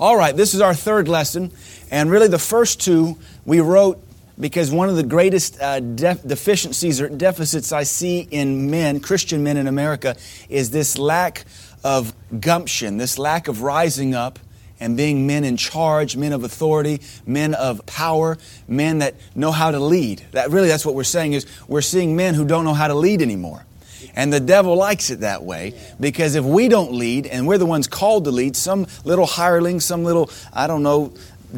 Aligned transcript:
All 0.00 0.16
right, 0.16 0.36
this 0.36 0.54
is 0.54 0.60
our 0.60 0.74
third 0.74 1.08
lesson. 1.08 1.50
And 1.90 2.08
really, 2.08 2.28
the 2.28 2.38
first 2.38 2.80
two 2.80 3.18
we 3.44 3.58
wrote 3.58 4.00
because 4.38 4.70
one 4.70 4.88
of 4.88 4.94
the 4.94 5.02
greatest 5.02 5.60
uh, 5.60 5.80
def- 5.80 6.22
deficiencies 6.22 7.00
or 7.00 7.08
deficits 7.08 7.72
I 7.72 7.82
see 7.82 8.20
in 8.20 8.70
men, 8.70 9.00
Christian 9.00 9.42
men 9.42 9.56
in 9.56 9.66
America, 9.66 10.14
is 10.48 10.70
this 10.70 10.96
lack 10.96 11.46
of 11.82 12.14
gumption, 12.38 12.98
this 12.98 13.18
lack 13.18 13.48
of 13.48 13.62
rising 13.62 14.14
up 14.14 14.38
and 14.78 14.96
being 14.96 15.26
men 15.26 15.42
in 15.42 15.56
charge, 15.56 16.16
men 16.16 16.32
of 16.32 16.44
authority, 16.44 17.00
men 17.26 17.54
of 17.54 17.84
power, 17.84 18.38
men 18.68 18.98
that 18.98 19.16
know 19.34 19.50
how 19.50 19.72
to 19.72 19.80
lead. 19.80 20.24
That 20.30 20.50
really 20.50 20.68
that's 20.68 20.86
what 20.86 20.94
we're 20.94 21.02
saying 21.02 21.32
is 21.32 21.44
we're 21.66 21.80
seeing 21.80 22.14
men 22.14 22.34
who 22.34 22.44
don't 22.44 22.64
know 22.64 22.74
how 22.74 22.86
to 22.86 22.94
lead 22.94 23.20
anymore. 23.20 23.64
And 24.18 24.32
the 24.32 24.40
devil 24.40 24.74
likes 24.74 25.10
it 25.10 25.20
that 25.20 25.44
way 25.44 25.74
because 26.00 26.34
if 26.34 26.44
we 26.44 26.66
don't 26.66 26.92
lead 26.92 27.28
and 27.28 27.46
we're 27.46 27.56
the 27.56 27.64
ones 27.64 27.86
called 27.86 28.24
to 28.24 28.32
lead, 28.32 28.56
some 28.56 28.88
little 29.04 29.26
hireling, 29.26 29.78
some 29.78 30.02
little, 30.02 30.28
I 30.52 30.66
don't 30.66 30.82
know, 30.82 31.14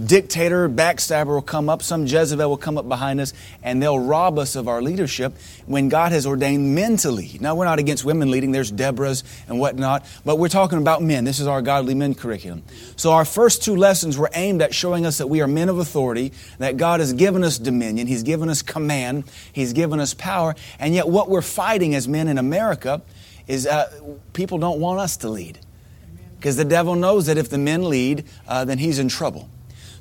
dictator, 0.06 0.68
backstabber 0.68 1.26
will 1.26 1.42
come 1.42 1.68
up, 1.68 1.82
some 1.82 2.06
Jezebel 2.06 2.48
will 2.48 2.56
come 2.56 2.78
up 2.78 2.88
behind 2.88 3.20
us, 3.20 3.32
and 3.62 3.82
they'll 3.82 3.98
rob 3.98 4.38
us 4.38 4.56
of 4.56 4.68
our 4.68 4.80
leadership 4.80 5.34
when 5.66 5.88
God 5.88 6.12
has 6.12 6.26
ordained 6.26 6.74
men 6.74 6.96
to 6.98 7.10
lead. 7.10 7.40
Now, 7.40 7.54
we're 7.54 7.64
not 7.64 7.78
against 7.78 8.04
women 8.04 8.30
leading, 8.30 8.52
there's 8.52 8.70
Deborah's 8.70 9.24
and 9.48 9.58
whatnot, 9.58 10.06
but 10.24 10.36
we're 10.36 10.48
talking 10.48 10.78
about 10.78 11.02
men. 11.02 11.24
This 11.24 11.40
is 11.40 11.46
our 11.46 11.62
Godly 11.62 11.94
Men 11.94 12.14
curriculum. 12.14 12.62
So, 12.96 13.12
our 13.12 13.24
first 13.24 13.62
two 13.62 13.76
lessons 13.76 14.16
were 14.16 14.30
aimed 14.34 14.62
at 14.62 14.74
showing 14.74 15.06
us 15.06 15.18
that 15.18 15.26
we 15.26 15.40
are 15.40 15.48
men 15.48 15.68
of 15.68 15.78
authority, 15.78 16.32
that 16.58 16.76
God 16.76 17.00
has 17.00 17.12
given 17.12 17.42
us 17.44 17.58
dominion, 17.58 18.06
He's 18.06 18.22
given 18.22 18.48
us 18.48 18.62
command, 18.62 19.24
He's 19.52 19.72
given 19.72 20.00
us 20.00 20.14
power, 20.14 20.54
and 20.78 20.94
yet 20.94 21.08
what 21.08 21.28
we're 21.28 21.42
fighting 21.42 21.94
as 21.94 22.06
men 22.06 22.28
in 22.28 22.38
America 22.38 23.02
is 23.46 23.66
uh, 23.66 23.90
people 24.32 24.58
don't 24.58 24.78
want 24.78 25.00
us 25.00 25.16
to 25.18 25.28
lead. 25.28 25.58
Because 26.36 26.56
the 26.56 26.64
devil 26.64 26.94
knows 26.94 27.26
that 27.26 27.36
if 27.36 27.50
the 27.50 27.58
men 27.58 27.90
lead, 27.90 28.24
uh, 28.48 28.64
then 28.64 28.78
he's 28.78 28.98
in 28.98 29.08
trouble. 29.08 29.50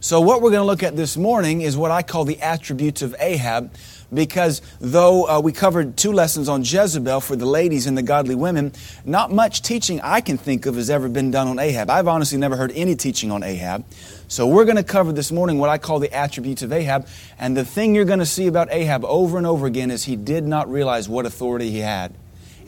So, 0.01 0.21
what 0.21 0.41
we're 0.41 0.51
going 0.51 0.61
to 0.61 0.65
look 0.65 0.81
at 0.81 0.95
this 0.95 1.17
morning 1.17 1.59
is 1.59 1.75
what 1.75 1.91
I 1.91 2.03
call 2.03 2.23
the 2.23 2.39
attributes 2.39 3.01
of 3.01 3.13
Ahab, 3.19 3.73
because 4.13 4.61
though 4.79 5.27
uh, 5.27 5.41
we 5.41 5.51
covered 5.51 5.97
two 5.97 6.13
lessons 6.13 6.47
on 6.47 6.63
Jezebel 6.63 7.19
for 7.19 7.35
the 7.35 7.45
ladies 7.45 7.85
and 7.85 7.97
the 7.97 8.01
godly 8.01 8.33
women, 8.33 8.71
not 9.03 9.29
much 9.29 9.61
teaching 9.61 9.99
I 9.99 10.21
can 10.21 10.37
think 10.37 10.65
of 10.65 10.75
has 10.75 10.89
ever 10.89 11.09
been 11.09 11.31
done 11.31 11.49
on 11.49 11.59
Ahab. 11.59 11.89
I've 11.89 12.07
honestly 12.07 12.37
never 12.37 12.55
heard 12.55 12.71
any 12.75 12.95
teaching 12.95 13.29
on 13.29 13.43
Ahab. 13.43 13.83
So, 14.29 14.47
we're 14.47 14.63
going 14.63 14.77
to 14.77 14.85
cover 14.85 15.11
this 15.11 15.33
morning 15.33 15.59
what 15.59 15.69
I 15.69 15.77
call 15.77 15.99
the 15.99 16.13
attributes 16.13 16.61
of 16.61 16.71
Ahab. 16.71 17.05
And 17.37 17.57
the 17.57 17.65
thing 17.65 17.93
you're 17.93 18.05
going 18.05 18.19
to 18.19 18.25
see 18.25 18.47
about 18.47 18.71
Ahab 18.71 19.03
over 19.03 19.37
and 19.37 19.45
over 19.45 19.65
again 19.65 19.91
is 19.91 20.05
he 20.05 20.15
did 20.15 20.45
not 20.45 20.71
realize 20.71 21.09
what 21.09 21.25
authority 21.25 21.71
he 21.71 21.79
had, 21.79 22.13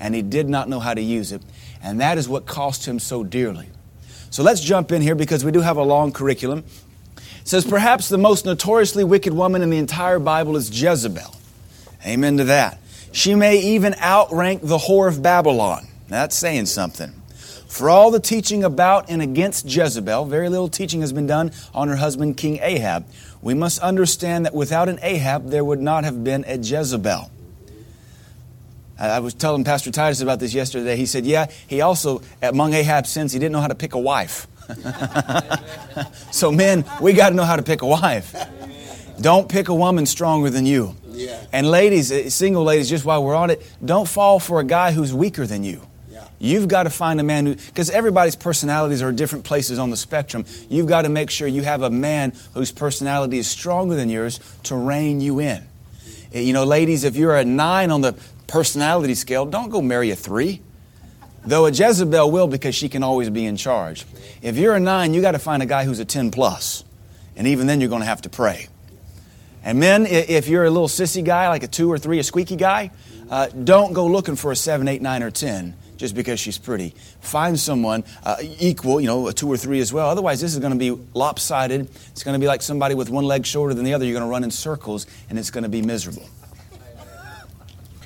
and 0.01 0.13
he 0.13 0.21
did 0.21 0.49
not 0.49 0.67
know 0.67 0.81
how 0.81 0.93
to 0.93 1.01
use 1.01 1.31
it. 1.31 1.41
And 1.81 2.01
that 2.01 2.17
is 2.17 2.27
what 2.27 2.45
cost 2.45 2.85
him 2.85 2.99
so 2.99 3.23
dearly. 3.23 3.69
So, 4.31 4.43
let's 4.43 4.59
jump 4.59 4.91
in 4.91 5.01
here 5.01 5.16
because 5.16 5.45
we 5.45 5.53
do 5.53 5.61
have 5.61 5.77
a 5.77 5.83
long 5.83 6.11
curriculum 6.11 6.66
says, 7.44 7.66
Perhaps 7.66 8.09
the 8.09 8.17
most 8.17 8.45
notoriously 8.45 9.03
wicked 9.03 9.34
woman 9.34 9.61
in 9.61 9.70
the 9.70 9.78
entire 9.78 10.20
Bible 10.20 10.56
is 10.56 10.70
Jezebel. 10.70 11.36
Amen 12.06 12.38
to 12.38 12.45
that. 12.45 12.80
She 13.11 13.36
may 13.36 13.59
even 13.59 13.95
outrank 14.02 14.61
the 14.61 14.78
whore 14.78 15.08
of 15.08 15.22
Babylon. 15.22 15.88
That's 16.08 16.36
saying 16.36 16.67
something. 16.67 17.12
For 17.67 17.89
all 17.89 18.12
the 18.12 18.19
teaching 18.19 18.64
about 18.64 19.09
and 19.09 19.22
against 19.22 19.66
Jezebel, 19.66 20.25
very 20.25 20.50
little 20.50 20.67
teaching 20.67 21.02
has 21.02 21.14
been 21.14 21.28
done 21.28 21.52
on 21.73 21.88
her 21.88 21.95
husband, 21.95 22.36
King 22.36 22.59
Ahab. 22.62 23.06
We 23.42 23.53
must 23.53 23.80
understand 23.80 24.45
that 24.45 24.53
without 24.53 24.89
an 24.89 25.00
Ahab, 25.02 25.50
there 25.50 25.64
would 25.64 25.81
not 25.81 26.03
have 26.03 26.23
been 26.23 26.44
a 26.47 26.58
Jezebel. 26.58 27.31
I 29.00 29.19
was 29.19 29.34
telling 29.34 29.64
Pastor 29.64 29.89
Titus 29.89 30.22
about 30.22 30.39
this 30.39 30.53
yesterday. 30.53 30.95
He 30.95 31.06
said, 31.08 31.25
Yeah, 31.25 31.47
he 31.66 31.81
also, 31.81 32.22
among 32.42 32.73
Ahab's 32.73 33.09
sins, 33.09 33.31
he 33.31 33.39
didn't 33.39 33.53
know 33.53 33.62
how 33.62 33.67
to 33.67 33.75
pick 33.75 33.95
a 33.95 34.00
wife. 34.00 34.47
so, 36.31 36.52
men, 36.52 36.86
we 37.02 37.14
got 37.14 37.30
to 37.30 37.36
know 37.36 37.44
how 37.44 37.55
to 37.55 37.64
pick 37.64 37.81
a 37.81 37.88
wife. 37.88 38.36
Don't 39.19 39.47
pick 39.47 39.69
a 39.69 39.75
woman 39.75 40.05
stronger 40.05 40.50
than 40.50 40.66
you. 40.66 40.95
And 41.52 41.69
ladies, 41.69 42.11
eh, 42.11 42.30
single 42.30 42.63
ladies, 42.63 42.89
just 42.89 43.05
while 43.05 43.23
we're 43.23 43.36
on 43.36 43.50
it, 43.50 43.62
don't 43.84 44.07
fall 44.07 44.40
for 44.40 44.59
a 44.59 44.63
guy 44.63 44.91
who's 44.91 45.13
weaker 45.13 45.45
than 45.45 45.63
you. 45.63 45.81
You've 46.40 46.68
got 46.68 46.84
to 46.84 46.90
find 46.90 47.19
a 47.19 47.23
man 47.23 47.45
who, 47.45 47.56
because 47.56 47.91
everybody's 47.91 48.35
personalities 48.35 49.03
are 49.03 49.12
different 49.12 49.45
places 49.45 49.78
on 49.78 49.91
the 49.91 49.97
spectrum. 49.97 50.44
You've 50.69 50.88
got 50.88 51.03
to 51.03 51.09
make 51.09 51.29
sure 51.29 51.47
you 51.47 51.62
have 51.62 51.84
a 51.84 51.91
man 51.91 52.34
whose 52.56 52.72
personality 52.72 53.38
is 53.38 53.47
stronger 53.47 53.95
than 53.95 54.09
yours 54.09 54.40
to 54.63 54.75
rein 54.75 55.22
you 55.22 55.38
in. 55.40 55.63
Eh, 56.34 56.40
you 56.40 56.53
know, 56.53 56.63
ladies, 56.63 57.03
if 57.03 57.16
you're 57.16 57.38
a 57.38 57.45
nine 57.45 57.91
on 57.91 58.01
the 58.01 58.16
personality 58.47 59.13
scale, 59.13 59.45
don't 59.45 59.69
go 59.69 59.84
marry 59.84 60.09
a 60.09 60.16
three. 60.16 60.62
Though 61.44 61.66
a 61.66 61.72
Jezebel 61.72 62.29
will 62.29 62.47
because 62.47 62.75
she 62.75 62.88
can 62.88 63.03
always 63.03 63.29
be 63.29 63.46
in 63.46 63.57
charge. 63.57 64.06
If 64.41 64.57
you're 64.57 64.75
a 64.75 64.79
nine, 64.79 65.13
you 65.13 65.22
got 65.22 65.31
to 65.31 65.40
find 65.40 65.63
a 65.63 65.66
guy 65.66 65.85
who's 65.85 66.00
a 66.00 66.06
10 66.06 66.31
plus. 66.31 66.84
And 67.35 67.47
even 67.47 67.66
then, 67.66 67.81
you're 67.81 67.90
going 67.90 68.02
to 68.02 68.07
have 68.07 68.22
to 68.24 68.29
pray. 68.29 68.68
And 69.63 69.80
men, 69.80 70.06
if 70.06 70.47
you're 70.47 70.66
a 70.66 70.69
little 70.69 70.88
sissy 70.88 71.24
guy, 71.24 71.47
like 71.50 71.63
a 71.63 71.68
two 71.68 71.91
or 71.91 71.97
three, 71.97 72.19
a 72.19 72.24
squeaky 72.24 72.56
guy, 72.56 72.91
uh, 73.30 73.47
don't 73.47 73.94
go 73.94 74.07
looking 74.07 74.35
for 74.35 74.51
a 74.51 74.56
seven, 74.56 74.88
eight, 74.88 75.01
nine, 75.01 75.24
or 75.24 75.31
10 75.31 75.75
just 75.97 76.16
because 76.16 76.40
she's 76.40 76.57
pretty. 76.57 76.96
Find 77.22 77.59
someone 77.59 78.03
uh, 78.24 78.38
equal, 78.41 79.00
you 79.00 79.06
know, 79.06 79.28
a 79.28 79.34
two 79.34 79.47
or 79.47 79.56
three 79.56 79.80
as 79.80 79.94
well. 79.94 80.09
Otherwise, 80.09 80.41
this 80.41 80.53
is 80.53 80.59
going 80.59 80.74
to 80.74 80.80
be 80.80 81.00
lopsided. 81.13 81.88
It's 82.09 82.24
going 82.24 82.34
to 82.34 82.40
be 82.40 82.47
like 82.47 82.63
somebody 82.63 82.96
with 82.96 83.12
one 83.12 83.25
leg 83.25 83.46
shorter 83.46 83.75
than 83.75 83.85
the 83.85 83.94
other. 83.94 84.03
You're 84.03 84.16
going 84.18 84.28
to 84.28 84.31
run 84.31 84.44
in 84.44 84.50
circles, 84.50 85.06
and 85.30 85.38
it's 85.38 85.51
going 85.51 85.63
to 85.63 85.69
be 85.69 85.84
miserable. 85.84 86.28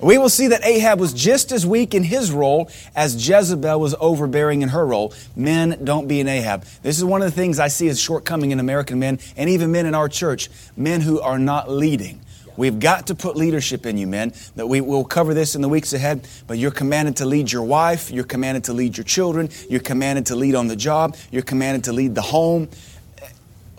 We 0.02 0.18
will 0.18 0.30
see 0.30 0.48
that 0.48 0.66
Ahab 0.66 1.00
was 1.00 1.14
just 1.14 1.54
as 1.54 1.66
weak 1.66 1.94
in 1.94 2.04
his 2.04 2.32
role 2.32 2.70
as 2.96 3.28
Jezebel 3.28 3.80
was 3.80 3.96
overbearing 4.00 4.62
in 4.62 4.70
her 4.70 4.86
role. 4.86 5.14
Men, 5.36 5.80
don't 5.84 6.08
be 6.08 6.20
an 6.20 6.28
Ahab. 6.28 6.66
This 6.84 6.98
is 6.98 7.06
one 7.06 7.22
of 7.22 7.30
the 7.30 7.36
things 7.36 7.60
I 7.60 7.70
see 7.70 7.88
as 7.88 8.00
shortcoming 8.00 8.52
in 8.52 8.60
American 8.60 9.00
men 9.00 9.20
and 9.38 9.50
even 9.50 9.72
men 9.72 9.86
in 9.86 9.96
our 9.96 10.10
church, 10.10 10.50
men 10.76 11.00
who 11.00 11.22
are 11.22 11.40
not 11.40 11.72
leading. 11.72 12.20
We've 12.58 12.80
got 12.80 13.08
to 13.08 13.16
put 13.16 13.36
leadership 13.36 13.86
in 13.86 13.98
you, 13.98 14.08
men. 14.08 14.34
That 14.56 14.68
we 14.68 14.82
will 14.82 15.04
cover 15.04 15.34
this 15.34 15.56
in 15.56 15.62
the 15.62 15.70
weeks 15.70 15.94
ahead. 15.94 16.28
But 16.48 16.58
you're 16.58 16.72
commanded 16.72 17.18
to 17.18 17.26
lead 17.26 17.52
your 17.52 17.64
wife. 17.64 18.12
You're 18.12 18.24
commanded 18.24 18.66
to 18.66 18.74
lead 18.74 18.98
your 18.98 19.04
children. 19.04 19.50
You're 19.70 19.82
commanded 19.82 20.28
to 20.28 20.36
lead 20.36 20.56
on 20.56 20.68
the 20.68 20.76
job. 20.76 21.18
You're 21.32 21.44
commanded 21.44 21.86
to 21.86 21.94
lead 21.94 22.16
the 22.16 22.22
home. 22.22 22.70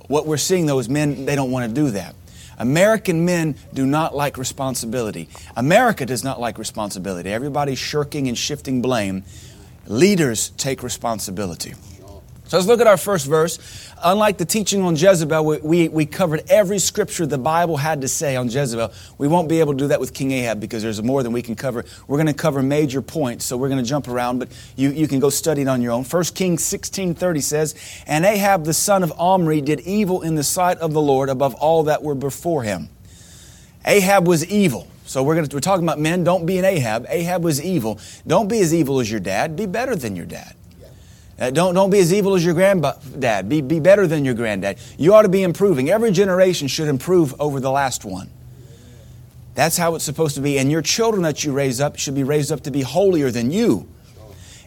What 0.09 0.27
we're 0.27 0.37
seeing 0.37 0.67
though 0.67 0.79
is 0.79 0.89
men, 0.89 1.25
they 1.25 1.35
don't 1.35 1.51
want 1.51 1.69
to 1.69 1.75
do 1.75 1.91
that. 1.93 2.15
American 2.59 3.25
men 3.25 3.55
do 3.75 3.87
not 3.87 4.15
like 4.15 4.39
responsibility. 4.39 5.29
America 5.57 6.07
does 6.07 6.25
not 6.25 6.41
like 6.41 6.59
responsibility. 6.59 7.31
Everybody's 7.31 7.79
shirking 7.79 8.29
and 8.29 8.37
shifting 8.37 8.83
blame. 8.83 9.25
Leaders 9.87 10.51
take 10.51 10.83
responsibility. 10.83 11.75
So 12.49 12.57
let's 12.57 12.69
look 12.69 12.81
at 12.81 12.87
our 12.87 12.97
first 12.97 13.27
verse. 13.27 13.59
Unlike 14.05 14.39
the 14.39 14.45
teaching 14.45 14.83
on 14.83 14.95
Jezebel, 14.95 15.45
we, 15.45 15.59
we, 15.59 15.89
we, 15.89 16.07
covered 16.07 16.45
every 16.49 16.79
scripture 16.79 17.27
the 17.27 17.39
Bible 17.39 17.77
had 17.77 18.03
to 18.03 18.09
say 18.09 18.37
on 18.37 18.49
Jezebel. 18.49 18.93
We 19.19 19.27
won't 19.27 19.49
be 19.49 19.59
able 19.59 19.73
to 19.73 19.79
do 19.79 19.89
that 19.89 19.99
with 19.99 20.15
King 20.15 20.31
Ahab 20.31 20.61
because 20.61 20.81
there's 20.81 21.03
more 21.03 21.25
than 21.25 21.33
we 21.33 21.43
can 21.43 21.57
cover. 21.57 21.85
We're 22.07 22.19
going 22.19 22.29
to 22.29 22.35
cover 22.35 22.63
major 22.63 23.03
points, 23.03 23.45
so 23.45 23.57
we're 23.57 23.69
going 23.69 23.83
to 23.83 23.89
jump 23.89 24.07
around, 24.07 24.39
but 24.39 24.49
you, 24.77 24.91
you 24.91 25.09
can 25.09 25.19
go 25.19 25.29
study 25.29 25.63
it 25.63 25.69
on 25.69 25.83
your 25.83 25.91
own. 25.91 26.05
1 26.05 26.25
Kings 26.35 26.63
16.30 26.63 27.43
says, 27.43 27.75
And 28.07 28.25
Ahab 28.25 28.65
the 28.65 28.75
son 28.75 29.03
of 29.03 29.13
Omri 29.19 29.61
did 29.61 29.81
evil 29.81 30.23
in 30.23 30.37
the 30.37 30.45
sight 30.45 30.79
of 30.79 30.93
the 30.93 31.03
Lord 31.03 31.29
above 31.29 31.57
all 31.57 31.83
that 31.85 32.05
were 32.05 32.15
before 32.15 32.63
him. 32.63 32.91
Ahab 33.85 34.29
was 34.29 34.47
evil. 34.47 34.87
So 35.05 35.25
we're, 35.25 35.35
going 35.35 35.49
to, 35.49 35.57
we're 35.57 35.61
talking 35.61 35.85
about 35.85 35.99
men. 35.99 36.23
Don't 36.23 36.47
be 36.47 36.59
an 36.59 36.65
Ahab. 36.65 37.07
Ahab 37.09 37.43
was 37.43 37.61
evil. 37.61 37.99
Don't 38.25 38.49
be 38.49 38.61
as 38.61 38.73
evil 38.73 39.01
as 39.01 39.11
your 39.11 39.21
dad. 39.21 39.57
Be 39.57 39.67
better 39.67 39.97
than 39.97 40.15
your 40.15 40.27
dad. 40.27 40.55
Uh, 41.39 41.51
don't, 41.51 41.75
don't 41.75 41.91
be 41.91 41.99
as 41.99 42.13
evil 42.15 42.35
as 42.35 42.45
your 42.45 42.55
granddad. 42.55 43.49
Be, 43.49 43.61
be 43.61 43.79
better 43.79 44.07
than 44.07 44.25
your 44.25 44.35
granddad. 44.35 44.79
You 44.99 45.15
ought 45.15 45.23
to 45.23 45.29
be 45.29 45.43
improving. 45.43 45.91
Every 45.91 46.11
generation 46.11 46.67
should 46.67 46.89
improve 46.89 47.39
over 47.41 47.61
the 47.61 47.71
last 47.71 48.05
one. 48.05 48.31
That's 49.55 49.77
how 49.77 49.95
it's 49.95 50.05
supposed 50.05 50.35
to 50.37 50.41
be. 50.41 50.59
And 50.59 50.71
your 50.71 50.83
children 50.83 51.23
that 51.25 51.45
you 51.45 51.53
raise 51.53 51.81
up 51.81 51.99
should 51.99 52.15
be 52.15 52.25
raised 52.25 52.53
up 52.53 52.63
to 52.63 52.71
be 52.71 52.83
holier 52.83 53.31
than 53.31 53.51
you. 53.51 53.89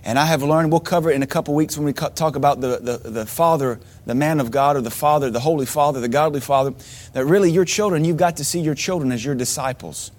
And 0.03 0.17
I 0.17 0.25
have 0.25 0.41
learned, 0.41 0.71
we'll 0.71 0.79
cover 0.79 1.11
it 1.11 1.15
in 1.15 1.23
a 1.23 1.27
couple 1.27 1.53
weeks 1.53 1.77
when 1.77 1.85
we 1.85 1.93
talk 1.93 2.35
about 2.35 2.61
the, 2.61 2.79
the, 2.79 3.09
the 3.09 3.25
Father, 3.25 3.79
the 4.05 4.15
man 4.15 4.39
of 4.39 4.49
God, 4.49 4.77
or 4.77 4.81
the 4.81 4.89
Father, 4.89 5.29
the 5.29 5.41
Holy 5.41 5.65
Father, 5.65 5.99
the 5.99 6.07
Godly 6.07 6.39
Father, 6.39 6.73
that 7.13 7.25
really 7.25 7.51
your 7.51 7.65
children, 7.65 8.05
you've 8.05 8.17
got 8.17 8.37
to 8.37 8.45
see 8.45 8.61
your 8.61 8.75
children 8.75 9.11
as 9.11 9.23
your 9.23 9.35
disciples. 9.35 10.11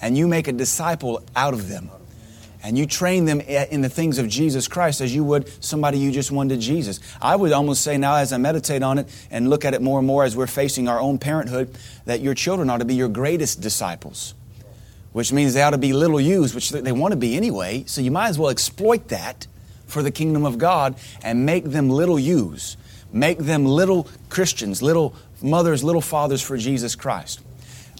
And 0.00 0.16
you 0.16 0.28
make 0.28 0.48
a 0.48 0.52
disciple 0.52 1.22
out 1.36 1.54
of 1.54 1.68
them 1.68 1.90
and 2.68 2.76
you 2.76 2.84
train 2.84 3.24
them 3.24 3.40
in 3.40 3.80
the 3.80 3.88
things 3.88 4.18
of 4.18 4.28
Jesus 4.28 4.68
Christ 4.68 5.00
as 5.00 5.14
you 5.14 5.24
would 5.24 5.48
somebody 5.64 5.98
you 5.98 6.12
just 6.12 6.30
wanted 6.30 6.60
Jesus. 6.60 7.00
I 7.18 7.34
would 7.34 7.50
almost 7.50 7.80
say 7.80 7.96
now, 7.96 8.16
as 8.16 8.30
I 8.30 8.36
meditate 8.36 8.82
on 8.82 8.98
it 8.98 9.08
and 9.30 9.48
look 9.48 9.64
at 9.64 9.72
it 9.72 9.80
more 9.80 9.98
and 9.98 10.06
more 10.06 10.24
as 10.24 10.36
we're 10.36 10.46
facing 10.46 10.86
our 10.86 11.00
own 11.00 11.16
parenthood, 11.16 11.74
that 12.04 12.20
your 12.20 12.34
children 12.34 12.68
ought 12.68 12.80
to 12.80 12.84
be 12.84 12.94
your 12.94 13.08
greatest 13.08 13.62
disciples, 13.62 14.34
which 15.12 15.32
means 15.32 15.54
they 15.54 15.62
ought 15.62 15.70
to 15.70 15.78
be 15.78 15.94
little 15.94 16.20
yous, 16.20 16.54
which 16.54 16.68
they 16.68 16.92
want 16.92 17.12
to 17.12 17.16
be 17.16 17.38
anyway. 17.38 17.84
So 17.86 18.02
you 18.02 18.10
might 18.10 18.28
as 18.28 18.38
well 18.38 18.50
exploit 18.50 19.08
that 19.08 19.46
for 19.86 20.02
the 20.02 20.10
kingdom 20.10 20.44
of 20.44 20.58
God 20.58 20.96
and 21.22 21.46
make 21.46 21.64
them 21.64 21.88
little 21.88 22.18
yous. 22.18 22.76
Make 23.10 23.38
them 23.38 23.64
little 23.64 24.08
Christians, 24.28 24.82
little 24.82 25.14
mothers, 25.40 25.82
little 25.82 26.02
fathers 26.02 26.42
for 26.42 26.58
Jesus 26.58 26.96
Christ. 26.96 27.40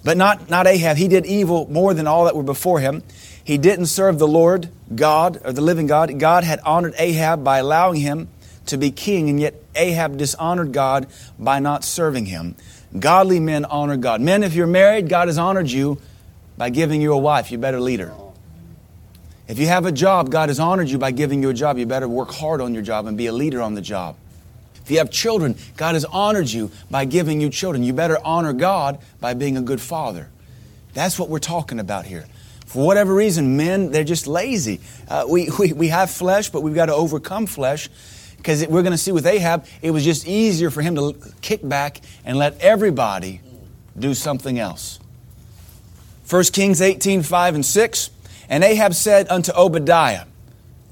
But 0.05 0.17
not, 0.17 0.49
not 0.49 0.67
Ahab. 0.67 0.97
He 0.97 1.09
did 1.09 1.27
evil 1.27 1.67
more 1.71 1.95
than 1.95 2.07
all 2.07 2.27
that 2.27 2.37
were 2.37 2.43
before 2.43 2.81
him. 2.81 3.03
He 3.49 3.57
didn't 3.57 3.87
serve 3.87 4.19
the 4.19 4.29
Lord 4.29 4.69
God 4.95 5.41
or 5.43 5.55
the 5.55 5.63
living 5.63 5.87
God. 5.87 6.19
God 6.19 6.45
had 6.45 6.61
honored 6.67 6.93
Ahab 6.99 7.43
by 7.43 7.57
allowing 7.57 7.99
him 7.99 8.29
to 8.67 8.77
be 8.77 8.91
king, 8.91 9.31
and 9.31 9.41
yet 9.41 9.55
Ahab 9.75 10.19
dishonored 10.19 10.73
God 10.73 11.07
by 11.39 11.59
not 11.59 11.83
serving 11.83 12.27
him. 12.27 12.57
Godly 12.99 13.41
men 13.41 13.65
honor 13.65 13.97
God. 13.97 14.21
Men, 14.21 14.43
if 14.43 14.53
you're 14.53 14.67
married, 14.67 15.09
God 15.09 15.29
has 15.29 15.39
honored 15.39 15.71
you 15.71 15.99
by 16.59 16.69
giving 16.69 17.01
you 17.01 17.15
a 17.15 17.17
wife. 17.17 17.51
You 17.51 17.57
better 17.57 17.81
lead 17.81 18.01
her. 18.01 18.13
If 19.49 19.59
you 19.59 19.67
have 19.69 19.87
a 19.87 19.93
job, 19.93 20.31
God 20.31 20.51
has 20.51 20.61
honored 20.61 20.91
you 20.91 20.99
by 20.99 21.13
giving 21.13 21.43
you 21.43 21.49
a 21.49 21.55
job. 21.55 21.79
You 21.79 21.87
better 21.87 22.07
work 22.07 22.31
hard 22.31 22.61
on 22.61 22.75
your 22.75 22.83
job 22.83 23.07
and 23.07 23.17
be 23.17 23.29
a 23.29 23.33
leader 23.33 23.63
on 23.63 23.73
the 23.73 23.81
job. 23.81 24.17
If 24.85 24.91
you 24.91 24.99
have 24.99 25.11
children, 25.11 25.57
God 25.79 25.95
has 25.95 26.05
honored 26.05 26.51
you 26.51 26.71
by 26.91 27.07
giving 27.07 27.41
you 27.41 27.49
children. 27.49 27.83
You 27.83 27.95
better 27.95 28.19
honor 28.23 28.53
God 28.53 28.99
by 29.21 29.33
being 29.33 29.57
a 29.57 29.63
good 29.63 29.81
father. 29.81 30.29
That's 30.93 31.19
what 31.19 31.31
we're 31.31 31.39
talking 31.39 31.81
about 31.81 32.05
here. 32.05 32.27
For 32.69 32.85
whatever 32.85 33.15
reason, 33.15 33.57
men, 33.57 33.93
they're 33.93 34.05
just 34.05 34.27
lazy. 34.27 34.81
Uh, 35.09 35.25
we, 35.27 35.49
we, 35.59 35.73
we 35.73 35.89
have 35.89 36.11
flesh, 36.11 36.51
but 36.51 36.61
we've 36.61 36.75
got 36.75 36.87
to 36.87 36.95
overcome 36.95 37.47
flesh. 37.47 37.89
Because 38.37 38.67
we're 38.67 38.83
going 38.83 38.93
to 38.93 38.99
see 38.99 39.11
with 39.11 39.27
Ahab, 39.27 39.65
it 39.81 39.91
was 39.91 40.05
just 40.05 40.29
easier 40.29 40.71
for 40.71 40.83
him 40.83 40.95
to 40.97 41.17
kick 41.41 41.67
back 41.67 42.03
and 42.27 42.37
let 42.37 42.61
everybody 42.61 43.41
do 43.99 44.13
something 44.13 44.59
else. 44.59 45.01
1 46.29 46.45
Kings 46.53 46.83
18, 46.83 47.23
5 47.23 47.55
and 47.55 47.65
6. 47.65 48.11
And 48.51 48.63
Ahab 48.63 48.93
said 48.93 49.29
unto 49.31 49.51
Obadiah, 49.53 50.27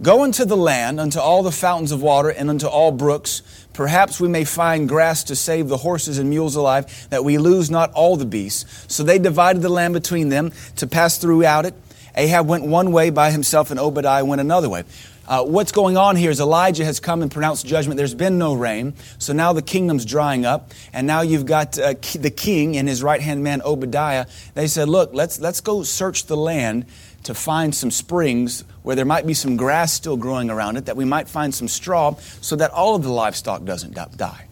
Go 0.02 0.24
into 0.24 0.44
the 0.44 0.58
land, 0.58 1.00
unto 1.00 1.18
all 1.18 1.42
the 1.42 1.50
fountains 1.50 1.90
of 1.90 2.02
water, 2.02 2.28
and 2.28 2.50
unto 2.50 2.66
all 2.66 2.92
brooks. 2.92 3.40
Perhaps 3.72 4.20
we 4.20 4.28
may 4.28 4.44
find 4.44 4.86
grass 4.86 5.24
to 5.24 5.36
save 5.36 5.68
the 5.68 5.78
horses 5.78 6.18
and 6.18 6.28
mules 6.28 6.54
alive, 6.54 7.08
that 7.08 7.24
we 7.24 7.38
lose 7.38 7.70
not 7.70 7.92
all 7.94 8.16
the 8.16 8.26
beasts. 8.26 8.92
So 8.92 9.02
they 9.02 9.18
divided 9.18 9.62
the 9.62 9.70
land 9.70 9.94
between 9.94 10.28
them 10.28 10.52
to 10.76 10.86
pass 10.86 11.16
throughout 11.16 11.64
it. 11.64 11.72
Ahab 12.14 12.46
went 12.46 12.64
one 12.64 12.92
way 12.92 13.08
by 13.08 13.30
himself, 13.30 13.70
and 13.70 13.80
Obadiah 13.80 14.24
went 14.24 14.42
another 14.42 14.68
way. 14.68 14.84
Uh, 15.26 15.42
what's 15.44 15.72
going 15.72 15.96
on 15.96 16.14
here 16.14 16.30
is 16.30 16.40
Elijah 16.40 16.84
has 16.84 17.00
come 17.00 17.22
and 17.22 17.30
pronounced 17.30 17.66
judgment. 17.66 17.96
There's 17.96 18.14
been 18.14 18.38
no 18.38 18.52
rain, 18.52 18.94
so 19.18 19.32
now 19.32 19.54
the 19.54 19.62
kingdom's 19.62 20.04
drying 20.04 20.44
up, 20.44 20.72
and 20.92 21.06
now 21.06 21.22
you've 21.22 21.46
got 21.46 21.78
uh, 21.78 21.94
the 22.14 22.30
king 22.30 22.76
and 22.76 22.86
his 22.86 23.02
right 23.02 23.20
hand 23.20 23.42
man 23.42 23.60
Obadiah. 23.62 24.26
They 24.54 24.68
said, 24.68 24.88
"Look, 24.88 25.10
let's 25.14 25.40
let's 25.40 25.60
go 25.60 25.82
search 25.82 26.26
the 26.26 26.36
land 26.36 26.86
to 27.24 27.34
find 27.34 27.74
some 27.74 27.90
springs 27.90 28.62
where 28.86 28.94
there 28.94 29.04
might 29.04 29.26
be 29.26 29.34
some 29.34 29.56
grass 29.56 29.92
still 29.92 30.16
growing 30.16 30.48
around 30.48 30.76
it, 30.76 30.86
that 30.86 30.96
we 30.96 31.04
might 31.04 31.28
find 31.28 31.52
some 31.52 31.66
straw, 31.66 32.14
so 32.40 32.54
that 32.54 32.70
all 32.70 32.94
of 32.94 33.02
the 33.02 33.10
livestock 33.10 33.64
doesn't 33.64 33.94
die." 34.16 34.46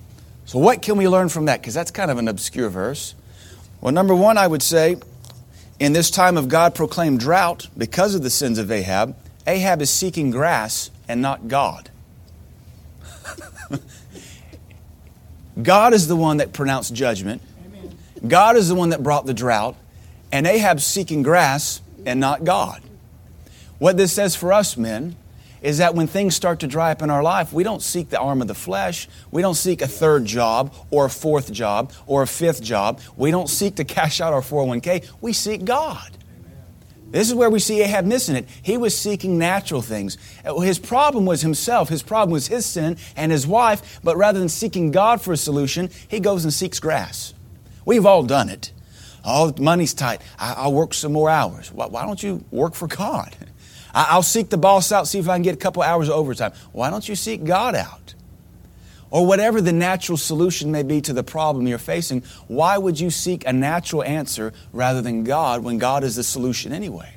So, 0.45 0.59
what 0.59 0.83
can 0.83 0.97
we 0.97 1.09
learn 1.09 1.29
from 1.29 1.45
that? 1.45 1.61
Because 1.61 1.75
that's 1.75 1.91
kind 1.91 2.11
of 2.11 2.19
an 2.19 2.29
obscure 2.29 2.69
verse. 2.69 3.15
Well, 3.81 3.93
number 3.93 4.15
one, 4.15 4.37
I 4.37 4.47
would 4.47 4.63
say, 4.63 4.97
in 5.79 5.93
this 5.93 6.11
time 6.11 6.37
of 6.37 6.49
God 6.49 6.75
proclaimed 6.75 7.21
drought 7.21 7.69
because 7.79 8.15
of 8.15 8.23
the 8.23 8.31
sins 8.31 8.59
of 8.59 8.71
Ahab 8.71 9.15
Ahab 9.47 9.83
is 9.83 9.91
seeking 9.91 10.31
grass 10.31 10.91
and 11.07 11.21
not 11.21 11.49
God. 11.49 11.91
God 15.63 15.93
is 15.93 16.09
the 16.09 16.17
one 16.17 16.39
that 16.39 16.53
pronounced 16.53 16.95
judgment. 16.95 17.43
God 18.27 18.57
is 18.57 18.69
the 18.69 18.75
one 18.75 18.89
that 18.91 19.03
brought 19.03 19.27
the 19.27 19.35
drought. 19.35 19.77
And 20.33 20.47
Ahab's 20.47 20.85
seeking 20.85 21.23
grass 21.23 21.83
and 22.07 22.19
not 22.21 22.45
God. 22.45 22.83
What 23.79 23.97
this 23.97 24.13
says 24.13 24.37
for 24.37 24.53
us, 24.53 24.77
men, 24.77 25.17
is 25.65 25.79
that 25.79 25.95
when 25.95 26.07
things 26.07 26.37
start 26.37 26.61
to 26.61 26.67
dry 26.67 26.93
up 26.93 27.01
in 27.01 27.09
our 27.09 27.23
life, 27.23 27.53
we 27.53 27.65
don't 27.65 27.81
seek 27.81 28.11
the 28.11 28.19
arm 28.19 28.43
of 28.43 28.49
the 28.49 28.55
flesh. 28.55 29.09
We 29.31 29.41
don't 29.41 29.55
seek 29.55 29.81
a 29.81 29.89
third 29.89 30.27
job 30.27 30.75
or 30.91 31.07
a 31.07 31.11
fourth 31.11 31.51
job 31.51 31.93
or 32.07 32.23
a 32.23 32.27
fifth 32.27 32.63
job. 32.63 33.01
We 33.17 33.31
don't 33.31 33.49
seek 33.49 33.77
to 33.77 33.85
cash 33.85 34.21
out 34.21 34.35
our 34.35 34.43
401k. 34.43 35.09
We 35.23 35.33
seek 35.33 35.65
God. 35.65 36.11
This 37.11 37.29
is 37.29 37.35
where 37.35 37.49
we 37.49 37.61
see 37.61 37.81
Ahab 37.81 38.05
missing 38.05 38.37
it. 38.37 38.47
He 38.63 38.77
was 38.77 38.97
seeking 38.99 39.39
natural 39.39 39.81
things. 39.81 40.19
His 40.59 40.79
problem 40.79 41.25
was 41.25 41.41
himself. 41.41 41.89
His 41.89 42.03
problem 42.03 42.33
was 42.33 42.49
his 42.49 42.67
sin 42.67 42.99
and 43.17 43.33
his 43.33 43.47
wife. 43.47 44.01
But 44.03 44.17
rather 44.17 44.41
than 44.41 44.49
seeking 44.49 44.91
God 44.91 45.23
for 45.23 45.33
a 45.33 45.37
solution, 45.37 45.91
he 46.09 46.21
goes 46.21 46.45
and 46.45 46.53
seeks 46.53 46.81
grass. 46.81 47.33
We've 47.87 48.05
all 48.05 48.25
done 48.25 48.49
it. 48.49 48.73
Oh, 49.25 49.55
money's 49.59 49.95
tight. 49.95 50.21
I, 50.39 50.67
will 50.67 50.75
work 50.75 50.93
some 50.93 51.13
more 51.13 51.31
hours. 51.31 51.73
Why, 51.73 51.87
why, 51.87 52.05
don't 52.05 52.23
you 52.23 52.45
work 52.51 52.75
for 52.75 52.89
God? 52.89 53.35
I, 53.95 54.17
will 54.17 54.23
seek 54.23 54.51
the 54.51 54.59
boss 54.59 54.91
out, 54.91 55.07
see 55.07 55.19
if 55.19 55.29
I 55.29 55.37
can 55.37 55.43
get 55.43 55.55
a 55.55 55.59
couple 55.59 55.83
hours 55.83 56.09
of 56.09 56.17
overtime. 56.17 56.53
Why 56.73 56.91
don't 56.91 57.09
you 57.09 57.15
seek 57.15 57.45
God 57.45 57.75
out? 57.75 58.15
Or 59.11 59.25
whatever 59.25 59.61
the 59.61 59.73
natural 59.73 60.19
solution 60.19 60.73
may 60.73 60.83
be 60.83 61.01
to 61.03 61.13
the 61.13 61.23
problem 61.23 61.69
you're 61.69 61.79
facing, 61.79 62.23
why 62.49 62.77
would 62.77 62.99
you 62.99 63.11
seek 63.11 63.47
a 63.47 63.53
natural 63.53 64.03
answer 64.03 64.53
rather 64.73 65.01
than 65.01 65.23
God 65.23 65.63
when 65.63 65.79
God 65.79 66.03
is 66.03 66.17
the 66.17 66.25
solution 66.25 66.73
anyway? 66.73 67.15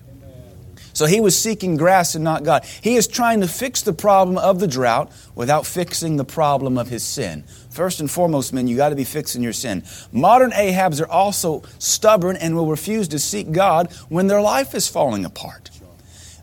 So 0.98 1.06
he 1.06 1.20
was 1.20 1.38
seeking 1.38 1.78
grass 1.78 2.16
and 2.16 2.24
not 2.24 2.44
God. 2.44 2.66
He 2.82 2.96
is 2.96 3.08
trying 3.08 3.42
to 3.42 3.48
fix 3.48 3.84
the 3.84 3.94
problem 3.94 4.38
of 4.40 4.60
the 4.60 4.68
drought 4.68 5.12
without 5.36 5.68
fixing 5.68 6.18
the 6.18 6.26
problem 6.26 6.76
of 6.76 6.88
his 6.88 7.04
sin. 7.04 7.44
First 7.70 8.00
and 8.00 8.10
foremost, 8.10 8.52
men, 8.52 8.68
you 8.68 8.76
got 8.76 8.90
to 8.90 8.96
be 8.96 9.04
fixing 9.04 9.44
your 9.44 9.54
sin. 9.54 9.84
Modern 10.12 10.50
Ahabs 10.50 11.00
are 11.00 11.08
also 11.08 11.62
stubborn 11.78 12.36
and 12.36 12.56
will 12.56 12.66
refuse 12.66 13.08
to 13.10 13.20
seek 13.20 13.52
God 13.52 13.94
when 14.10 14.26
their 14.26 14.42
life 14.42 14.74
is 14.74 14.88
falling 14.88 15.24
apart. 15.24 15.70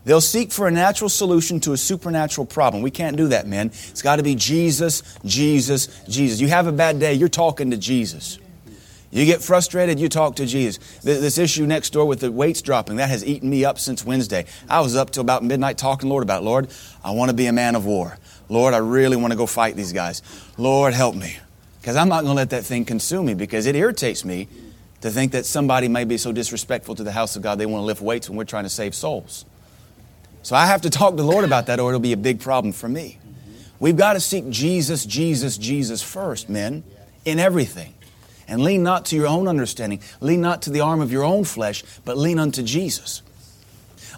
They'll 0.05 0.21
seek 0.21 0.51
for 0.51 0.67
a 0.67 0.71
natural 0.71 1.09
solution 1.09 1.59
to 1.61 1.73
a 1.73 1.77
supernatural 1.77 2.45
problem. 2.45 2.83
We 2.83 2.91
can't 2.91 3.17
do 3.17 3.29
that, 3.29 3.47
men. 3.47 3.67
It's 3.67 4.03
got 4.03 4.17
to 4.17 4.23
be 4.23 4.35
Jesus, 4.35 5.01
Jesus, 5.25 5.87
Jesus. 6.07 6.39
You 6.39 6.47
have 6.47 6.67
a 6.67 6.71
bad 6.71 6.99
day, 6.99 7.15
you're 7.15 7.27
talking 7.27 7.71
to 7.71 7.77
Jesus. 7.77 8.39
You 9.11 9.25
get 9.25 9.41
frustrated, 9.41 9.99
you 9.99 10.09
talk 10.09 10.35
to 10.35 10.45
Jesus. 10.45 10.99
This 11.01 11.37
issue 11.37 11.65
next 11.65 11.91
door 11.91 12.05
with 12.05 12.19
the 12.19 12.31
weights 12.31 12.61
dropping, 12.61 12.97
that 12.97 13.09
has 13.09 13.25
eaten 13.25 13.49
me 13.49 13.65
up 13.65 13.79
since 13.79 14.05
Wednesday. 14.05 14.45
I 14.69 14.81
was 14.81 14.95
up 14.95 15.09
till 15.09 15.21
about 15.21 15.43
midnight 15.43 15.77
talking 15.77 16.09
Lord 16.09 16.21
about, 16.21 16.43
Lord, 16.43 16.67
I 17.03 17.11
want 17.11 17.29
to 17.29 17.35
be 17.35 17.47
a 17.47 17.53
man 17.53 17.75
of 17.75 17.85
war. 17.85 18.17
Lord, 18.47 18.73
I 18.73 18.77
really 18.77 19.17
want 19.17 19.31
to 19.31 19.37
go 19.37 19.47
fight 19.47 19.75
these 19.75 19.93
guys. 19.93 20.21
Lord, 20.57 20.93
help 20.93 21.15
me. 21.15 21.37
Because 21.81 21.95
I'm 21.95 22.09
not 22.09 22.23
going 22.23 22.33
to 22.33 22.37
let 22.37 22.49
that 22.51 22.65
thing 22.65 22.85
consume 22.85 23.25
me 23.25 23.33
because 23.33 23.65
it 23.65 23.75
irritates 23.75 24.25
me 24.25 24.49
to 25.01 25.09
think 25.09 25.31
that 25.31 25.45
somebody 25.45 25.87
may 25.87 26.03
be 26.03 26.17
so 26.17 26.31
disrespectful 26.31 26.95
to 26.95 27.03
the 27.03 27.11
house 27.11 27.35
of 27.35 27.41
God 27.41 27.57
they 27.57 27.65
want 27.65 27.81
to 27.81 27.85
lift 27.85 28.01
weights 28.01 28.29
when 28.29 28.37
we're 28.37 28.43
trying 28.43 28.63
to 28.65 28.69
save 28.69 28.93
souls. 28.93 29.45
So 30.45 30.55
I 30.55 30.67
have 30.67 30.83
to 30.83 30.91
talk 30.91 31.09
to 31.09 31.15
the 31.15 31.27
Lord 31.27 31.43
about 31.43 31.65
that 31.65 31.79
or 31.79 31.89
it'll 31.89 31.99
be 31.99 32.13
a 32.13 32.17
big 32.17 32.39
problem 32.39 32.71
for 32.71 32.87
me. 32.87 33.17
We've 33.79 33.97
got 33.97 34.13
to 34.13 34.19
seek 34.19 34.47
Jesus, 34.51 35.03
Jesus, 35.03 35.57
Jesus 35.57 36.03
first, 36.03 36.49
men, 36.49 36.83
in 37.25 37.39
everything. 37.39 37.95
And 38.47 38.61
lean 38.61 38.83
not 38.83 39.05
to 39.05 39.15
your 39.15 39.25
own 39.25 39.47
understanding, 39.47 40.01
lean 40.21 40.41
not 40.41 40.61
to 40.61 40.69
the 40.69 40.81
arm 40.81 41.01
of 41.01 41.11
your 41.11 41.23
own 41.23 41.45
flesh, 41.45 41.83
but 42.05 42.15
lean 42.15 42.37
unto 42.37 42.61
Jesus. 42.61 43.23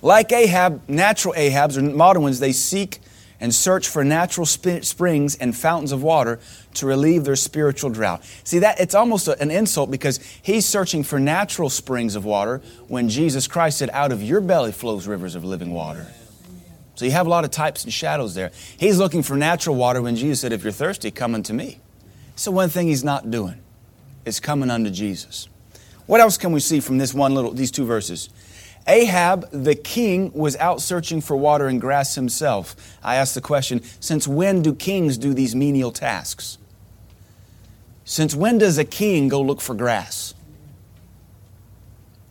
Like 0.01 0.33
Ahab, 0.33 0.81
natural 0.89 1.33
Ahabs 1.33 1.77
or 1.77 1.81
modern 1.81 2.23
ones, 2.23 2.41
they 2.41 2.51
seek 2.51 2.99
and 3.39 3.55
search 3.55 3.87
for 3.87 4.03
natural 4.03 4.45
sp- 4.45 4.83
springs 4.83 5.35
and 5.35 5.55
fountains 5.55 5.93
of 5.93 6.03
water 6.03 6.41
to 6.77 6.85
relieve 6.85 7.23
their 7.23 7.35
spiritual 7.35 7.89
drought. 7.89 8.23
See 8.43 8.59
that 8.59 8.79
it's 8.79 8.95
almost 8.95 9.27
a, 9.27 9.39
an 9.41 9.51
insult 9.51 9.91
because 9.91 10.19
he's 10.41 10.65
searching 10.65 11.03
for 11.03 11.19
natural 11.19 11.69
springs 11.69 12.15
of 12.15 12.25
water 12.25 12.61
when 12.87 13.09
Jesus 13.09 13.47
Christ 13.47 13.77
said, 13.77 13.89
"Out 13.91 14.11
of 14.11 14.21
your 14.23 14.41
belly 14.41 14.71
flows 14.71 15.07
rivers 15.07 15.35
of 15.35 15.43
living 15.43 15.73
water." 15.73 16.07
So 16.95 17.05
you 17.05 17.11
have 17.11 17.27
a 17.27 17.29
lot 17.29 17.45
of 17.45 17.51
types 17.51 17.83
and 17.83 17.93
shadows 17.93 18.33
there. 18.33 18.51
He's 18.77 18.97
looking 18.97 19.21
for 19.21 19.35
natural 19.35 19.75
water 19.75 20.01
when 20.01 20.15
Jesus 20.15 20.41
said, 20.41 20.51
"If 20.51 20.63
you're 20.63 20.71
thirsty, 20.71 21.11
come 21.11 21.35
unto 21.35 21.53
me." 21.53 21.79
So 22.35 22.51
one 22.51 22.69
thing 22.69 22.87
he's 22.87 23.03
not 23.03 23.29
doing 23.29 23.59
is 24.25 24.39
coming 24.39 24.69
unto 24.69 24.89
Jesus. 24.89 25.47
What 26.05 26.21
else 26.21 26.37
can 26.37 26.51
we 26.51 26.59
see 26.59 26.79
from 26.79 26.97
this 26.97 27.13
one 27.13 27.35
little 27.35 27.51
these 27.51 27.71
two 27.71 27.85
verses? 27.85 28.29
Ahab, 28.87 29.49
the 29.51 29.75
king, 29.75 30.31
was 30.33 30.55
out 30.55 30.81
searching 30.81 31.19
for 31.19 31.35
water 31.35 31.67
and 31.67 31.81
grass 31.81 32.15
himself. 32.15 32.97
I 33.03 33.15
ask 33.15 33.33
the 33.33 33.41
question 33.41 33.81
since 33.99 34.27
when 34.27 34.61
do 34.61 34.73
kings 34.73 35.17
do 35.17 35.33
these 35.33 35.53
menial 35.53 35.91
tasks? 35.91 36.57
Since 38.09 38.33
when 38.33 38.57
does 38.57 38.77
a 38.77 38.85
king 38.85 39.27
go 39.27 39.41
look 39.41 39.59
for 39.59 39.75
grass? 39.75 40.33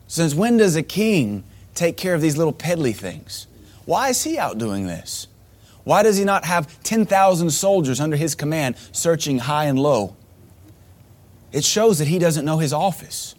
Since 0.08 0.34
when 0.34 0.56
does 0.56 0.74
a 0.74 0.82
king 0.82 1.44
take 1.74 1.98
care 1.98 2.14
of 2.14 2.22
these 2.22 2.38
little 2.38 2.54
peddly 2.54 2.94
things? 2.94 3.46
Why 3.84 4.08
is 4.08 4.24
he 4.24 4.38
out 4.38 4.56
doing 4.56 4.86
this? 4.86 5.28
Why 5.84 6.02
does 6.02 6.16
he 6.16 6.24
not 6.24 6.46
have 6.46 6.82
10,000 6.82 7.50
soldiers 7.50 8.00
under 8.00 8.16
his 8.16 8.34
command 8.34 8.76
searching 8.92 9.38
high 9.38 9.66
and 9.66 9.78
low? 9.78 10.16
It 11.52 11.62
shows 11.62 11.98
that 11.98 12.08
he 12.08 12.18
doesn't 12.18 12.46
know 12.46 12.56
his 12.56 12.72
office. 12.72 13.34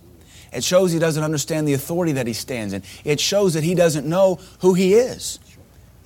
It 0.54 0.64
shows 0.64 0.92
he 0.92 1.00
doesn't 1.00 1.24
understand 1.24 1.68
the 1.68 1.74
authority 1.74 2.12
that 2.12 2.28
he 2.28 2.34
stands 2.34 2.72
in. 2.72 2.84
It 3.04 3.20
shows 3.20 3.56
that 3.56 3.64
he 3.64 3.74
doesn't 3.74 4.08
know 4.08 4.40
who 4.60 4.76
he 4.76 4.94
is. 4.94 5.40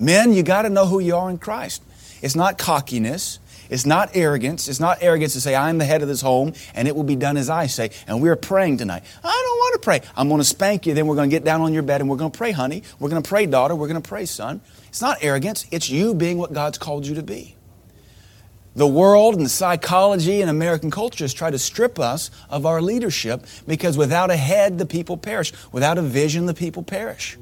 Men, 0.00 0.32
you 0.32 0.42
got 0.42 0.62
to 0.62 0.70
know 0.70 0.86
who 0.86 0.98
you 0.98 1.14
are 1.14 1.28
in 1.28 1.36
Christ. 1.36 1.82
It's 2.22 2.34
not 2.34 2.56
cockiness. 2.56 3.38
It's 3.72 3.86
not 3.86 4.10
arrogance. 4.14 4.68
It's 4.68 4.80
not 4.80 4.98
arrogance 5.00 5.32
to 5.32 5.40
say, 5.40 5.54
I'm 5.54 5.78
the 5.78 5.86
head 5.86 6.02
of 6.02 6.08
this 6.08 6.20
home 6.20 6.52
and 6.74 6.86
it 6.86 6.94
will 6.94 7.04
be 7.04 7.16
done 7.16 7.38
as 7.38 7.48
I 7.48 7.68
say. 7.68 7.90
And 8.06 8.20
we're 8.20 8.36
praying 8.36 8.76
tonight. 8.76 9.02
I 9.24 9.42
don't 9.46 9.58
want 9.58 9.74
to 9.74 9.80
pray. 9.80 10.02
I'm 10.14 10.28
going 10.28 10.42
to 10.42 10.44
spank 10.44 10.86
you. 10.86 10.92
Then 10.92 11.06
we're 11.06 11.14
going 11.14 11.30
to 11.30 11.34
get 11.34 11.42
down 11.42 11.62
on 11.62 11.72
your 11.72 11.82
bed 11.82 12.02
and 12.02 12.10
we're 12.10 12.18
going 12.18 12.30
to 12.30 12.36
pray, 12.36 12.52
honey. 12.52 12.82
We're 12.98 13.08
going 13.08 13.22
to 13.22 13.28
pray, 13.28 13.46
daughter. 13.46 13.74
We're 13.74 13.88
going 13.88 14.02
to 14.02 14.06
pray, 14.06 14.26
son. 14.26 14.60
It's 14.88 15.00
not 15.00 15.18
arrogance. 15.22 15.66
It's 15.70 15.88
you 15.88 16.14
being 16.14 16.36
what 16.36 16.52
God's 16.52 16.76
called 16.76 17.06
you 17.06 17.14
to 17.14 17.22
be. 17.22 17.56
The 18.76 18.86
world 18.86 19.36
and 19.36 19.50
psychology 19.50 20.42
and 20.42 20.50
American 20.50 20.90
culture 20.90 21.24
has 21.24 21.32
tried 21.32 21.52
to 21.52 21.58
strip 21.58 21.98
us 21.98 22.30
of 22.50 22.66
our 22.66 22.82
leadership 22.82 23.46
because 23.66 23.96
without 23.96 24.30
a 24.30 24.36
head, 24.36 24.76
the 24.76 24.86
people 24.86 25.16
perish. 25.16 25.50
Without 25.72 25.96
a 25.96 26.02
vision, 26.02 26.44
the 26.44 26.52
people 26.52 26.82
perish. 26.82 27.38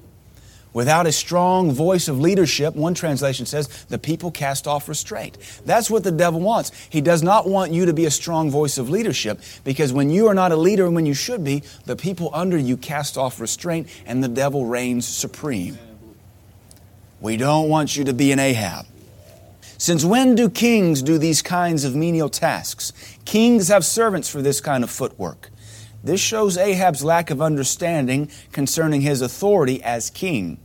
Without 0.72 1.06
a 1.06 1.12
strong 1.12 1.72
voice 1.72 2.06
of 2.06 2.20
leadership, 2.20 2.76
one 2.76 2.94
translation 2.94 3.44
says, 3.44 3.66
the 3.86 3.98
people 3.98 4.30
cast 4.30 4.68
off 4.68 4.88
restraint. 4.88 5.36
That's 5.66 5.90
what 5.90 6.04
the 6.04 6.12
devil 6.12 6.40
wants. 6.40 6.70
He 6.88 7.00
does 7.00 7.22
not 7.22 7.48
want 7.48 7.72
you 7.72 7.86
to 7.86 7.92
be 7.92 8.04
a 8.04 8.10
strong 8.10 8.50
voice 8.50 8.78
of 8.78 8.88
leadership 8.88 9.40
because 9.64 9.92
when 9.92 10.10
you 10.10 10.28
are 10.28 10.34
not 10.34 10.52
a 10.52 10.56
leader 10.56 10.86
and 10.86 10.94
when 10.94 11.06
you 11.06 11.14
should 11.14 11.42
be, 11.42 11.64
the 11.86 11.96
people 11.96 12.30
under 12.32 12.56
you 12.56 12.76
cast 12.76 13.18
off 13.18 13.40
restraint 13.40 13.88
and 14.06 14.22
the 14.22 14.28
devil 14.28 14.66
reigns 14.66 15.08
supreme. 15.08 15.76
We 17.20 17.36
don't 17.36 17.68
want 17.68 17.96
you 17.96 18.04
to 18.04 18.12
be 18.12 18.30
an 18.30 18.38
Ahab. 18.38 18.86
Since 19.76 20.04
when 20.04 20.34
do 20.34 20.48
kings 20.50 21.02
do 21.02 21.18
these 21.18 21.42
kinds 21.42 21.84
of 21.84 21.96
menial 21.96 22.28
tasks? 22.28 22.92
Kings 23.24 23.68
have 23.68 23.84
servants 23.84 24.28
for 24.28 24.42
this 24.42 24.60
kind 24.60 24.84
of 24.84 24.90
footwork. 24.90 25.50
This 26.02 26.20
shows 26.20 26.56
Ahab's 26.56 27.04
lack 27.04 27.30
of 27.30 27.42
understanding 27.42 28.30
concerning 28.52 29.02
his 29.02 29.20
authority 29.20 29.82
as 29.82 30.10
king. 30.10 30.58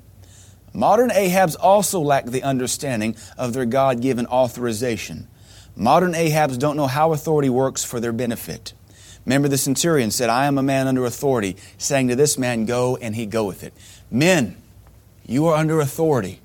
Modern 0.74 1.10
Ahabs 1.10 1.56
also 1.60 2.00
lack 2.00 2.26
the 2.26 2.44
understanding 2.44 3.16
of 3.38 3.54
their 3.54 3.66
God 3.66 4.02
given 4.02 4.28
authorization. 4.28 5.28
Modern 5.76 6.14
Ahabs 6.14 6.60
don't 6.60 6.78
know 6.78 6.88
how 6.88 7.14
authority 7.14 7.50
works 7.50 7.84
for 7.84 8.00
their 8.00 8.14
benefit. 8.14 8.74
Remember, 9.26 9.48
the 9.48 9.58
centurion 9.58 10.12
said, 10.12 10.30
I 10.30 10.46
am 10.46 10.58
a 10.58 10.64
man 10.64 10.88
under 10.88 11.06
authority, 11.06 11.58
saying 11.78 12.10
to 12.10 12.16
this 12.16 12.38
man, 12.38 12.66
Go, 12.66 12.96
and 12.98 13.16
he 13.16 13.26
goeth 13.26 13.64
it. 13.64 13.74
Men, 14.12 14.56
you 15.26 15.48
are 15.48 15.56
under 15.56 15.80
authority. 15.80 16.40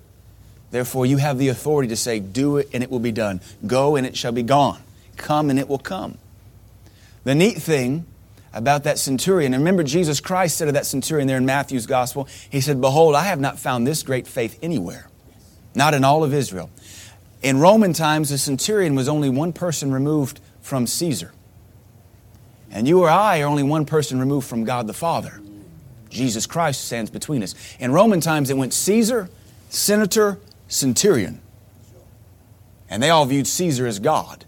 Therefore, 0.70 1.04
you 1.04 1.18
have 1.18 1.38
the 1.38 1.48
authority 1.48 1.88
to 1.88 1.96
say, 1.96 2.20
Do 2.20 2.56
it, 2.56 2.68
and 2.72 2.82
it 2.82 2.90
will 2.90 3.00
be 3.00 3.12
done. 3.12 3.40
Go, 3.66 3.96
and 3.96 4.06
it 4.06 4.16
shall 4.16 4.32
be 4.32 4.42
gone. 4.42 4.80
Come, 5.16 5.50
and 5.50 5.58
it 5.58 5.68
will 5.68 5.78
come. 5.78 6.18
The 7.24 7.34
neat 7.34 7.58
thing 7.58 8.06
about 8.52 8.84
that 8.84 8.98
centurion. 8.98 9.54
And 9.54 9.62
remember, 9.62 9.82
Jesus 9.82 10.20
Christ 10.20 10.56
said 10.56 10.66
to 10.66 10.72
that 10.72 10.86
centurion 10.86 11.28
there 11.28 11.36
in 11.36 11.46
Matthew's 11.46 11.86
gospel, 11.86 12.28
He 12.48 12.60
said, 12.60 12.80
Behold, 12.80 13.14
I 13.14 13.24
have 13.24 13.40
not 13.40 13.58
found 13.58 13.86
this 13.86 14.02
great 14.02 14.26
faith 14.26 14.58
anywhere, 14.62 15.08
not 15.74 15.94
in 15.94 16.04
all 16.04 16.24
of 16.24 16.34
Israel. 16.34 16.70
In 17.42 17.58
Roman 17.58 17.92
times, 17.92 18.30
the 18.30 18.38
centurion 18.38 18.94
was 18.94 19.08
only 19.08 19.30
one 19.30 19.52
person 19.52 19.92
removed 19.92 20.40
from 20.60 20.86
Caesar. 20.86 21.32
And 22.70 22.86
you 22.86 23.00
or 23.00 23.08
I 23.08 23.40
are 23.40 23.46
only 23.46 23.62
one 23.62 23.84
person 23.84 24.20
removed 24.20 24.46
from 24.46 24.64
God 24.64 24.86
the 24.86 24.92
Father. 24.92 25.40
Jesus 26.08 26.46
Christ 26.46 26.84
stands 26.84 27.10
between 27.10 27.42
us. 27.42 27.54
In 27.78 27.92
Roman 27.92 28.20
times, 28.20 28.50
it 28.50 28.56
went 28.56 28.74
Caesar, 28.74 29.30
senator, 29.68 30.38
centurion. 30.68 31.40
And 32.88 33.02
they 33.02 33.10
all 33.10 33.24
viewed 33.24 33.46
Caesar 33.46 33.86
as 33.86 33.98
God. 33.98 34.44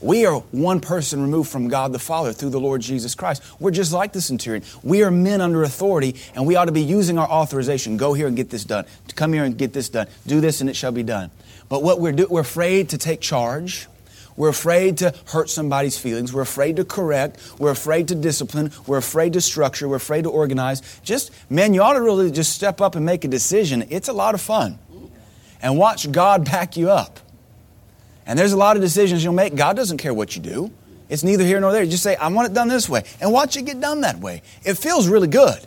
We 0.00 0.26
are 0.26 0.38
one 0.52 0.80
person 0.80 1.20
removed 1.20 1.50
from 1.50 1.68
God 1.68 1.92
the 1.92 1.98
Father 1.98 2.32
through 2.32 2.50
the 2.50 2.60
Lord 2.60 2.80
Jesus 2.80 3.16
Christ. 3.16 3.42
We're 3.58 3.72
just 3.72 3.92
like 3.92 4.12
the 4.12 4.20
centurion. 4.20 4.62
We 4.84 5.02
are 5.02 5.10
men 5.10 5.40
under 5.40 5.64
authority, 5.64 6.14
and 6.34 6.46
we 6.46 6.54
ought 6.54 6.66
to 6.66 6.72
be 6.72 6.82
using 6.82 7.18
our 7.18 7.28
authorization. 7.28 7.96
Go 7.96 8.14
here 8.14 8.28
and 8.28 8.36
get 8.36 8.50
this 8.50 8.64
done. 8.64 8.86
Come 9.16 9.32
here 9.32 9.42
and 9.42 9.58
get 9.58 9.72
this 9.72 9.88
done. 9.88 10.06
Do 10.26 10.40
this, 10.40 10.60
and 10.60 10.70
it 10.70 10.76
shall 10.76 10.92
be 10.92 11.02
done. 11.02 11.30
But 11.68 11.82
what 11.82 12.00
we're 12.00 12.14
we're 12.26 12.40
afraid 12.40 12.90
to 12.90 12.98
take 12.98 13.20
charge. 13.20 13.88
We're 14.36 14.50
afraid 14.50 14.98
to 14.98 15.12
hurt 15.26 15.50
somebody's 15.50 15.98
feelings. 15.98 16.32
We're 16.32 16.42
afraid 16.42 16.76
to 16.76 16.84
correct. 16.84 17.40
We're 17.58 17.72
afraid 17.72 18.06
to 18.08 18.14
discipline. 18.14 18.70
We're 18.86 18.98
afraid 18.98 19.32
to 19.32 19.40
structure. 19.40 19.88
We're 19.88 19.96
afraid 19.96 20.22
to 20.22 20.30
organize. 20.30 21.00
Just, 21.02 21.32
man, 21.50 21.74
you 21.74 21.82
ought 21.82 21.94
to 21.94 22.00
really 22.00 22.30
just 22.30 22.52
step 22.52 22.80
up 22.80 22.94
and 22.94 23.04
make 23.04 23.24
a 23.24 23.28
decision. 23.28 23.84
It's 23.90 24.06
a 24.06 24.12
lot 24.12 24.36
of 24.36 24.40
fun. 24.40 24.78
And 25.60 25.76
watch 25.76 26.12
God 26.12 26.44
back 26.44 26.76
you 26.76 26.88
up. 26.88 27.18
And 28.28 28.38
there's 28.38 28.52
a 28.52 28.56
lot 28.56 28.76
of 28.76 28.82
decisions 28.82 29.24
you'll 29.24 29.32
make. 29.32 29.56
God 29.56 29.74
doesn't 29.74 29.96
care 29.96 30.12
what 30.12 30.36
you 30.36 30.42
do. 30.42 30.70
It's 31.08 31.24
neither 31.24 31.44
here 31.44 31.58
nor 31.60 31.72
there. 31.72 31.82
You 31.82 31.90
just 31.90 32.02
say, 32.02 32.14
I 32.14 32.28
want 32.28 32.50
it 32.50 32.54
done 32.54 32.68
this 32.68 32.86
way. 32.86 33.02
And 33.20 33.32
watch 33.32 33.56
it 33.56 33.62
get 33.62 33.80
done 33.80 34.02
that 34.02 34.18
way. 34.18 34.42
It 34.64 34.74
feels 34.74 35.08
really 35.08 35.28
good. 35.28 35.58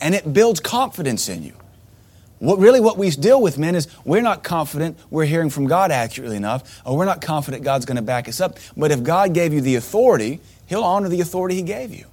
And 0.00 0.12
it 0.14 0.32
builds 0.32 0.58
confidence 0.58 1.28
in 1.28 1.44
you. 1.44 1.54
What 2.40 2.58
really 2.58 2.80
what 2.80 2.98
we 2.98 3.10
deal 3.10 3.40
with, 3.40 3.58
men, 3.58 3.76
is 3.76 3.88
we're 4.04 4.22
not 4.22 4.42
confident 4.42 4.98
we're 5.10 5.24
hearing 5.24 5.50
from 5.50 5.66
God 5.66 5.90
accurately 5.90 6.36
enough, 6.36 6.80
or 6.84 6.96
we're 6.96 7.04
not 7.04 7.20
confident 7.20 7.64
God's 7.64 7.84
going 7.84 7.96
to 7.96 8.02
back 8.02 8.28
us 8.28 8.40
up. 8.40 8.58
But 8.76 8.90
if 8.90 9.02
God 9.02 9.32
gave 9.32 9.52
you 9.52 9.60
the 9.60 9.76
authority, 9.76 10.40
He'll 10.66 10.84
honor 10.84 11.08
the 11.08 11.20
authority 11.20 11.56
He 11.56 11.62
gave 11.62 11.94
you. 11.94 12.06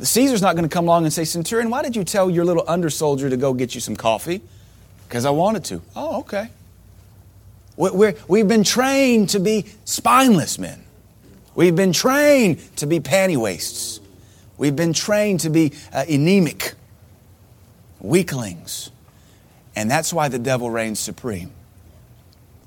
Caesar's 0.00 0.42
not 0.42 0.56
going 0.56 0.68
to 0.68 0.72
come 0.72 0.84
along 0.84 1.04
and 1.04 1.12
say, 1.12 1.24
Centurion, 1.24 1.70
why 1.70 1.82
did 1.82 1.94
you 1.94 2.04
tell 2.04 2.30
your 2.30 2.44
little 2.44 2.64
under 2.66 2.90
soldier 2.90 3.30
to 3.30 3.36
go 3.36 3.52
get 3.54 3.74
you 3.74 3.80
some 3.80 3.94
coffee? 3.94 4.40
Because 5.08 5.24
I 5.24 5.30
wanted 5.30 5.64
to. 5.66 5.82
Oh, 5.94 6.20
okay. 6.20 6.48
We're, 7.76 8.14
we've 8.28 8.48
been 8.48 8.64
trained 8.64 9.30
to 9.30 9.40
be 9.40 9.66
spineless 9.84 10.58
men. 10.58 10.84
We've 11.54 11.76
been 11.76 11.92
trained 11.92 12.76
to 12.76 12.86
be 12.86 13.00
panty 13.00 13.36
waists. 13.36 14.00
We've 14.58 14.76
been 14.76 14.92
trained 14.92 15.40
to 15.40 15.50
be 15.50 15.72
uh, 15.92 16.04
anemic, 16.08 16.74
weaklings. 18.00 18.90
And 19.74 19.90
that's 19.90 20.12
why 20.12 20.28
the 20.28 20.38
devil 20.38 20.70
reigns 20.70 21.00
supreme. 21.00 21.50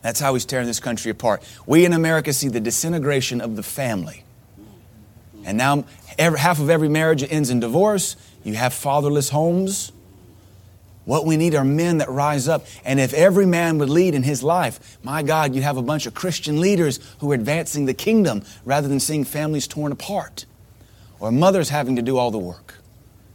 That's 0.02 0.20
how 0.20 0.34
he's 0.34 0.46
tearing 0.46 0.68
this 0.68 0.80
country 0.80 1.10
apart. 1.10 1.44
We 1.66 1.86
in 1.86 1.94
America 1.94 2.34
see 2.34 2.48
the 2.48 2.60
disintegration 2.60 3.42
of 3.42 3.56
the 3.56 3.64
family. 3.64 4.24
And 5.46 5.58
now, 5.58 5.86
every, 6.18 6.40
half 6.40 6.60
of 6.60 6.70
every 6.70 6.90
marriage 6.90 7.24
ends 7.24 7.50
in 7.50 7.60
divorce. 7.60 8.16
You 8.44 8.56
have 8.56 8.74
fatherless 8.74 9.30
homes. 9.30 9.92
What 11.06 11.26
we 11.26 11.38
need 11.38 11.56
are 11.56 11.64
men 11.64 12.00
that 12.00 12.10
rise 12.10 12.48
up. 12.48 12.66
And 12.84 13.00
if 13.00 13.14
every 13.14 13.46
man 13.46 13.78
would 13.78 13.90
lead 13.90 14.16
in 14.16 14.24
his 14.24 14.44
life, 14.44 14.98
my 15.04 15.24
God, 15.24 15.56
you'd 15.56 15.64
have 15.64 15.78
a 15.78 15.82
bunch 15.82 16.06
of 16.06 16.14
Christian 16.14 16.60
leaders 16.60 17.00
who 17.20 17.32
are 17.32 17.36
advancing 17.36 17.86
the 17.86 17.94
kingdom 17.94 18.44
rather 18.66 18.88
than 18.88 19.00
seeing 19.00 19.24
families 19.24 19.68
torn 19.68 19.92
apart 19.92 20.46
or 21.20 21.32
mothers 21.32 21.70
having 21.70 21.96
to 21.96 22.02
do 22.02 22.18
all 22.18 22.32
the 22.32 22.38
work. 22.38 22.76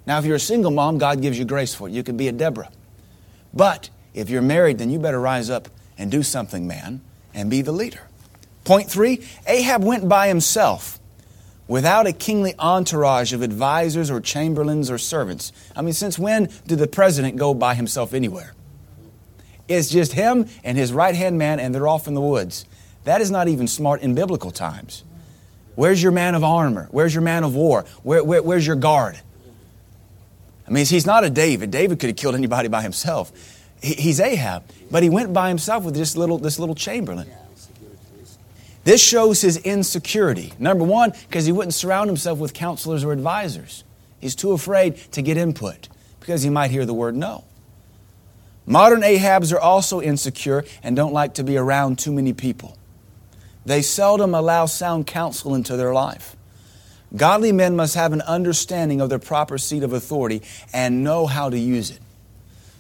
Now, 0.06 0.18
if 0.18 0.24
you're 0.24 0.36
a 0.36 0.40
single 0.40 0.70
mom, 0.70 0.98
God 0.98 1.22
gives 1.22 1.38
you 1.38 1.44
grace 1.44 1.74
for 1.74 1.88
it. 1.88 1.92
You 1.92 2.02
could 2.02 2.16
be 2.16 2.28
a 2.28 2.32
Deborah. 2.32 2.70
But 3.54 3.90
if 4.14 4.30
you're 4.30 4.42
married, 4.42 4.78
then 4.78 4.90
you 4.90 4.98
better 4.98 5.20
rise 5.20 5.50
up 5.50 5.68
and 5.96 6.10
do 6.10 6.22
something, 6.22 6.66
man, 6.66 7.00
and 7.34 7.50
be 7.50 7.62
the 7.62 7.72
leader. 7.72 8.00
Point 8.64 8.90
three 8.90 9.24
Ahab 9.46 9.82
went 9.82 10.08
by 10.08 10.28
himself 10.28 10.99
without 11.70 12.04
a 12.04 12.12
kingly 12.12 12.52
entourage 12.58 13.32
of 13.32 13.42
advisors 13.42 14.10
or 14.10 14.20
chamberlains 14.20 14.90
or 14.90 14.98
servants. 14.98 15.52
I 15.76 15.82
mean, 15.82 15.92
since 15.92 16.18
when 16.18 16.50
did 16.66 16.80
the 16.80 16.88
president 16.88 17.36
go 17.36 17.54
by 17.54 17.76
himself 17.76 18.12
anywhere? 18.12 18.54
It's 19.68 19.88
just 19.88 20.12
him 20.12 20.48
and 20.64 20.76
his 20.76 20.92
right 20.92 21.14
hand 21.14 21.38
man, 21.38 21.60
and 21.60 21.72
they're 21.72 21.86
off 21.86 22.08
in 22.08 22.14
the 22.14 22.20
woods. 22.20 22.64
That 23.04 23.20
is 23.20 23.30
not 23.30 23.46
even 23.46 23.68
smart 23.68 24.02
in 24.02 24.16
biblical 24.16 24.50
times. 24.50 25.04
Where's 25.76 26.02
your 26.02 26.10
man 26.10 26.34
of 26.34 26.42
armor? 26.42 26.88
Where's 26.90 27.14
your 27.14 27.22
man 27.22 27.44
of 27.44 27.54
war? 27.54 27.84
Where, 28.02 28.24
where, 28.24 28.42
where's 28.42 28.66
your 28.66 28.74
guard? 28.74 29.20
I 30.66 30.72
mean, 30.72 30.86
he's 30.86 31.06
not 31.06 31.22
a 31.22 31.30
David. 31.30 31.70
David 31.70 32.00
could 32.00 32.10
have 32.10 32.16
killed 32.16 32.34
anybody 32.34 32.66
by 32.66 32.82
himself. 32.82 33.30
He, 33.80 33.94
he's 33.94 34.18
Ahab, 34.18 34.64
but 34.90 35.04
he 35.04 35.08
went 35.08 35.32
by 35.32 35.48
himself 35.48 35.84
with 35.84 35.94
this 35.94 36.16
little, 36.16 36.38
this 36.38 36.58
little 36.58 36.74
chamberlain. 36.74 37.30
This 38.84 39.02
shows 39.02 39.42
his 39.42 39.58
insecurity. 39.58 40.52
Number 40.58 40.84
one, 40.84 41.12
because 41.28 41.46
he 41.46 41.52
wouldn't 41.52 41.74
surround 41.74 42.08
himself 42.08 42.38
with 42.38 42.54
counselors 42.54 43.04
or 43.04 43.12
advisors. 43.12 43.84
He's 44.20 44.34
too 44.34 44.52
afraid 44.52 44.96
to 45.12 45.22
get 45.22 45.36
input 45.36 45.88
because 46.20 46.42
he 46.42 46.50
might 46.50 46.70
hear 46.70 46.86
the 46.86 46.94
word 46.94 47.16
no. 47.16 47.44
Modern 48.66 49.00
Ahabs 49.00 49.52
are 49.52 49.60
also 49.60 50.00
insecure 50.00 50.64
and 50.82 50.94
don't 50.94 51.12
like 51.12 51.34
to 51.34 51.44
be 51.44 51.56
around 51.56 51.98
too 51.98 52.12
many 52.12 52.32
people. 52.32 52.76
They 53.66 53.82
seldom 53.82 54.34
allow 54.34 54.66
sound 54.66 55.06
counsel 55.06 55.54
into 55.54 55.76
their 55.76 55.92
life. 55.92 56.36
Godly 57.14 57.52
men 57.52 57.74
must 57.74 57.96
have 57.96 58.12
an 58.12 58.20
understanding 58.22 59.00
of 59.00 59.08
their 59.08 59.18
proper 59.18 59.58
seat 59.58 59.82
of 59.82 59.92
authority 59.92 60.42
and 60.72 61.02
know 61.02 61.26
how 61.26 61.50
to 61.50 61.58
use 61.58 61.90
it. 61.90 61.98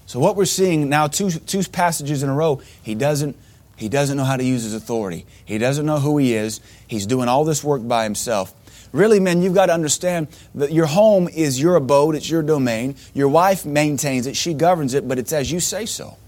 So, 0.06 0.20
what 0.20 0.36
we're 0.36 0.44
seeing 0.44 0.88
now, 0.88 1.08
two, 1.08 1.30
two 1.30 1.62
passages 1.64 2.22
in 2.22 2.28
a 2.28 2.34
row, 2.34 2.60
he 2.82 2.94
doesn't 2.94 3.36
he 3.80 3.88
doesn't 3.88 4.18
know 4.18 4.24
how 4.24 4.36
to 4.36 4.44
use 4.44 4.64
his 4.64 4.74
authority. 4.74 5.24
He 5.42 5.56
doesn't 5.56 5.86
know 5.86 5.98
who 5.98 6.18
he 6.18 6.34
is. 6.34 6.60
He's 6.86 7.06
doing 7.06 7.28
all 7.28 7.46
this 7.46 7.64
work 7.64 7.88
by 7.88 8.04
himself. 8.04 8.54
Really, 8.92 9.20
men, 9.20 9.40
you've 9.40 9.54
got 9.54 9.66
to 9.66 9.72
understand 9.72 10.28
that 10.54 10.70
your 10.70 10.84
home 10.84 11.28
is 11.28 11.58
your 11.58 11.76
abode, 11.76 12.14
it's 12.14 12.28
your 12.28 12.42
domain. 12.42 12.94
Your 13.14 13.28
wife 13.28 13.64
maintains 13.64 14.26
it, 14.26 14.36
she 14.36 14.52
governs 14.52 14.92
it, 14.92 15.08
but 15.08 15.18
it's 15.18 15.32
as 15.32 15.50
you 15.50 15.60
say 15.60 15.86
so. 15.86 16.18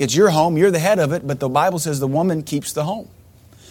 It's 0.00 0.16
your 0.16 0.30
home, 0.30 0.58
you're 0.58 0.72
the 0.72 0.80
head 0.80 0.98
of 0.98 1.12
it, 1.12 1.24
but 1.24 1.38
the 1.38 1.48
Bible 1.48 1.78
says 1.78 2.00
the 2.00 2.08
woman 2.08 2.42
keeps 2.42 2.72
the 2.72 2.82
home. 2.82 3.08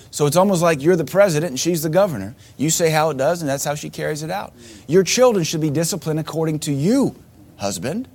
So 0.09 0.25
it's 0.25 0.37
almost 0.37 0.61
like 0.61 0.81
you're 0.81 0.95
the 0.95 1.03
president 1.03 1.49
and 1.49 1.59
she's 1.59 1.83
the 1.83 1.89
governor. 1.89 2.35
You 2.55 2.69
say 2.69 2.89
how 2.89 3.09
it 3.09 3.17
does, 3.17 3.41
and 3.41 3.49
that's 3.49 3.65
how 3.65 3.75
she 3.75 3.89
carries 3.89 4.23
it 4.23 4.31
out. 4.31 4.53
Your 4.87 5.03
children 5.03 5.43
should 5.43 5.59
be 5.59 5.71
disciplined 5.71 6.21
according 6.21 6.59
to 6.59 6.71
you, 6.71 7.15
husband. 7.57 8.07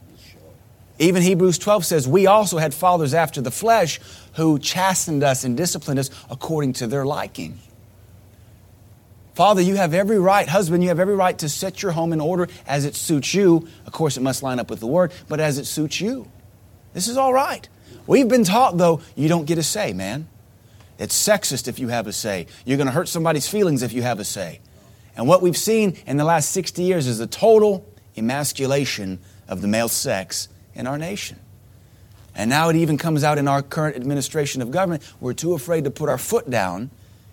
Even 0.98 1.22
Hebrews 1.22 1.58
12 1.58 1.84
says, 1.84 2.08
We 2.08 2.26
also 2.26 2.58
had 2.58 2.74
fathers 2.74 3.14
after 3.14 3.40
the 3.40 3.50
flesh 3.50 4.00
who 4.34 4.58
chastened 4.58 5.22
us 5.22 5.44
and 5.44 5.56
disciplined 5.56 6.00
us 6.00 6.10
according 6.28 6.74
to 6.74 6.86
their 6.86 7.06
liking. 7.06 7.58
Father, 9.34 9.62
you 9.62 9.76
have 9.76 9.94
every 9.94 10.18
right, 10.18 10.48
husband, 10.48 10.82
you 10.82 10.88
have 10.88 10.98
every 10.98 11.14
right 11.14 11.38
to 11.38 11.48
set 11.48 11.80
your 11.80 11.92
home 11.92 12.12
in 12.12 12.20
order 12.20 12.48
as 12.66 12.84
it 12.84 12.96
suits 12.96 13.32
you. 13.34 13.68
Of 13.86 13.92
course, 13.92 14.16
it 14.16 14.20
must 14.20 14.42
line 14.42 14.58
up 14.58 14.68
with 14.68 14.80
the 14.80 14.88
word, 14.88 15.12
but 15.28 15.38
as 15.38 15.58
it 15.58 15.66
suits 15.66 16.00
you. 16.00 16.28
This 16.92 17.06
is 17.06 17.16
all 17.16 17.32
right. 17.32 17.68
We've 18.08 18.26
been 18.26 18.42
taught, 18.42 18.76
though, 18.76 19.00
you 19.14 19.28
don't 19.28 19.44
get 19.44 19.56
a 19.58 19.62
say, 19.62 19.92
man. 19.92 20.26
It's 20.98 21.14
sexist 21.16 21.68
if 21.68 21.78
you 21.78 21.86
have 21.86 22.08
a 22.08 22.12
say. 22.12 22.48
You're 22.64 22.78
going 22.78 22.88
to 22.88 22.92
hurt 22.92 23.06
somebody's 23.06 23.48
feelings 23.48 23.84
if 23.84 23.92
you 23.92 24.02
have 24.02 24.18
a 24.18 24.24
say. 24.24 24.58
And 25.16 25.28
what 25.28 25.40
we've 25.40 25.56
seen 25.56 25.96
in 26.06 26.16
the 26.16 26.24
last 26.24 26.50
60 26.50 26.82
years 26.82 27.06
is 27.06 27.20
a 27.20 27.26
total 27.28 27.86
emasculation 28.16 29.20
of 29.46 29.62
the 29.62 29.68
male 29.68 29.88
sex 29.88 30.48
in 30.78 30.86
our 30.86 30.96
nation. 30.96 31.38
And 32.34 32.48
now 32.48 32.68
it 32.68 32.76
even 32.76 32.96
comes 32.96 33.24
out 33.24 33.36
in 33.36 33.48
our 33.48 33.62
current 33.62 33.96
administration 33.96 34.62
of 34.62 34.70
government. 34.70 35.02
We're 35.20 35.34
too 35.34 35.54
afraid 35.54 35.84
to 35.84 35.90
put 35.90 36.08
our 36.08 36.18
foot 36.18 36.48
down 36.48 36.90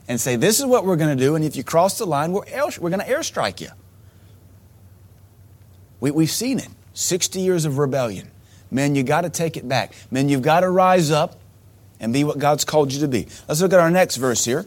and 0.08 0.20
say, 0.20 0.36
This 0.36 0.60
is 0.60 0.66
what 0.66 0.84
we're 0.84 0.96
going 0.96 1.16
to 1.16 1.24
do, 1.24 1.36
and 1.36 1.46
if 1.46 1.56
you 1.56 1.64
cross 1.64 2.00
the 2.00 2.06
line, 2.06 2.32
we're, 2.32 2.46
air, 2.48 2.66
we're 2.80 2.90
going 2.90 3.00
to 3.00 3.08
airstrike 3.08 3.62
you. 3.62 3.70
We, 6.00 6.12
we've 6.12 6.32
seen 6.32 6.60
it 6.60 6.68
60 6.96 7.40
years 7.40 7.66
of 7.66 7.78
rebellion. 7.78 8.32
Men, 8.72 8.96
you 8.96 9.04
got 9.04 9.22
to 9.22 9.30
take 9.30 9.58
it 9.58 9.68
back. 9.68 9.94
Men, 10.10 10.28
you've 10.28 10.42
got 10.42 10.62
to 10.62 10.70
rise 10.70 11.12
up 11.12 11.40
and 12.00 12.12
be 12.12 12.24
what 12.24 12.40
God's 12.40 12.66
called 12.66 12.92
you 12.92 13.00
to 13.02 13.08
be. 13.08 13.28
Let's 13.48 13.62
look 13.62 13.74
at 13.74 13.80
our 13.80 13.92
next 13.92 14.18
verse 14.18 14.44
here 14.44 14.66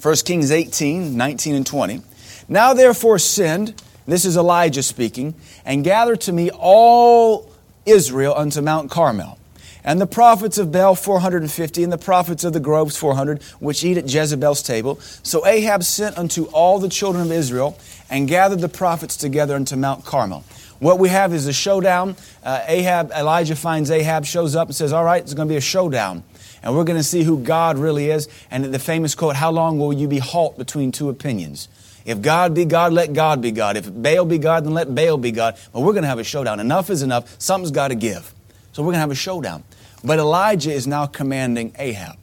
1 0.00 0.14
Kings 0.24 0.50
18, 0.50 1.16
19, 1.16 1.54
and 1.56 1.66
20. 1.66 2.02
Now 2.48 2.72
therefore 2.72 3.18
send, 3.18 3.82
this 4.06 4.24
is 4.24 4.36
Elijah 4.36 4.82
speaking, 4.82 5.34
and 5.64 5.84
gather 5.84 6.16
to 6.16 6.32
me 6.32 6.50
all 6.50 7.49
Israel 7.90 8.34
unto 8.36 8.60
Mount 8.60 8.90
Carmel. 8.90 9.38
And 9.82 10.00
the 10.00 10.06
prophets 10.06 10.58
of 10.58 10.70
Baal 10.70 10.94
450, 10.94 11.82
and 11.82 11.92
the 11.92 11.98
prophets 11.98 12.44
of 12.44 12.52
the 12.52 12.60
groves 12.60 12.96
400, 12.96 13.42
which 13.60 13.82
eat 13.82 13.96
at 13.96 14.12
Jezebel's 14.12 14.62
table. 14.62 15.00
So 15.22 15.46
Ahab 15.46 15.84
sent 15.84 16.18
unto 16.18 16.44
all 16.46 16.78
the 16.78 16.88
children 16.88 17.24
of 17.24 17.32
Israel, 17.32 17.78
and 18.10 18.28
gathered 18.28 18.60
the 18.60 18.68
prophets 18.68 19.16
together 19.16 19.54
unto 19.54 19.76
Mount 19.76 20.04
Carmel. 20.04 20.44
What 20.80 20.98
we 20.98 21.10
have 21.10 21.32
is 21.32 21.46
a 21.46 21.52
showdown. 21.52 22.16
Uh, 22.42 22.64
Ahab, 22.66 23.12
Elijah 23.12 23.54
finds 23.54 23.90
Ahab, 23.90 24.24
shows 24.24 24.56
up 24.56 24.68
and 24.68 24.74
says, 24.74 24.92
All 24.92 25.04
right, 25.04 25.22
it's 25.22 25.34
going 25.34 25.46
to 25.46 25.52
be 25.52 25.56
a 25.56 25.62
showdown. 25.62 26.24
And 26.62 26.74
we're 26.74 26.84
going 26.84 26.98
to 26.98 27.04
see 27.04 27.22
who 27.22 27.38
God 27.38 27.78
really 27.78 28.10
is. 28.10 28.28
And 28.50 28.64
the 28.64 28.78
famous 28.78 29.14
quote, 29.14 29.36
How 29.36 29.50
long 29.50 29.78
will 29.78 29.92
you 29.92 30.08
be 30.08 30.18
halt 30.18 30.58
between 30.58 30.90
two 30.90 31.08
opinions? 31.08 31.68
If 32.10 32.22
God 32.22 32.54
be 32.54 32.64
God, 32.64 32.92
let 32.92 33.12
God 33.12 33.40
be 33.40 33.52
God. 33.52 33.76
If 33.76 33.88
Baal 33.88 34.24
be 34.24 34.38
God, 34.38 34.64
then 34.64 34.74
let 34.74 34.92
Baal 34.92 35.16
be 35.16 35.30
God. 35.30 35.56
But 35.72 35.82
we're 35.82 35.92
going 35.92 36.02
to 36.02 36.08
have 36.08 36.18
a 36.18 36.24
showdown. 36.24 36.58
Enough 36.58 36.90
is 36.90 37.02
enough. 37.02 37.40
Something's 37.40 37.70
got 37.70 37.88
to 37.88 37.94
give. 37.94 38.34
So 38.72 38.82
we're 38.82 38.86
going 38.86 38.94
to 38.94 39.00
have 39.00 39.12
a 39.12 39.14
showdown. 39.14 39.62
But 40.02 40.18
Elijah 40.18 40.72
is 40.72 40.88
now 40.88 41.06
commanding 41.06 41.72
Ahab. 41.78 42.16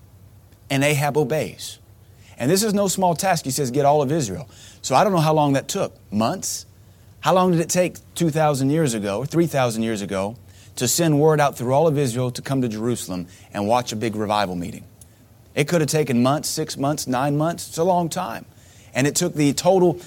And 0.70 0.84
Ahab 0.84 1.16
obeys. 1.16 1.80
And 2.38 2.52
this 2.52 2.64
is 2.64 2.74
no 2.74 2.90
small 2.90 3.16
task. 3.16 3.46
He 3.46 3.52
says, 3.52 3.72
Get 3.72 3.86
all 3.86 4.02
of 4.02 4.12
Israel. 4.12 4.50
So 4.82 4.94
I 4.94 5.06
don't 5.06 5.14
know 5.14 5.22
how 5.22 5.34
long 5.34 5.54
that 5.54 5.70
took. 5.70 5.94
Months? 6.12 6.66
How 7.22 7.34
long 7.34 7.52
did 7.52 7.62
it 7.62 7.70
take 7.70 7.96
2,000 8.16 8.70
years 8.70 8.94
ago, 8.94 9.24
3,000 9.24 9.84
years 9.84 10.02
ago, 10.02 10.36
to 10.76 10.88
send 10.90 11.18
word 11.18 11.40
out 11.40 11.58
through 11.58 11.72
all 11.72 11.88
of 11.88 11.98
Israel 11.98 12.30
to 12.32 12.42
come 12.42 12.62
to 12.62 12.68
Jerusalem 12.68 13.28
and 13.54 13.70
watch 13.70 13.94
a 13.94 13.96
big 13.96 14.18
revival 14.18 14.56
meeting? 14.56 14.84
It 15.56 15.70
could 15.70 15.80
have 15.80 15.90
taken 15.90 16.22
months, 16.22 16.50
six 16.50 16.76
months, 16.76 17.08
nine 17.08 17.38
months. 17.38 17.70
It's 17.70 17.78
a 17.78 17.86
long 17.86 18.10
time. 18.10 18.46
And 18.98 19.06
it 19.06 19.16
took 19.16 19.36
the 19.36 19.54
total 19.54 20.02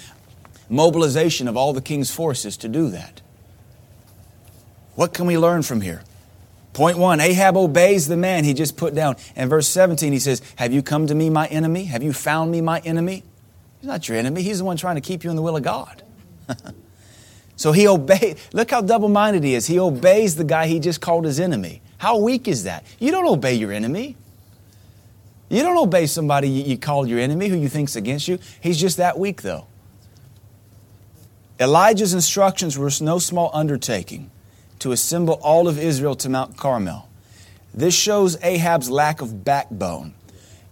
mobilization 0.68 1.46
of 1.46 1.56
all 1.56 1.72
the 1.72 1.80
king's 1.80 2.10
forces 2.10 2.56
to 2.58 2.68
do 2.68 2.90
that. 2.90 3.20
What 4.96 5.14
can 5.14 5.26
we 5.26 5.38
learn 5.38 5.62
from 5.62 5.80
here? 5.80 6.02
Point 6.72 6.98
one 6.98 7.20
Ahab 7.20 7.56
obeys 7.56 8.08
the 8.08 8.16
man 8.16 8.42
he 8.42 8.52
just 8.52 8.76
put 8.76 8.92
down. 8.92 9.14
And 9.36 9.48
verse 9.48 9.68
17, 9.68 10.12
he 10.12 10.18
says, 10.18 10.42
Have 10.56 10.72
you 10.72 10.82
come 10.82 11.06
to 11.06 11.14
me, 11.14 11.30
my 11.30 11.46
enemy? 11.46 11.84
Have 11.84 12.02
you 12.02 12.12
found 12.12 12.50
me, 12.50 12.60
my 12.60 12.80
enemy? 12.80 13.22
He's 13.80 13.86
not 13.88 14.08
your 14.08 14.18
enemy. 14.18 14.42
He's 14.42 14.58
the 14.58 14.64
one 14.64 14.76
trying 14.76 14.96
to 14.96 15.00
keep 15.00 15.22
you 15.22 15.30
in 15.30 15.36
the 15.36 15.42
will 15.42 15.56
of 15.56 15.62
God. 15.62 16.02
So 17.60 17.72
he 17.72 17.86
obeys. 17.86 18.36
Look 18.54 18.70
how 18.70 18.80
double 18.80 19.10
minded 19.10 19.44
he 19.44 19.54
is. 19.54 19.66
He 19.66 19.78
obeys 19.78 20.34
the 20.34 20.44
guy 20.44 20.66
he 20.66 20.80
just 20.80 21.02
called 21.02 21.26
his 21.26 21.38
enemy. 21.38 21.82
How 21.98 22.16
weak 22.16 22.48
is 22.48 22.64
that? 22.64 22.86
You 22.98 23.10
don't 23.10 23.26
obey 23.26 23.52
your 23.52 23.70
enemy. 23.70 24.16
You 25.50 25.62
don't 25.62 25.76
obey 25.76 26.06
somebody 26.06 26.48
you, 26.48 26.78
call 26.78 27.06
your 27.06 27.18
enemy 27.18 27.48
who 27.48 27.56
you 27.56 27.68
think's 27.68 27.96
against 27.96 28.28
you. 28.28 28.38
He's 28.60 28.80
just 28.80 28.96
that 28.98 29.18
weak, 29.18 29.42
though. 29.42 29.66
Elijah's 31.58 32.14
instructions 32.14 32.78
were 32.78 32.90
no 33.00 33.18
small 33.18 33.50
undertaking 33.52 34.30
to 34.78 34.92
assemble 34.92 35.34
all 35.42 35.68
of 35.68 35.78
Israel 35.78 36.14
to 36.14 36.28
Mount 36.28 36.56
Carmel. 36.56 37.08
This 37.74 37.94
shows 37.94 38.42
Ahab's 38.42 38.88
lack 38.88 39.20
of 39.20 39.44
backbone. 39.44 40.14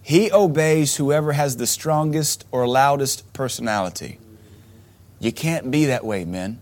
He 0.01 0.31
obeys 0.31 0.95
whoever 0.95 1.33
has 1.33 1.57
the 1.57 1.67
strongest 1.67 2.45
or 2.49 2.67
loudest 2.67 3.31
personality. 3.33 4.17
You 5.19 5.31
can't 5.31 5.69
be 5.69 5.85
that 5.85 6.05
way, 6.05 6.23
men. 6.25 6.59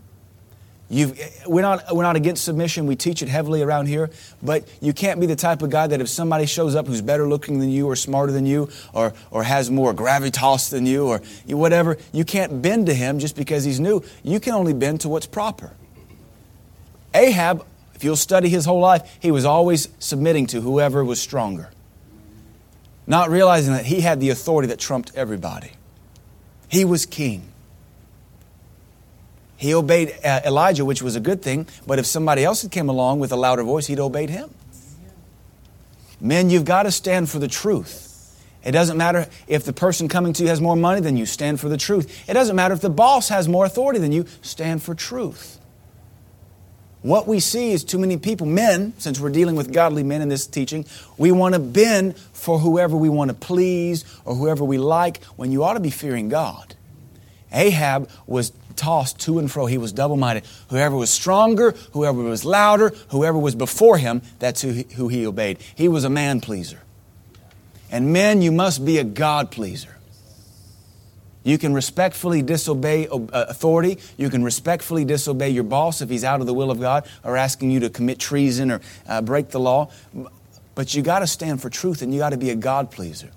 You've, 0.90 1.20
we're, 1.46 1.62
not, 1.62 1.84
we're 1.94 2.04
not 2.04 2.16
against 2.16 2.46
submission. 2.46 2.86
We 2.86 2.96
teach 2.96 3.22
it 3.22 3.28
heavily 3.28 3.62
around 3.62 3.88
here. 3.88 4.10
But 4.42 4.68
you 4.82 4.94
can't 4.94 5.20
be 5.20 5.26
the 5.26 5.36
type 5.36 5.62
of 5.62 5.70
guy 5.70 5.88
that 5.88 6.00
if 6.00 6.08
somebody 6.08 6.46
shows 6.46 6.76
up 6.76 6.88
who's 6.88 7.02
better 7.02 7.28
looking 7.28 7.60
than 7.60 7.70
you 7.70 7.88
or 7.88 7.96
smarter 7.96 8.32
than 8.32 8.46
you 8.46 8.70
or, 8.94 9.14
or 9.30 9.44
has 9.44 9.70
more 9.70 9.94
gravitas 9.94 10.70
than 10.70 10.86
you 10.86 11.08
or 11.08 11.22
whatever, 11.48 11.98
you 12.14 12.24
can't 12.24 12.62
bend 12.62 12.86
to 12.86 12.94
him 12.94 13.20
just 13.20 13.36
because 13.36 13.66
he's 13.66 13.80
new. 13.80 14.02
You 14.24 14.40
can 14.40 14.54
only 14.54 14.74
bend 14.74 15.02
to 15.02 15.10
what's 15.10 15.26
proper. 15.26 15.74
Ahab, 17.14 17.66
if 17.94 18.04
you'll 18.04 18.16
study 18.16 18.48
his 18.48 18.64
whole 18.64 18.80
life, 18.80 19.18
he 19.20 19.32
was 19.32 19.44
always 19.44 19.90
submitting 20.00 20.48
to 20.48 20.62
whoever 20.62 21.04
was 21.04 21.20
stronger, 21.20 21.70
not 23.06 23.30
realizing 23.30 23.74
that 23.74 23.86
he 23.86 24.02
had 24.02 24.20
the 24.20 24.30
authority 24.30 24.68
that 24.68 24.80
trumped 24.80 25.12
everybody. 25.16 25.72
He 26.70 26.86
was 26.86 27.06
king. 27.06 27.52
He 29.58 29.74
obeyed 29.74 30.16
uh, 30.24 30.42
Elijah, 30.46 30.86
which 30.86 31.02
was 31.02 31.16
a 31.16 31.20
good 31.20 31.42
thing, 31.42 31.68
but 31.86 31.98
if 32.00 32.06
somebody 32.06 32.44
else 32.44 32.62
had 32.62 32.72
came 32.72 32.90
along 32.90 33.20
with 33.20 33.32
a 33.32 33.36
louder 33.36 33.64
voice, 33.64 33.88
he'd 33.88 34.00
obeyed 34.00 34.30
him. 34.30 34.52
Men, 36.22 36.50
you've 36.50 36.66
got 36.66 36.84
to 36.84 36.92
stand 36.92 37.30
for 37.30 37.40
the 37.40 37.48
truth. 37.48 38.06
It 38.64 38.72
doesn't 38.72 38.98
matter 38.98 39.28
if 39.48 39.64
the 39.64 39.74
person 39.74 40.08
coming 40.08 40.34
to 40.34 40.44
you 40.44 40.50
has 40.50 40.62
more 40.62 40.76
money 40.76 41.02
than 41.02 41.18
you, 41.18 41.26
stand 41.26 41.60
for 41.60 41.70
the 41.70 41.78
truth. 41.78 42.30
It 42.30 42.34
doesn't 42.34 42.56
matter 42.56 42.74
if 42.74 42.82
the 42.82 42.90
boss 42.90 43.30
has 43.30 43.48
more 43.48 43.66
authority 43.66 44.00
than 44.00 44.12
you, 44.12 44.26
stand 44.42 44.84
for 44.84 44.94
truth. 44.94 45.60
What 47.02 47.28
we 47.28 47.40
see 47.40 47.72
is 47.72 47.84
too 47.84 48.00
many 48.00 48.18
people, 48.18 48.46
men, 48.46 48.94
since 48.98 49.20
we're 49.20 49.30
dealing 49.30 49.56
with 49.56 49.72
godly 49.72 50.04
men 50.04 50.22
in 50.22 50.30
this 50.30 50.46
teaching, 50.46 50.86
we 51.18 51.32
want 51.32 51.54
to 51.54 51.60
bend 51.60 52.18
for 52.18 52.60
whoever 52.60 52.98
we 52.98 53.10
want 53.10 53.30
to 53.30 53.36
please 53.36 54.04
or 54.26 54.36
whoever 54.36 54.66
we 54.66 54.78
like 54.78 55.24
when 55.36 55.52
you 55.52 55.64
ought 55.64 55.76
to 55.76 55.80
be 55.80 55.92
fearing 55.92 56.28
God. 56.28 56.76
Ahab 57.52 58.10
was 58.26 58.52
tossed 58.78 59.20
to 59.22 59.40
and 59.40 59.52
fro. 59.52 59.66
He 59.66 59.78
was 59.78 59.92
double 59.92 60.16
minded. 60.16 60.46
Whoever 60.70 60.96
was 60.96 61.10
stronger, 61.10 61.72
whoever 61.92 62.22
was 62.22 62.46
louder, 62.46 62.94
whoever 63.10 63.38
was 63.38 63.56
before 63.56 63.98
him, 63.98 64.22
that's 64.40 64.62
who 64.62 64.72
he, 64.72 64.88
who 64.96 65.08
he 65.08 65.26
obeyed. 65.26 65.58
He 65.76 65.88
was 65.88 66.04
a 66.04 66.10
man 66.10 66.42
pleaser. 66.42 66.82
And 67.92 68.14
men, 68.14 68.42
you 68.42 68.52
must 68.52 68.86
be 68.86 68.98
a 68.98 69.04
God 69.04 69.52
pleaser. 69.52 69.98
You 71.44 71.58
can 71.58 71.74
respectfully 71.74 72.42
disobey 72.42 73.08
uh, 73.08 73.20
authority. 73.32 74.00
You 74.18 74.30
can 74.30 74.44
respectfully 74.44 75.06
disobey 75.06 75.52
your 75.52 75.64
boss 75.64 76.02
if 76.02 76.10
he's 76.10 76.26
out 76.26 76.42
of 76.42 76.46
the 76.46 76.54
will 76.54 76.70
of 76.70 76.82
God 76.82 77.08
or 77.24 77.38
asking 77.38 77.72
you 77.72 77.80
to 77.80 77.90
commit 77.90 78.20
treason 78.20 78.70
or 78.70 78.82
uh, 79.08 79.22
break 79.22 79.50
the 79.50 79.60
law. 79.60 79.90
But 80.76 80.94
you 80.94 81.02
got 81.02 81.20
to 81.20 81.28
stand 81.28 81.62
for 81.62 81.70
truth 81.70 82.02
and 82.02 82.14
you 82.14 82.20
got 82.20 82.32
to 82.32 82.38
be 82.38 82.50
a 82.50 82.56
God 82.56 82.92
pleaser. 82.92 83.32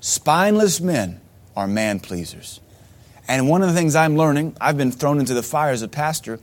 Spineless 0.00 0.80
men 0.80 1.20
are 1.56 1.66
man 1.66 1.98
pleasers. 1.98 2.60
And 3.28 3.48
one 3.48 3.62
of 3.62 3.68
the 3.68 3.74
things 3.74 3.94
I'm 3.94 4.16
learning, 4.16 4.56
I've 4.60 4.76
been 4.76 4.92
thrown 4.92 5.20
into 5.20 5.34
the 5.34 5.42
fire 5.42 5.72
as 5.72 5.82
a 5.82 5.88
pastor, 5.88 6.40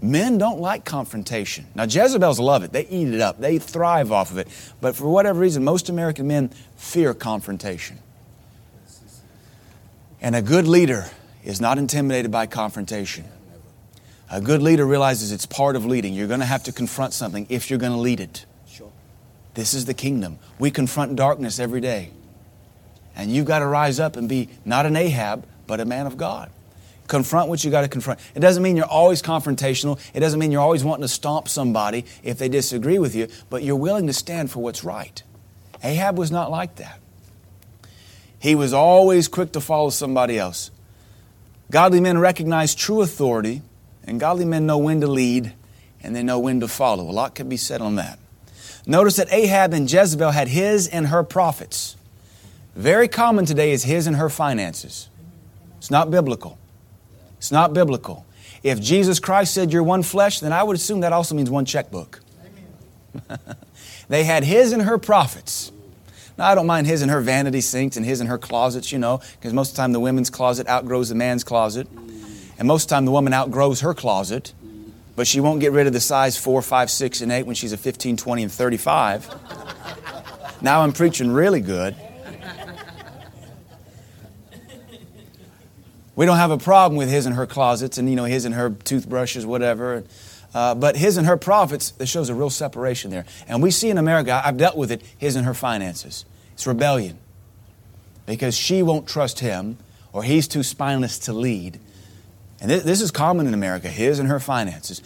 men 0.00 0.38
don't 0.38 0.60
like 0.60 0.84
confrontation. 0.84 1.66
Now, 1.74 1.84
Jezebels 1.84 2.38
love 2.38 2.62
it, 2.62 2.72
they 2.72 2.86
eat 2.86 3.08
it 3.08 3.20
up, 3.20 3.40
they 3.40 3.58
thrive 3.58 4.12
off 4.12 4.30
of 4.30 4.38
it. 4.38 4.48
But 4.80 4.96
for 4.96 5.08
whatever 5.08 5.40
reason, 5.40 5.64
most 5.64 5.88
American 5.88 6.26
men 6.26 6.50
fear 6.76 7.14
confrontation. 7.14 7.98
And 10.20 10.36
a 10.36 10.42
good 10.42 10.68
leader 10.68 11.06
is 11.44 11.60
not 11.60 11.78
intimidated 11.78 12.30
by 12.30 12.46
confrontation. 12.46 13.24
A 14.30 14.40
good 14.40 14.62
leader 14.62 14.86
realizes 14.86 15.32
it's 15.32 15.46
part 15.46 15.74
of 15.74 15.84
leading. 15.84 16.14
You're 16.14 16.28
going 16.28 16.40
to 16.40 16.46
have 16.46 16.62
to 16.64 16.72
confront 16.72 17.12
something 17.12 17.46
if 17.48 17.68
you're 17.68 17.78
going 17.78 17.92
to 17.92 17.98
lead 17.98 18.20
it. 18.20 18.44
Sure. 18.68 18.92
This 19.54 19.74
is 19.74 19.86
the 19.86 19.94
kingdom. 19.94 20.38
We 20.58 20.70
confront 20.70 21.16
darkness 21.16 21.58
every 21.58 21.80
day. 21.80 22.10
And 23.16 23.32
you've 23.32 23.46
got 23.46 23.58
to 23.58 23.66
rise 23.66 23.98
up 23.98 24.16
and 24.16 24.28
be 24.28 24.48
not 24.64 24.86
an 24.86 24.94
Ahab, 24.94 25.44
but 25.70 25.78
a 25.78 25.84
man 25.84 26.08
of 26.08 26.16
God. 26.16 26.50
Confront 27.06 27.48
what 27.48 27.62
you 27.62 27.70
got 27.70 27.82
to 27.82 27.88
confront. 27.88 28.18
It 28.34 28.40
doesn't 28.40 28.60
mean 28.60 28.76
you're 28.76 28.84
always 28.84 29.22
confrontational. 29.22 30.00
It 30.12 30.18
doesn't 30.18 30.40
mean 30.40 30.50
you're 30.50 30.60
always 30.60 30.82
wanting 30.82 31.02
to 31.02 31.08
stomp 31.08 31.48
somebody 31.48 32.06
if 32.24 32.38
they 32.38 32.48
disagree 32.48 32.98
with 32.98 33.14
you, 33.14 33.28
but 33.50 33.62
you're 33.62 33.76
willing 33.76 34.08
to 34.08 34.12
stand 34.12 34.50
for 34.50 34.60
what's 34.60 34.82
right. 34.82 35.22
Ahab 35.84 36.18
was 36.18 36.32
not 36.32 36.50
like 36.50 36.74
that. 36.76 36.98
He 38.40 38.56
was 38.56 38.72
always 38.72 39.28
quick 39.28 39.52
to 39.52 39.60
follow 39.60 39.90
somebody 39.90 40.40
else. 40.40 40.72
Godly 41.70 42.00
men 42.00 42.18
recognize 42.18 42.74
true 42.74 43.00
authority, 43.00 43.62
and 44.02 44.18
godly 44.18 44.44
men 44.46 44.66
know 44.66 44.78
when 44.78 45.00
to 45.02 45.06
lead 45.06 45.52
and 46.02 46.16
they 46.16 46.24
know 46.24 46.40
when 46.40 46.58
to 46.60 46.66
follow. 46.68 47.08
A 47.08 47.12
lot 47.12 47.36
can 47.36 47.48
be 47.48 47.56
said 47.56 47.80
on 47.80 47.94
that. 47.94 48.18
Notice 48.88 49.16
that 49.16 49.32
Ahab 49.32 49.72
and 49.72 49.90
Jezebel 49.90 50.32
had 50.32 50.48
his 50.48 50.88
and 50.88 51.06
her 51.06 51.22
prophets. 51.22 51.94
Very 52.74 53.08
common 53.08 53.44
today 53.44 53.72
is 53.72 53.84
his 53.84 54.06
and 54.06 54.16
her 54.16 54.30
finances. 54.30 55.09
It's 55.80 55.90
not 55.90 56.10
biblical. 56.10 56.58
It's 57.38 57.50
not 57.50 57.72
biblical. 57.72 58.26
If 58.62 58.82
Jesus 58.82 59.18
Christ 59.18 59.54
said 59.54 59.72
you're 59.72 59.82
one 59.82 60.02
flesh, 60.02 60.40
then 60.40 60.52
I 60.52 60.62
would 60.62 60.76
assume 60.76 61.00
that 61.00 61.14
also 61.14 61.34
means 61.34 61.48
one 61.48 61.64
checkbook. 61.64 62.20
they 64.08 64.24
had 64.24 64.44
his 64.44 64.72
and 64.72 64.82
her 64.82 64.98
prophets. 64.98 65.72
Now, 66.36 66.48
I 66.48 66.54
don't 66.54 66.66
mind 66.66 66.86
his 66.86 67.00
and 67.00 67.10
her 67.10 67.22
vanity 67.22 67.62
sinks 67.62 67.96
and 67.96 68.04
his 68.04 68.20
and 68.20 68.28
her 68.28 68.36
closets, 68.36 68.92
you 68.92 68.98
know, 68.98 69.22
because 69.38 69.54
most 69.54 69.70
of 69.70 69.76
the 69.76 69.82
time 69.82 69.92
the 69.92 70.00
women's 70.00 70.28
closet 70.28 70.68
outgrows 70.68 71.08
the 71.08 71.14
man's 71.14 71.44
closet. 71.44 71.88
And 72.58 72.68
most 72.68 72.84
of 72.84 72.88
the 72.90 72.94
time 72.96 73.06
the 73.06 73.10
woman 73.10 73.32
outgrows 73.32 73.80
her 73.80 73.94
closet. 73.94 74.52
but 75.16 75.26
she 75.26 75.40
won't 75.40 75.60
get 75.60 75.72
rid 75.72 75.86
of 75.86 75.94
the 75.94 76.00
size 76.00 76.36
4, 76.36 76.60
5, 76.60 76.90
6, 76.90 77.20
and 77.22 77.32
8 77.32 77.46
when 77.46 77.54
she's 77.54 77.72
a 77.72 77.78
15, 77.78 78.18
20, 78.18 78.42
and 78.42 78.52
35. 78.52 79.34
Now 80.60 80.82
I'm 80.82 80.92
preaching 80.92 81.30
really 81.30 81.62
good. 81.62 81.96
We 86.20 86.26
don't 86.26 86.36
have 86.36 86.50
a 86.50 86.58
problem 86.58 86.98
with 86.98 87.08
his 87.08 87.24
and 87.24 87.34
her 87.34 87.46
closets 87.46 87.96
and, 87.96 88.06
you 88.10 88.14
know, 88.14 88.24
his 88.24 88.44
and 88.44 88.54
her 88.54 88.68
toothbrushes, 88.68 89.46
whatever. 89.46 90.04
Uh, 90.52 90.74
but 90.74 90.94
his 90.94 91.16
and 91.16 91.26
her 91.26 91.38
prophets, 91.38 91.92
there 91.92 92.06
shows 92.06 92.28
a 92.28 92.34
real 92.34 92.50
separation 92.50 93.10
there. 93.10 93.24
And 93.48 93.62
we 93.62 93.70
see 93.70 93.88
in 93.88 93.96
America, 93.96 94.38
I've 94.44 94.58
dealt 94.58 94.76
with 94.76 94.92
it, 94.92 95.00
his 95.16 95.34
and 95.34 95.46
her 95.46 95.54
finances. 95.54 96.26
It's 96.52 96.66
rebellion. 96.66 97.18
Because 98.26 98.54
she 98.54 98.82
won't 98.82 99.08
trust 99.08 99.40
him, 99.40 99.78
or 100.12 100.22
he's 100.22 100.46
too 100.46 100.62
spineless 100.62 101.20
to 101.20 101.32
lead. 101.32 101.80
And 102.60 102.70
this, 102.70 102.82
this 102.82 103.00
is 103.00 103.10
common 103.10 103.46
in 103.46 103.54
America, 103.54 103.88
his 103.88 104.18
and 104.18 104.28
her 104.28 104.40
finances. 104.40 105.00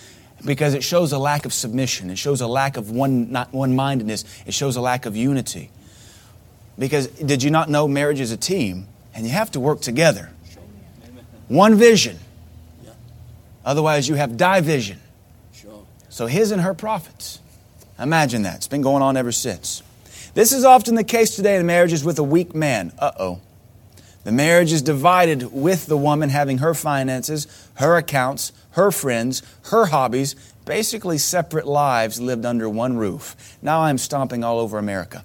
Because 0.45 0.75
it 0.75 0.83
shows 0.83 1.13
a 1.13 1.19
lack 1.19 1.45
of 1.45 1.53
submission. 1.53 2.11
It 2.11 2.19
shows 2.19 2.41
a 2.41 2.49
lack 2.49 2.77
of 2.77 2.91
one, 2.91 3.31
not 3.31 3.53
one-mindedness. 3.53 4.25
It 4.47 4.55
shows 4.55 4.75
a 4.75 4.81
lack 4.81 5.07
of 5.07 5.15
unity. 5.15 5.71
Because 6.77 7.07
did 7.07 7.45
you 7.45 7.53
not 7.53 7.71
know 7.71 7.87
marriage 7.87 8.19
is 8.19 8.33
a 8.33 8.37
team, 8.37 8.89
and 9.15 9.25
you 9.25 9.31
have 9.31 9.53
to 9.53 9.61
work 9.61 9.81
together. 9.81 10.33
One 11.49 11.77
vision. 11.77 12.19
Otherwise, 13.65 14.09
you 14.09 14.15
have 14.15 14.37
division. 14.37 15.01
So 16.09 16.27
his 16.27 16.53
and 16.53 16.63
her 16.63 16.75
prophets. 16.75 17.41
Imagine 17.99 18.43
that. 18.43 18.57
It's 18.57 18.69
been 18.69 18.83
going 18.83 19.03
on 19.03 19.17
ever 19.17 19.33
since. 19.33 19.83
This 20.35 20.53
is 20.53 20.65
often 20.65 20.95
the 20.95 21.05
case 21.05 21.35
today 21.35 21.57
in 21.57 21.67
marriages 21.67 22.05
with 22.05 22.19
a 22.19 22.23
weak 22.23 22.55
man. 22.55 22.93
Uh 22.99 23.13
oh. 23.19 23.41
The 24.25 24.33
marriage 24.33 24.73
is 24.73 24.81
divided 24.81 25.53
with 25.53 25.87
the 25.87 25.97
woman 25.97 26.31
having 26.31 26.59
her 26.59 26.73
finances, 26.73 27.47
her 27.75 27.97
accounts, 27.97 28.53
her 28.71 28.91
friends, 28.91 29.43
her 29.65 29.87
hobbies, 29.87 30.35
basically 30.65 31.19
separate 31.19 31.67
lives 31.67 32.21
lived 32.21 32.47
under 32.47 32.69
one 32.69 32.97
roof. 32.97 33.57
Now 33.61 33.83
I'm 33.83 33.99
stomping 33.99 34.43
all 34.43 34.59
over 34.59 34.79
America. 34.79 35.25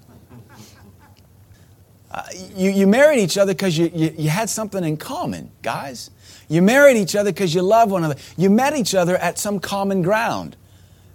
You, 2.56 2.70
you 2.70 2.86
married 2.86 3.20
each 3.20 3.38
other 3.38 3.54
because 3.54 3.78
you, 3.78 3.90
you, 3.94 4.14
you 4.18 4.30
had 4.30 4.50
something 4.50 4.82
in 4.82 4.96
common, 4.96 5.50
guys. 5.62 6.10
You 6.48 6.60
married 6.62 6.96
each 6.96 7.14
other 7.14 7.30
because 7.30 7.54
you 7.54 7.62
love 7.62 7.90
one 7.90 8.04
another. 8.04 8.20
You 8.36 8.50
met 8.50 8.76
each 8.76 8.94
other 8.94 9.16
at 9.16 9.38
some 9.38 9.60
common 9.60 10.02
ground. 10.02 10.56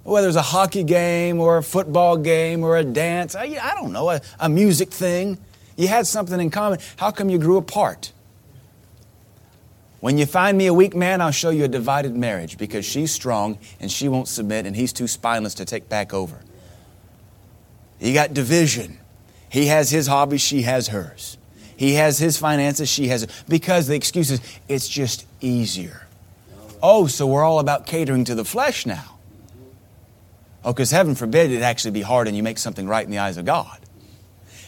Whether 0.03 0.27
it's 0.27 0.37
a 0.37 0.41
hockey 0.41 0.83
game 0.83 1.41
or 1.41 1.57
a 1.57 1.63
football 1.63 2.15
game 2.15 2.63
or 2.63 2.77
a 2.77 2.83
dance, 2.83 3.35
I, 3.35 3.57
I 3.61 3.73
don't 3.73 3.91
know, 3.91 4.09
a, 4.11 4.21
a 4.39 4.47
music 4.47 4.91
thing. 4.91 5.37
You 5.75 5.87
had 5.87 6.07
something 6.07 6.39
in 6.39 6.51
common. 6.51 6.79
How 6.95 7.11
come 7.11 7.29
you 7.29 7.39
grew 7.39 7.57
apart? 7.57 8.13
When 9.99 10.17
you 10.17 10.25
find 10.25 10.57
me 10.57 10.67
a 10.67 10.73
weak 10.73 10.95
man, 10.95 11.19
I'll 11.19 11.31
show 11.31 11.49
you 11.49 11.65
a 11.65 11.67
divided 11.67 12.15
marriage 12.15 12.57
because 12.57 12.85
she's 12.85 13.11
strong 13.11 13.57
and 13.79 13.91
she 13.91 14.07
won't 14.07 14.27
submit 14.27 14.65
and 14.65 14.75
he's 14.75 14.93
too 14.93 15.07
spineless 15.07 15.55
to 15.55 15.65
take 15.65 15.89
back 15.89 16.13
over. 16.13 16.39
You 17.99 18.13
got 18.13 18.33
division. 18.33 18.99
He 19.49 19.67
has 19.67 19.89
his 19.89 20.07
hobbies, 20.07 20.41
she 20.41 20.63
has 20.63 20.89
hers. 20.89 21.37
He 21.77 21.95
has 21.95 22.17
his 22.17 22.37
finances, 22.37 22.89
she 22.89 23.09
has 23.09 23.27
because 23.47 23.87
the 23.87 23.95
excuse 23.95 24.31
is 24.31 24.41
it's 24.67 24.87
just 24.87 25.25
easier. 25.41 26.07
Oh, 26.81 27.07
so 27.07 27.27
we're 27.27 27.43
all 27.43 27.59
about 27.59 27.85
catering 27.85 28.25
to 28.25 28.35
the 28.35 28.45
flesh 28.45 28.85
now. 28.85 29.17
Oh, 30.63 30.73
because 30.73 30.91
heaven 30.91 31.15
forbid 31.15 31.51
it 31.51 31.61
actually 31.61 31.91
be 31.91 32.01
hard 32.01 32.27
and 32.27 32.35
you 32.35 32.43
make 32.43 32.57
something 32.57 32.87
right 32.87 33.05
in 33.05 33.11
the 33.11 33.19
eyes 33.19 33.37
of 33.37 33.45
God. 33.45 33.79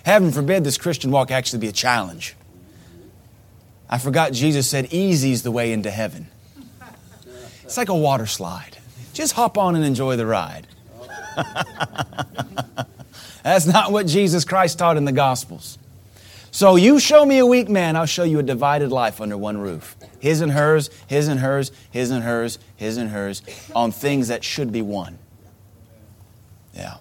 Heaven 0.03 0.31
forbid 0.31 0.63
this 0.63 0.77
Christian 0.77 1.11
walk 1.11 1.31
actually 1.31 1.59
be 1.59 1.67
a 1.67 1.73
challenge. 1.73 2.35
I 3.89 3.97
forgot 3.97 4.31
Jesus 4.33 4.69
said, 4.69 4.93
Easy's 4.93 5.43
the 5.43 5.51
way 5.51 5.71
into 5.71 5.91
heaven. 5.91 6.27
It's 7.63 7.77
like 7.77 7.89
a 7.89 7.95
water 7.95 8.25
slide. 8.25 8.77
Just 9.13 9.33
hop 9.33 9.57
on 9.57 9.75
and 9.75 9.83
enjoy 9.83 10.15
the 10.15 10.25
ride. 10.25 10.67
That's 13.47 13.65
not 13.65 13.93
what 13.93 14.07
Jesus 14.07 14.43
Christ 14.43 14.77
taught 14.77 14.97
in 14.97 15.05
the 15.05 15.13
Gospels. 15.13 15.77
So 16.51 16.75
you 16.75 16.99
show 16.99 17.25
me 17.25 17.37
a 17.37 17.45
weak 17.45 17.69
man, 17.69 17.95
I'll 17.95 18.05
show 18.05 18.25
you 18.25 18.39
a 18.39 18.43
divided 18.43 18.91
life 18.91 19.21
under 19.21 19.37
one 19.37 19.57
roof. 19.57 19.95
His 20.19 20.41
and 20.41 20.51
hers, 20.51 20.89
his 21.07 21.29
and 21.29 21.39
hers, 21.39 21.71
his 21.89 22.11
and 22.11 22.23
hers, 22.23 22.59
his 22.75 22.97
and 22.97 23.09
hers, 23.09 23.41
on 23.73 23.93
things 23.93 24.27
that 24.27 24.43
should 24.43 24.73
be 24.73 24.81
one. 24.81 25.17
Yeah. 26.73 26.97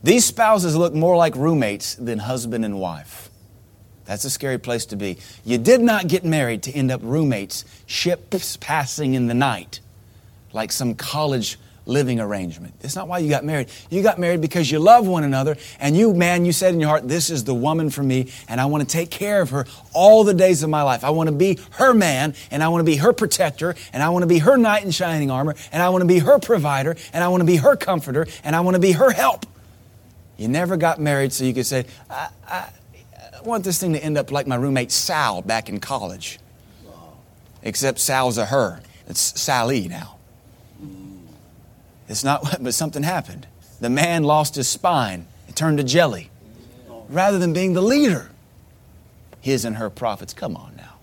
These 0.00 0.26
spouses 0.26 0.76
look 0.76 0.94
more 0.94 1.16
like 1.16 1.34
roommates 1.34 1.96
than 1.96 2.20
husband 2.20 2.64
and 2.64 2.78
wife. 2.78 3.28
That's 4.04 4.24
a 4.24 4.30
scary 4.30 4.58
place 4.58 4.86
to 4.86 4.96
be. 4.96 5.18
You 5.44 5.58
did 5.58 5.80
not 5.80 6.06
get 6.06 6.24
married 6.24 6.62
to 6.62 6.70
end 6.70 6.92
up 6.92 7.00
roommates, 7.02 7.64
ships 7.86 8.56
passing 8.58 9.14
in 9.14 9.26
the 9.26 9.34
night, 9.34 9.80
like 10.52 10.70
some 10.70 10.94
college 10.94 11.58
living 11.86 12.20
arrangement. 12.20 12.78
That's 12.80 12.96
not 12.96 13.08
why 13.08 13.18
you 13.18 13.30
got 13.30 13.44
married. 13.44 13.68
You 13.88 14.02
got 14.02 14.18
married 14.18 14.40
because 14.40 14.70
you 14.70 14.78
love 14.78 15.06
one 15.06 15.24
another, 15.24 15.56
and 15.80 15.96
you, 15.96 16.12
man, 16.12 16.44
you 16.44 16.52
said 16.52 16.74
in 16.74 16.80
your 16.80 16.90
heart, 16.90 17.08
This 17.08 17.30
is 17.30 17.44
the 17.44 17.54
woman 17.54 17.90
for 17.90 18.02
me, 18.02 18.30
and 18.48 18.60
I 18.60 18.66
want 18.66 18.82
to 18.82 18.88
take 18.88 19.10
care 19.10 19.40
of 19.40 19.50
her 19.50 19.66
all 19.94 20.24
the 20.24 20.34
days 20.34 20.62
of 20.62 20.68
my 20.68 20.82
life. 20.82 21.04
I 21.04 21.10
want 21.10 21.28
to 21.28 21.34
be 21.34 21.58
her 21.72 21.94
man, 21.94 22.34
and 22.50 22.62
I 22.62 22.68
want 22.68 22.80
to 22.80 22.84
be 22.84 22.96
her 22.96 23.12
protector, 23.12 23.74
and 23.92 24.02
I 24.02 24.10
want 24.10 24.24
to 24.24 24.26
be 24.26 24.38
her 24.38 24.56
knight 24.56 24.84
in 24.84 24.90
shining 24.90 25.30
armor, 25.30 25.54
and 25.72 25.82
I 25.82 25.88
want 25.88 26.02
to 26.02 26.08
be 26.08 26.18
her 26.18 26.38
provider, 26.38 26.96
and 27.12 27.22
I 27.22 27.28
want 27.28 27.40
to 27.40 27.46
be 27.46 27.56
her 27.56 27.76
comforter, 27.76 28.26
and 28.44 28.54
I 28.54 28.60
want 28.60 28.74
to 28.74 28.80
be 28.80 28.92
her 28.92 29.10
help. 29.10 29.46
You 30.36 30.48
never 30.48 30.76
got 30.76 31.00
married 31.00 31.32
so 31.32 31.44
you 31.44 31.54
could 31.54 31.66
say, 31.66 31.86
I, 32.10 32.28
I, 32.46 32.68
I 33.34 33.42
want 33.42 33.64
this 33.64 33.80
thing 33.80 33.94
to 33.94 34.02
end 34.02 34.18
up 34.18 34.30
like 34.30 34.46
my 34.46 34.56
roommate 34.56 34.92
Sal 34.92 35.40
back 35.40 35.68
in 35.68 35.80
college. 35.80 36.38
Except 37.62 37.98
Sal's 37.98 38.38
a 38.38 38.46
her. 38.46 38.80
It's 39.08 39.40
Sally 39.40 39.88
now. 39.88 40.15
It's 42.08 42.24
not, 42.24 42.42
what, 42.42 42.62
but 42.62 42.74
something 42.74 43.02
happened. 43.02 43.46
The 43.80 43.90
man 43.90 44.24
lost 44.24 44.54
his 44.54 44.68
spine. 44.68 45.26
It 45.48 45.56
turned 45.56 45.78
to 45.78 45.84
jelly. 45.84 46.30
Rather 47.08 47.38
than 47.38 47.52
being 47.52 47.72
the 47.74 47.82
leader, 47.82 48.30
his 49.40 49.64
and 49.64 49.76
her 49.76 49.90
prophets. 49.90 50.34
Come 50.34 50.56
on 50.56 50.74
now. 50.76 50.94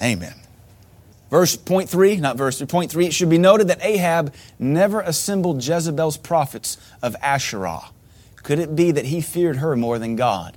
Amen. 0.00 0.34
Verse 1.30 1.56
point 1.56 1.88
three, 1.88 2.16
not 2.16 2.36
verse 2.36 2.58
three, 2.58 2.66
point 2.66 2.90
three, 2.90 3.06
it 3.06 3.12
should 3.12 3.30
be 3.30 3.38
noted 3.38 3.68
that 3.68 3.84
Ahab 3.84 4.32
never 4.58 5.00
assembled 5.00 5.64
Jezebel's 5.64 6.16
prophets 6.16 6.76
of 7.02 7.16
Asherah. 7.20 7.90
Could 8.44 8.60
it 8.60 8.76
be 8.76 8.92
that 8.92 9.06
he 9.06 9.20
feared 9.20 9.56
her 9.56 9.74
more 9.74 9.98
than 9.98 10.14
God? 10.14 10.56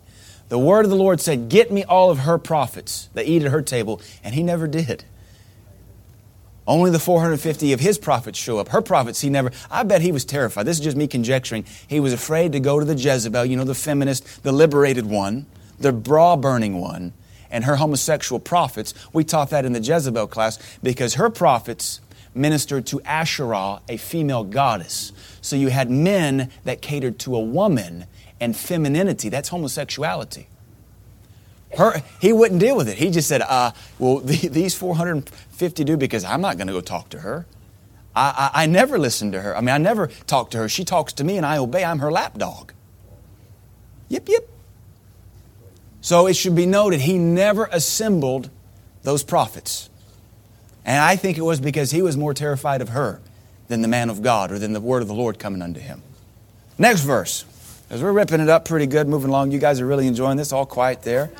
The 0.49 0.59
word 0.59 0.85
of 0.85 0.91
the 0.91 0.97
Lord 0.97 1.19
said, 1.19 1.49
Get 1.49 1.71
me 1.71 1.83
all 1.83 2.11
of 2.11 2.19
her 2.19 2.37
prophets 2.37 3.09
that 3.13 3.25
eat 3.25 3.43
at 3.43 3.51
her 3.51 3.61
table, 3.61 3.99
and 4.23 4.35
he 4.35 4.43
never 4.43 4.67
did. 4.67 5.03
Only 6.67 6.91
the 6.91 6.99
450 6.99 7.71
of 7.71 7.79
his 7.79 7.97
prophets 7.97 8.37
show 8.37 8.59
up. 8.59 8.69
Her 8.69 8.81
prophets, 8.81 9.21
he 9.21 9.29
never. 9.29 9.51
I 9.71 9.83
bet 9.83 10.01
he 10.01 10.11
was 10.11 10.25
terrified. 10.25 10.63
This 10.63 10.77
is 10.77 10.83
just 10.83 10.97
me 10.97 11.07
conjecturing. 11.07 11.65
He 11.87 12.01
was 12.01 12.11
afraid 12.11 12.51
to 12.51 12.59
go 12.59 12.77
to 12.79 12.85
the 12.85 12.95
Jezebel, 12.95 13.45
you 13.45 13.55
know, 13.55 13.63
the 13.63 13.73
feminist, 13.73 14.43
the 14.43 14.51
liberated 14.51 15.05
one, 15.05 15.45
the 15.79 15.93
bra 15.93 16.35
burning 16.35 16.81
one, 16.81 17.13
and 17.49 17.63
her 17.63 17.77
homosexual 17.77 18.41
prophets. 18.41 18.93
We 19.13 19.23
taught 19.23 19.49
that 19.51 19.63
in 19.63 19.71
the 19.71 19.79
Jezebel 19.79 20.27
class 20.27 20.59
because 20.83 21.13
her 21.13 21.29
prophets 21.29 22.01
ministered 22.35 22.85
to 22.87 23.01
Asherah, 23.01 23.81
a 23.87 23.95
female 23.95 24.43
goddess. 24.43 25.13
So 25.41 25.55
you 25.55 25.69
had 25.69 25.89
men 25.89 26.51
that 26.65 26.81
catered 26.81 27.17
to 27.19 27.35
a 27.35 27.39
woman 27.39 28.05
and 28.41 28.55
femininity. 28.55 29.29
That's 29.29 29.49
homosexuality. 29.49 30.47
Her, 31.75 32.01
he 32.21 32.31
wouldn't 32.31 32.61
deal 32.61 32.77
with 32.77 32.87
it. 32.87 32.97
He 32.97 33.09
just 33.09 33.27
said, 33.27 33.41
uh, 33.41 33.71
Well, 33.99 34.19
the, 34.23 34.47
these 34.47 34.75
450 35.57 35.83
do 35.85 35.97
because 35.97 36.23
I'm 36.23 36.41
not 36.41 36.57
going 36.57 36.67
to 36.67 36.73
go 36.73 36.81
talk 36.81 37.09
to 37.09 37.19
her. 37.19 37.47
I, 38.15 38.51
I, 38.53 38.63
I 38.63 38.65
never 38.67 38.99
listen 38.99 39.31
to 39.31 39.41
her. 39.41 39.57
I 39.57 39.61
mean, 39.61 39.69
I 39.69 39.79
never 39.79 40.07
talk 40.27 40.51
to 40.51 40.59
her. 40.59 40.69
She 40.69 40.85
talks 40.85 41.13
to 41.13 41.23
me 41.23 41.37
and 41.37 41.45
I 41.45 41.57
obey. 41.57 41.83
I'm 41.83 41.99
her 41.99 42.11
lapdog. 42.11 42.73
Yip, 44.07 44.29
yip. 44.29 44.49
So 46.01 46.27
it 46.27 46.35
should 46.35 46.55
be 46.55 46.67
noted, 46.67 47.01
he 47.01 47.17
never 47.17 47.67
assembled 47.71 48.49
those 49.01 49.23
prophets. 49.23 49.89
And 50.85 51.03
I 51.03 51.15
think 51.15 51.37
it 51.37 51.41
was 51.41 51.59
because 51.59 51.91
he 51.91 52.01
was 52.01 52.15
more 52.15 52.33
terrified 52.33 52.81
of 52.81 52.89
her 52.89 53.19
than 53.67 53.81
the 53.81 53.87
man 53.87 54.09
of 54.09 54.21
God 54.21 54.51
or 54.51 54.59
than 54.59 54.73
the 54.73 54.79
word 54.79 55.01
of 55.01 55.07
the 55.07 55.13
Lord 55.13 55.39
coming 55.39 55.61
unto 55.61 55.79
him. 55.79 56.01
Next 56.77 57.01
verse. 57.01 57.45
As 57.89 58.03
we're 58.03 58.11
ripping 58.11 58.41
it 58.41 58.49
up 58.49 58.65
pretty 58.65 58.85
good, 58.85 59.07
moving 59.07 59.29
along, 59.29 59.51
you 59.51 59.59
guys 59.59 59.81
are 59.81 59.87
really 59.87 60.07
enjoying 60.07 60.37
this, 60.37 60.53
all 60.53 60.65
quiet 60.65 61.01
there. 61.01 61.31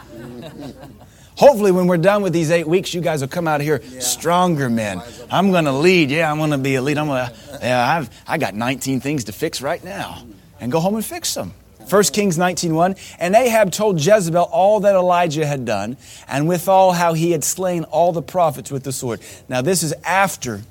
Hopefully, 1.38 1.72
when 1.72 1.86
we're 1.86 1.98
done 1.98 2.24
with 2.24 2.34
these 2.34 2.50
eight 2.50 2.68
weeks, 2.68 2.94
you 2.96 3.02
guys 3.02 3.22
will 3.22 3.28
come 3.28 3.48
out 3.48 3.62
of 3.62 3.66
here 3.66 3.82
yeah. 3.84 4.00
stronger 4.00 4.70
men. 4.70 5.02
I'm 5.30 5.52
going 5.52 5.66
to 5.66 5.72
lead. 5.72 6.10
Yeah, 6.10 6.32
I'm 6.32 6.40
going 6.40 6.50
to 6.50 6.58
be 6.58 6.76
a 6.76 6.82
lead. 6.82 6.98
I'm 6.98 7.08
going 7.08 7.28
to, 7.28 7.60
yeah, 7.62 7.98
I've, 7.98 8.10
I 8.28 8.40
got 8.40 8.56
19 8.56 9.02
things 9.02 9.26
to 9.26 9.32
fix 9.32 9.62
right 9.62 9.84
now. 9.84 10.26
And 10.60 10.72
go 10.72 10.80
home 10.80 10.96
and 10.96 11.06
fix 11.06 11.36
them. 11.36 11.54
1 11.90 12.04
Kings 12.06 12.38
19.1, 12.38 13.16
And 13.20 13.36
Ahab 13.36 13.72
told 13.72 14.04
Jezebel 14.04 14.50
all 14.52 14.80
that 14.82 14.96
Elijah 14.96 15.46
had 15.46 15.64
done, 15.64 15.96
and 16.28 16.48
withal 16.48 16.92
how 16.92 17.14
he 17.14 17.32
had 17.32 17.44
slain 17.44 17.84
all 17.86 18.12
the 18.12 18.22
prophets 18.22 18.72
with 18.72 18.84
the 18.84 18.92
sword. 18.92 19.22
Now, 19.48 19.62
this 19.62 19.84
is 19.84 19.94
after 20.04 20.62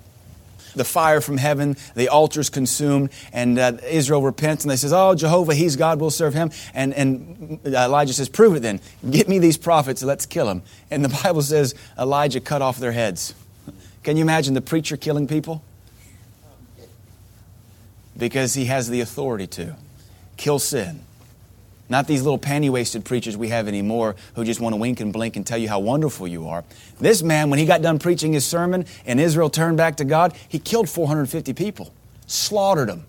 the 0.76 0.84
fire 0.84 1.20
from 1.20 1.38
heaven, 1.38 1.76
the 1.94 2.08
altar's 2.08 2.50
consumed, 2.50 3.10
and 3.32 3.58
uh, 3.58 3.72
Israel 3.88 4.22
repents, 4.22 4.64
and 4.64 4.70
they 4.70 4.76
says, 4.76 4.92
"Oh, 4.92 5.14
Jehovah, 5.14 5.54
He's 5.54 5.76
God, 5.76 6.00
we'll 6.00 6.10
serve 6.10 6.34
Him." 6.34 6.50
And 6.74 6.94
and 6.94 7.60
Elijah 7.64 8.12
says, 8.12 8.28
"Prove 8.28 8.54
it 8.54 8.60
then. 8.60 8.80
Get 9.08 9.28
me 9.28 9.38
these 9.38 9.56
prophets, 9.56 10.02
let's 10.02 10.26
kill 10.26 10.46
them." 10.46 10.62
And 10.90 11.04
the 11.04 11.08
Bible 11.24 11.42
says 11.42 11.74
Elijah 11.98 12.40
cut 12.40 12.62
off 12.62 12.78
their 12.78 12.92
heads. 12.92 13.34
Can 14.02 14.16
you 14.16 14.22
imagine 14.22 14.54
the 14.54 14.60
preacher 14.60 14.96
killing 14.96 15.26
people? 15.26 15.62
Because 18.16 18.54
he 18.54 18.66
has 18.66 18.88
the 18.88 19.00
authority 19.00 19.46
to 19.48 19.76
kill 20.36 20.58
sin. 20.58 21.05
Not 21.88 22.06
these 22.06 22.22
little 22.22 22.38
panty 22.38 22.68
waisted 22.68 23.04
preachers 23.04 23.36
we 23.36 23.48
have 23.48 23.68
anymore 23.68 24.16
who 24.34 24.44
just 24.44 24.60
want 24.60 24.72
to 24.72 24.76
wink 24.76 25.00
and 25.00 25.12
blink 25.12 25.36
and 25.36 25.46
tell 25.46 25.58
you 25.58 25.68
how 25.68 25.78
wonderful 25.78 26.26
you 26.26 26.48
are. 26.48 26.64
This 26.98 27.22
man, 27.22 27.48
when 27.48 27.58
he 27.58 27.66
got 27.66 27.82
done 27.82 27.98
preaching 27.98 28.32
his 28.32 28.44
sermon 28.44 28.86
and 29.04 29.20
Israel 29.20 29.50
turned 29.50 29.76
back 29.76 29.96
to 29.96 30.04
God, 30.04 30.34
he 30.48 30.58
killed 30.58 30.88
450 30.88 31.52
people, 31.52 31.92
slaughtered 32.26 32.88
them. 32.88 33.06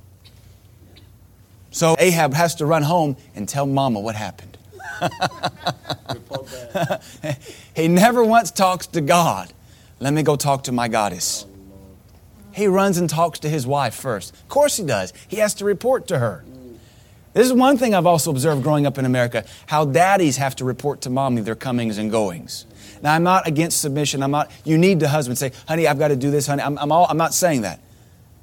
So 1.72 1.96
Ahab 2.00 2.34
has 2.34 2.56
to 2.56 2.66
run 2.66 2.84
home 2.84 3.18
and 3.36 3.48
tell 3.48 3.66
mama 3.66 4.00
what 4.00 4.16
happened. 4.16 4.58
he 7.76 7.88
never 7.88 8.24
once 8.24 8.52
talks 8.52 8.88
to 8.88 9.02
God. 9.02 9.54
Let 10.00 10.14
me 10.14 10.24
go 10.24 10.36
talk 10.36 10.64
to 10.66 10.72
my 10.72 10.88
goddess. 10.88 11.46
He 12.52 12.68
runs 12.68 12.98
and 12.98 13.10
talks 13.10 13.40
to 13.40 13.50
his 13.50 13.68
wife 13.68 13.94
first. 13.94 14.34
Of 14.34 14.50
course 14.50 14.78
he 14.78 14.84
does. 14.84 15.14
He 15.28 15.38
has 15.38 15.54
to 15.56 15.66
report 15.66 16.08
to 16.08 16.20
her. 16.20 16.44
This 17.38 17.46
is 17.46 17.54
one 17.54 17.78
thing 17.78 17.94
I've 17.94 18.08
also 18.08 18.32
observed 18.32 18.64
growing 18.64 18.88
up 18.88 18.98
in 18.98 19.06
America 19.06 19.46
how 19.68 19.86
daddies 19.86 20.38
have 20.38 20.56
to 20.56 20.66
report 20.66 21.02
to 21.02 21.12
mommy 21.12 21.42
their 21.42 21.54
comings 21.54 22.00
and 22.00 22.10
goings. 22.10 22.66
Now, 23.04 23.14
I'm 23.14 23.22
not 23.22 23.48
against 23.48 23.80
submission. 23.80 24.24
I'm 24.24 24.32
not, 24.32 24.50
you 24.64 24.76
need 24.76 25.00
the 25.00 25.08
husband 25.08 25.38
say, 25.38 25.52
honey, 25.68 25.86
I've 25.86 26.00
got 26.00 26.08
to 26.08 26.16
do 26.16 26.32
this, 26.32 26.48
honey. 26.48 26.64
I'm, 26.64 26.80
I'm, 26.80 26.92
all, 26.92 27.06
I'm 27.08 27.18
not 27.18 27.36
saying 27.36 27.62
that. 27.62 27.80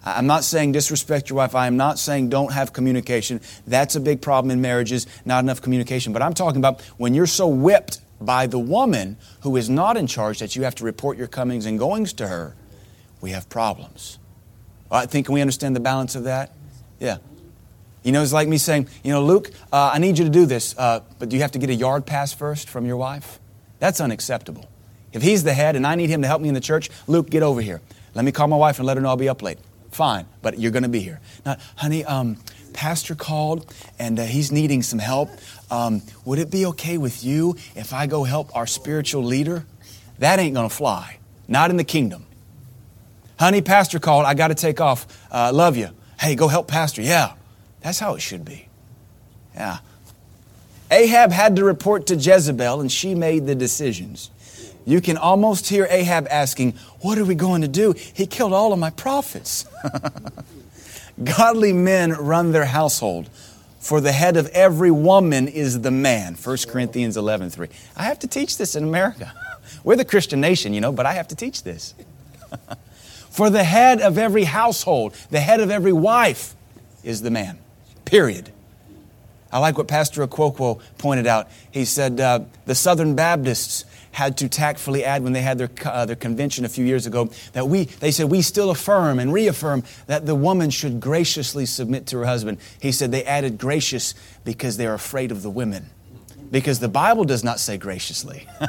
I'm 0.05 0.29
not 0.29 0.45
saying 0.45 0.71
disrespect 0.71 1.29
your 1.29 1.39
wife. 1.39 1.57
I 1.57 1.67
am 1.67 1.77
not 1.77 1.99
saying 1.99 2.29
don't 2.29 2.53
have 2.53 2.73
communication. 2.73 3.41
That's 3.67 3.97
a 3.97 4.01
big 4.01 4.23
problem 4.23 4.53
in 4.53 4.61
marriages, 4.61 5.09
not 5.25 5.43
enough 5.43 5.61
communication. 5.61 6.13
But 6.13 6.23
I'm 6.23 6.33
talking 6.33 6.59
about 6.59 6.81
when 6.97 7.15
you're 7.15 7.27
so 7.27 7.49
whipped 7.49 8.01
by 8.21 8.47
the 8.47 8.61
woman 8.61 9.17
who 9.41 9.57
is 9.57 9.69
not 9.69 9.97
in 9.97 10.07
charge 10.07 10.39
that 10.39 10.55
you 10.55 10.63
have 10.63 10.77
to 10.77 10.85
report 10.85 11.19
your 11.19 11.27
comings 11.27 11.67
and 11.67 11.81
goings 11.81 12.13
to 12.13 12.29
her, 12.29 12.55
we 13.21 13.31
have 13.31 13.49
problems. 13.49 14.21
I 14.89 15.07
think, 15.07 15.27
can 15.27 15.35
we 15.35 15.41
understand 15.41 15.75
the 15.75 15.81
balance 15.81 16.15
of 16.15 16.23
that? 16.25 16.53
Yeah. 17.01 17.17
You 18.05 18.13
know, 18.13 18.23
it's 18.23 18.35
like 18.35 18.47
me 18.47 18.59
saying, 18.59 18.89
you 19.03 19.13
know, 19.13 19.25
Luke, 19.25 19.51
uh, 19.73 19.91
I 19.93 19.99
need 19.99 20.19
you 20.19 20.25
to 20.25 20.31
do 20.31 20.45
this, 20.45 20.77
uh, 20.79 21.01
but 21.19 21.31
do 21.31 21.37
you 21.37 21.43
have 21.43 21.53
to 21.53 21.59
get 21.59 21.71
a 21.71 21.75
yard 21.75 22.07
pass 22.07 22.33
first 22.33 22.69
from 22.69 22.85
your 22.87 22.99
wife? 22.99 23.41
That's 23.79 24.01
unacceptable. 24.01 24.69
If 25.13 25.23
he's 25.23 25.43
the 25.43 25.55
head 25.55 25.75
and 25.75 25.87
I 25.87 25.95
need 25.95 26.11
him 26.11 26.23
to 26.23 26.29
help 26.29 26.43
me 26.43 26.49
in 26.49 26.55
the 26.55 26.61
church, 26.61 26.91
Luke, 27.07 27.31
get 27.31 27.43
over 27.43 27.63
here. 27.63 27.81
Let 28.15 28.25
me 28.25 28.31
call 28.31 28.47
my 28.47 28.57
wife 28.57 28.79
and 28.79 28.87
let 28.87 28.99
her 28.99 29.03
know 29.03 29.09
I'll 29.09 29.17
be 29.17 29.29
up 29.29 29.43
late. 29.43 29.59
Fine, 29.91 30.27
but 30.43 30.59
you're 30.59 30.71
going 30.71 30.83
to 30.83 30.89
be 30.89 31.01
here. 31.01 31.21
Now, 31.47 31.57
honey, 31.77 32.05
um, 32.05 32.37
pastor 32.75 33.15
called 33.15 33.73
and 33.99 34.19
uh, 34.19 34.25
he's 34.25 34.53
needing 34.53 34.83
some 34.83 34.99
help. 34.99 35.31
Um, 35.71 36.03
would 36.27 36.39
it 36.39 36.51
be 36.51 36.67
okay 36.67 36.99
with 36.99 37.25
you 37.25 37.57
if 37.75 37.95
I 37.95 38.07
go 38.07 38.25
help 38.25 38.55
our 38.55 38.67
spiritual 38.67 39.23
leader? 39.23 39.65
That 40.19 40.39
ain't 40.39 40.55
going 40.55 40.69
to 40.69 40.75
fly. 40.75 41.19
Not 41.49 41.71
in 41.71 41.79
the 41.79 41.85
kingdom. 41.85 42.27
Honey, 43.39 43.63
pastor 43.63 43.99
called. 43.99 44.27
I 44.27 44.35
got 44.35 44.49
to 44.49 44.55
take 44.55 44.81
off. 44.81 45.07
Uh, 45.31 45.53
love 45.55 45.77
you. 45.77 45.91
Hey, 46.21 46.35
go 46.35 46.49
help 46.49 46.69
pastor. 46.69 47.01
Yeah. 47.03 47.35
That's 47.85 47.99
how 47.99 48.15
it 48.15 48.21
should 48.21 48.47
be. 48.47 48.67
Yeah. 49.55 49.79
Ahab 50.91 51.31
had 51.33 51.57
to 51.57 51.65
report 51.65 52.07
to 52.07 52.17
Jezebel, 52.17 52.81
and 52.81 52.91
she 52.91 53.15
made 53.15 53.47
the 53.47 53.55
decisions. 53.55 54.31
You 54.87 55.03
can 55.03 55.19
almost 55.19 55.69
hear 55.69 55.87
Ahab 55.91 56.27
asking, 56.31 56.73
What 57.01 57.19
are 57.19 57.27
we 57.27 57.35
going 57.35 57.61
to 57.61 57.69
do? 57.69 57.93
He 57.93 58.27
killed 58.27 58.55
all 58.55 58.73
of 58.73 58.79
my 58.79 58.89
prophets. 58.89 59.67
Godly 61.25 61.75
men 61.75 62.13
run 62.13 62.53
their 62.53 62.65
household, 62.65 63.29
for 63.81 64.01
the 64.01 64.13
head 64.13 64.39
of 64.39 64.47
every 64.49 64.91
woman 64.91 65.47
is 65.47 65.83
the 65.83 65.91
man. 65.91 66.37
1 66.37 66.57
Corinthians 66.67 67.19
11 67.19 67.51
3. 67.51 67.69
I 67.99 68.05
have 68.05 68.19
to 68.21 68.27
teach 68.27 68.57
this 68.57 68.75
in 68.75 68.83
America. 68.83 69.33
We're 69.85 69.97
the 69.97 70.07
Christian 70.07 70.41
nation, 70.41 70.73
you 70.73 70.81
know, 70.81 70.91
but 70.91 71.05
I 71.05 71.13
have 71.13 71.29
to 71.29 71.37
teach 71.37 71.65
this. 71.65 71.95
for 73.31 73.51
the 73.51 73.65
head 73.65 74.01
of 74.01 74.17
every 74.17 74.45
household, 74.45 75.15
the 75.31 75.41
head 75.41 75.61
of 75.61 75.71
every 75.71 75.93
wife 75.93 76.55
is 77.03 77.21
the 77.21 77.31
man. 77.31 77.59
Period. 78.15 78.53
I 79.51 79.59
like 79.59 79.77
what 79.77 79.89
Pastor 79.89 80.25
Okonkwo 80.25 80.81
pointed 80.99 81.27
out. 81.27 81.49
He 81.73 81.85
said 81.85 82.21
uh, 82.21 82.45
the 82.65 82.77
Southern 82.77 83.17
Baptists 83.17 83.85
had 84.13 84.37
to 84.37 84.49
tactfully 84.49 85.05
add 85.05 85.25
when 85.25 85.33
they 85.33 85.43
had 85.43 85.59
their, 85.59 85.71
uh, 85.85 86.07
their 86.07 86.15
convention 86.15 86.65
a 86.65 86.69
few 86.69 86.85
years 86.85 87.07
ago 87.07 87.29
that 87.55 87.67
we, 87.67 87.87
they 87.87 88.13
said, 88.13 88.31
we 88.31 88.41
still 88.41 88.71
affirm 88.71 89.19
and 89.19 89.33
reaffirm 89.33 89.83
that 90.07 90.27
the 90.27 90.35
woman 90.37 90.71
should 90.71 91.01
graciously 91.01 91.67
submit 91.67 92.07
to 92.07 92.19
her 92.19 92.25
husband. 92.25 92.59
He 92.81 92.93
said 92.93 93.11
they 93.11 93.25
added 93.25 93.59
gracious 93.59 94.15
because 94.45 94.77
they're 94.77 94.95
afraid 94.95 95.33
of 95.33 95.43
the 95.43 95.51
women. 95.51 95.91
Because 96.53 96.79
the 96.79 96.89
Bible 96.89 97.25
does 97.25 97.43
not 97.43 97.59
say 97.59 97.79
graciously. 97.79 98.47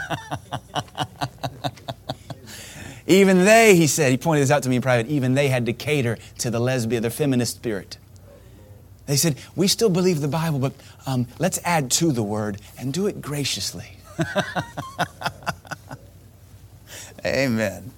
even 3.05 3.45
they, 3.45 3.75
he 3.75 3.85
said, 3.85 4.09
he 4.09 4.17
pointed 4.17 4.41
this 4.41 4.49
out 4.49 4.63
to 4.63 4.69
me 4.69 4.77
in 4.77 4.81
private, 4.81 5.05
even 5.05 5.35
they 5.35 5.49
had 5.49 5.67
to 5.67 5.73
cater 5.73 6.17
to 6.39 6.49
the 6.49 6.59
lesbian, 6.59 7.03
the 7.03 7.11
feminist 7.11 7.57
spirit. 7.57 7.99
They 9.05 9.15
said, 9.15 9.37
We 9.55 9.67
still 9.67 9.89
believe 9.89 10.21
the 10.21 10.27
Bible, 10.27 10.59
but 10.59 10.73
um, 11.05 11.27
let's 11.39 11.59
add 11.63 11.91
to 11.91 12.11
the 12.11 12.23
word 12.23 12.59
and 12.77 12.93
do 12.93 13.07
it 13.07 13.21
graciously. 13.21 13.97
Amen. 17.25 17.91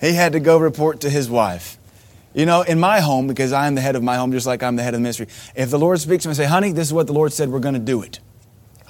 He 0.00 0.12
had 0.12 0.32
to 0.32 0.40
go 0.40 0.58
report 0.58 1.00
to 1.00 1.10
his 1.10 1.28
wife. 1.28 1.76
You 2.34 2.46
know, 2.46 2.62
in 2.62 2.78
my 2.78 3.00
home, 3.00 3.26
because 3.26 3.52
I 3.52 3.66
am 3.66 3.74
the 3.74 3.80
head 3.80 3.96
of 3.96 4.02
my 4.02 4.16
home, 4.16 4.30
just 4.32 4.46
like 4.46 4.62
I'm 4.62 4.76
the 4.76 4.82
head 4.82 4.94
of 4.94 5.00
the 5.00 5.02
ministry, 5.02 5.26
if 5.56 5.70
the 5.70 5.78
Lord 5.78 5.98
speaks 5.98 6.22
to 6.22 6.28
me 6.28 6.30
and 6.30 6.36
say, 6.36 6.44
honey, 6.44 6.72
this 6.72 6.86
is 6.88 6.92
what 6.92 7.06
the 7.06 7.12
Lord 7.12 7.32
said, 7.32 7.48
we're 7.48 7.58
going 7.58 7.74
to 7.74 7.80
do 7.80 8.02
it. 8.02 8.20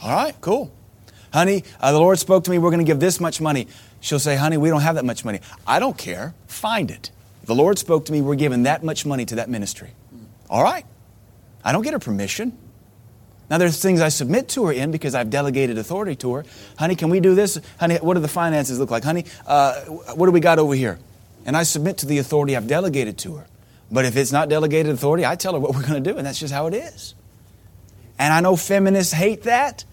All 0.03 0.11
right, 0.11 0.35
cool. 0.41 0.71
Honey, 1.33 1.65
uh, 1.81 1.93
the 1.93 1.99
Lord 1.99 2.19
spoke 2.19 2.45
to 2.45 2.51
me, 2.51 2.59
we're 2.59 2.71
going 2.71 2.85
to 2.85 2.87
give 2.87 3.01
this 3.01 3.21
much 3.21 3.41
money. 3.41 3.69
She'll 4.01 4.19
say, 4.19 4.37
honey, 4.37 4.57
we 4.57 4.69
don't 4.69 4.81
have 4.81 4.97
that 4.97 5.05
much 5.05 5.25
money. 5.25 5.41
I 5.67 5.79
don't 5.79 5.97
care. 5.97 6.35
Find 6.47 6.91
it. 6.91 7.11
The 7.45 7.55
Lord 7.55 7.79
spoke 7.79 8.05
to 8.07 8.13
me, 8.13 8.21
we're 8.21 8.35
giving 8.35 8.65
that 8.65 8.83
much 8.83 9.07
money 9.07 9.25
to 9.27 9.37
that 9.37 9.49
ministry. 9.49 9.93
All 10.51 10.63
right. 10.63 10.85
I 11.69 11.73
don't 11.73 11.83
get 11.83 11.93
her 11.93 11.99
permission. 11.99 12.57
Now, 13.51 13.59
there's 13.59 13.79
things 13.79 14.01
I 14.01 14.09
submit 14.09 14.49
to 14.51 14.65
her 14.65 14.73
in 14.73 14.91
because 14.91 15.15
I've 15.15 15.29
delegated 15.29 15.77
authority 15.77 16.17
to 16.17 16.33
her. 16.37 16.45
Honey, 16.79 16.95
can 16.95 17.11
we 17.11 17.21
do 17.21 17.35
this? 17.35 17.61
Honey, 17.79 17.97
what 17.97 18.15
do 18.15 18.21
the 18.21 18.27
finances 18.27 18.79
look 18.79 18.91
like? 18.91 19.05
Honey, 19.05 19.27
uh, 19.47 19.75
what 20.15 20.25
do 20.25 20.33
we 20.33 20.41
got 20.41 20.59
over 20.59 20.73
here? 20.73 20.99
And 21.45 21.55
I 21.59 21.65
submit 21.65 21.99
to 21.99 22.07
the 22.07 22.17
authority 22.17 22.57
I've 22.57 22.69
delegated 22.69 23.19
to 23.19 23.35
her. 23.35 23.47
But 23.93 24.07
if 24.07 24.17
it's 24.17 24.33
not 24.33 24.49
delegated 24.49 24.93
authority, 24.93 25.27
I 25.27 25.35
tell 25.35 25.53
her 25.53 25.59
what 25.61 25.75
we're 25.75 25.83
going 25.83 26.03
to 26.03 26.11
do, 26.11 26.17
and 26.17 26.27
that's 26.27 26.39
just 26.39 26.55
how 26.55 26.69
it 26.69 26.75
is. 26.75 27.15
And 28.19 28.33
I 28.33 28.41
know 28.41 28.57
feminists 28.57 29.13
hate 29.13 29.43
that, 29.43 29.85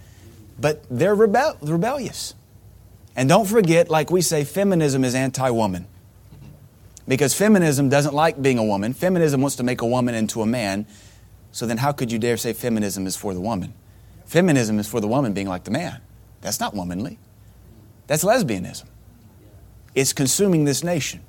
but 0.58 0.86
they're 0.90 1.14
rebel- 1.14 1.58
rebellious. 1.62 2.36
And 3.18 3.28
don't 3.28 3.50
forget, 3.50 3.90
like 3.90 4.10
we 4.10 4.22
say, 4.22 4.46
feminism 4.46 5.04
is 5.04 5.14
anti 5.14 5.50
woman. 5.50 5.88
Because 7.06 7.34
feminism 7.34 7.90
doesn't 7.90 8.14
like 8.14 8.42
being 8.42 8.60
a 8.60 8.64
woman. 8.64 8.94
Feminism 8.94 9.42
wants 9.42 9.58
to 9.58 9.64
make 9.64 9.82
a 9.82 9.86
woman 9.86 10.16
into 10.16 10.42
a 10.42 10.46
man. 10.46 10.88
So 11.56 11.66
then, 11.66 11.78
how 11.78 11.94
could 11.94 12.12
you 12.12 12.20
dare 12.20 12.36
say 12.36 12.52
feminism 12.52 13.08
is 13.08 13.16
for 13.16 13.34
the 13.34 13.40
woman? 13.40 13.74
Feminism 14.26 14.78
is 14.78 14.90
for 14.90 15.00
the 15.00 15.08
woman 15.08 15.32
being 15.32 15.48
like 15.48 15.64
the 15.64 15.72
man. 15.72 16.02
That's 16.42 16.60
not 16.60 16.74
womanly. 16.74 17.18
That's 18.08 18.26
lesbianism. 18.26 18.84
It's 19.96 20.12
consuming 20.12 20.66
this 20.66 20.84
nation. 20.84 21.22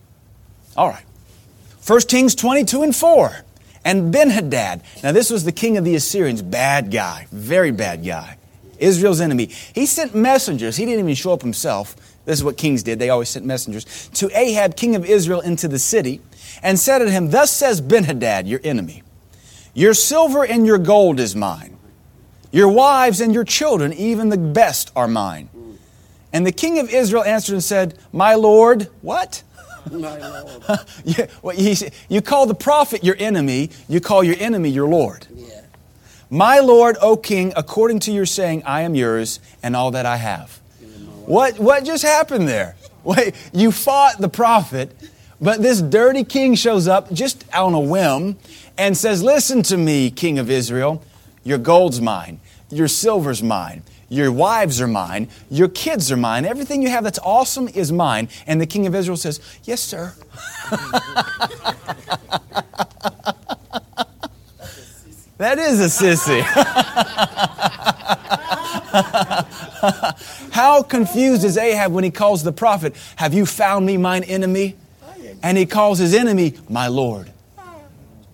All 0.77 0.89
right. 0.89 1.05
1 1.87 2.01
Kings 2.09 2.35
22 2.35 2.83
and 2.83 2.97
4. 2.97 3.37
And 3.85 4.13
Benhadad. 4.13 4.83
Now, 5.05 5.13
this 5.13 5.31
was 5.31 5.45
the 5.45 5.53
king 5.53 5.77
of 5.77 5.85
the 5.85 5.95
Assyrians. 5.95 6.43
Bad 6.43 6.91
guy. 6.91 7.29
Very 7.31 7.71
bad 7.71 8.05
guy. 8.05 8.37
Israel's 8.81 9.21
enemy. 9.21 9.47
He 9.77 9.87
sent 9.87 10.13
messengers. 10.13 10.77
He 10.77 10.87
didn't 10.87 11.05
even 11.05 11.15
show 11.15 11.35
up 11.35 11.43
himself. 11.43 11.95
This 12.25 12.41
is 12.41 12.43
what 12.43 12.57
kings 12.57 12.83
did. 12.83 12.99
They 12.99 13.11
always 13.11 13.29
sent 13.29 13.47
messengers 13.47 14.11
to 14.15 14.29
Ahab, 14.37 14.75
king 14.75 14.97
of 14.97 15.05
Israel, 15.05 15.41
into 15.41 15.69
the 15.69 15.79
city 15.79 16.21
and 16.65 16.77
said 16.81 16.99
to 16.99 17.09
him, 17.09 17.31
Thus 17.31 17.53
says 17.53 17.81
Benhadad, 17.81 18.49
your 18.49 18.59
enemy. 18.65 19.05
Your 19.77 19.93
silver 19.93 20.43
and 20.43 20.67
your 20.67 20.79
gold 20.79 21.21
is 21.21 21.37
mine. 21.37 21.77
Your 22.51 22.69
wives 22.69 23.21
and 23.21 23.35
your 23.35 23.45
children, 23.45 23.93
even 23.93 24.31
the 24.31 24.39
best, 24.39 24.91
are 24.97 25.07
mine. 25.07 25.51
And 26.33 26.47
the 26.47 26.53
king 26.53 26.79
of 26.79 26.89
Israel 26.89 27.23
answered 27.23 27.53
and 27.53 27.63
said, 27.63 27.99
My 28.11 28.37
Lord, 28.37 28.89
what? 29.03 29.43
My 29.93 30.17
Lord. 30.17 30.81
you, 31.05 31.27
well, 31.43 31.55
he, 31.55 31.77
you 32.09 32.23
call 32.23 32.47
the 32.47 32.55
prophet 32.55 33.05
your 33.05 33.17
enemy, 33.19 33.69
you 33.87 34.01
call 34.01 34.25
your 34.25 34.37
enemy 34.39 34.71
your 34.71 34.89
Lord. 34.89 35.27
Yeah. 35.35 35.61
My 36.31 36.59
Lord, 36.61 36.97
O 37.03 37.19
king, 37.19 37.53
according 37.55 38.01
to 38.01 38.13
your 38.13 38.25
saying, 38.25 38.63
I 38.65 38.81
am 38.81 38.95
yours 38.95 39.41
and 39.63 39.77
all 39.77 39.91
that 39.91 40.07
I 40.07 40.17
have. 40.17 40.59
What, 41.27 41.59
what 41.59 41.85
just 41.85 42.03
happened 42.03 42.49
there? 42.49 42.77
Wait, 43.05 43.35
you 43.53 43.71
fought 43.71 44.17
the 44.21 44.31
prophet, 44.31 44.97
but 45.39 45.61
this 45.61 45.83
dirty 45.83 46.25
king 46.25 46.55
shows 46.55 46.89
up 46.89 47.13
just 47.13 47.45
on 47.55 47.75
a 47.75 47.81
whim 47.81 48.39
and 48.79 48.97
says, 48.97 49.23
Listen 49.23 49.63
to 49.65 49.77
me, 49.77 50.11
king 50.11 50.39
of 50.39 50.51
Israel. 50.51 51.03
Your 51.45 51.59
gold's 51.59 52.01
mine, 52.01 52.41
your 52.71 52.89
silver's 52.89 53.43
mine, 53.43 53.83
your 54.09 54.33
wives 54.33 54.81
are 54.81 54.89
mine, 54.89 55.29
your 55.51 55.69
kids 55.69 56.11
are 56.11 56.17
mine, 56.17 56.45
everything 56.45 56.83
you 56.83 56.91
have 56.91 57.05
that's 57.05 57.19
awesome 57.21 57.69
is 57.69 57.93
mine. 57.93 58.29
And 58.47 58.61
the 58.61 58.67
king 58.67 58.87
of 58.87 58.95
Israel 58.95 59.17
says, 59.17 59.41
Yes, 59.65 59.81
sir. 59.81 60.13
that 65.39 65.59
is 65.59 65.81
a 65.81 65.87
sissy. 66.05 66.43
How 70.53 70.83
confused 70.83 71.45
is 71.45 71.57
Ahab 71.57 71.93
when 71.93 72.05
he 72.05 72.11
calls 72.11 72.43
the 72.43 72.53
prophet, 72.53 72.97
Have 73.17 73.35
you 73.35 73.47
found 73.47 73.87
me 73.87 73.97
mine 73.97 74.25
enemy? 74.25 74.77
And 75.43 75.59
he 75.59 75.67
calls 75.67 75.99
his 75.99 76.15
enemy 76.15 76.55
my 76.69 76.89
Lord. 76.89 77.31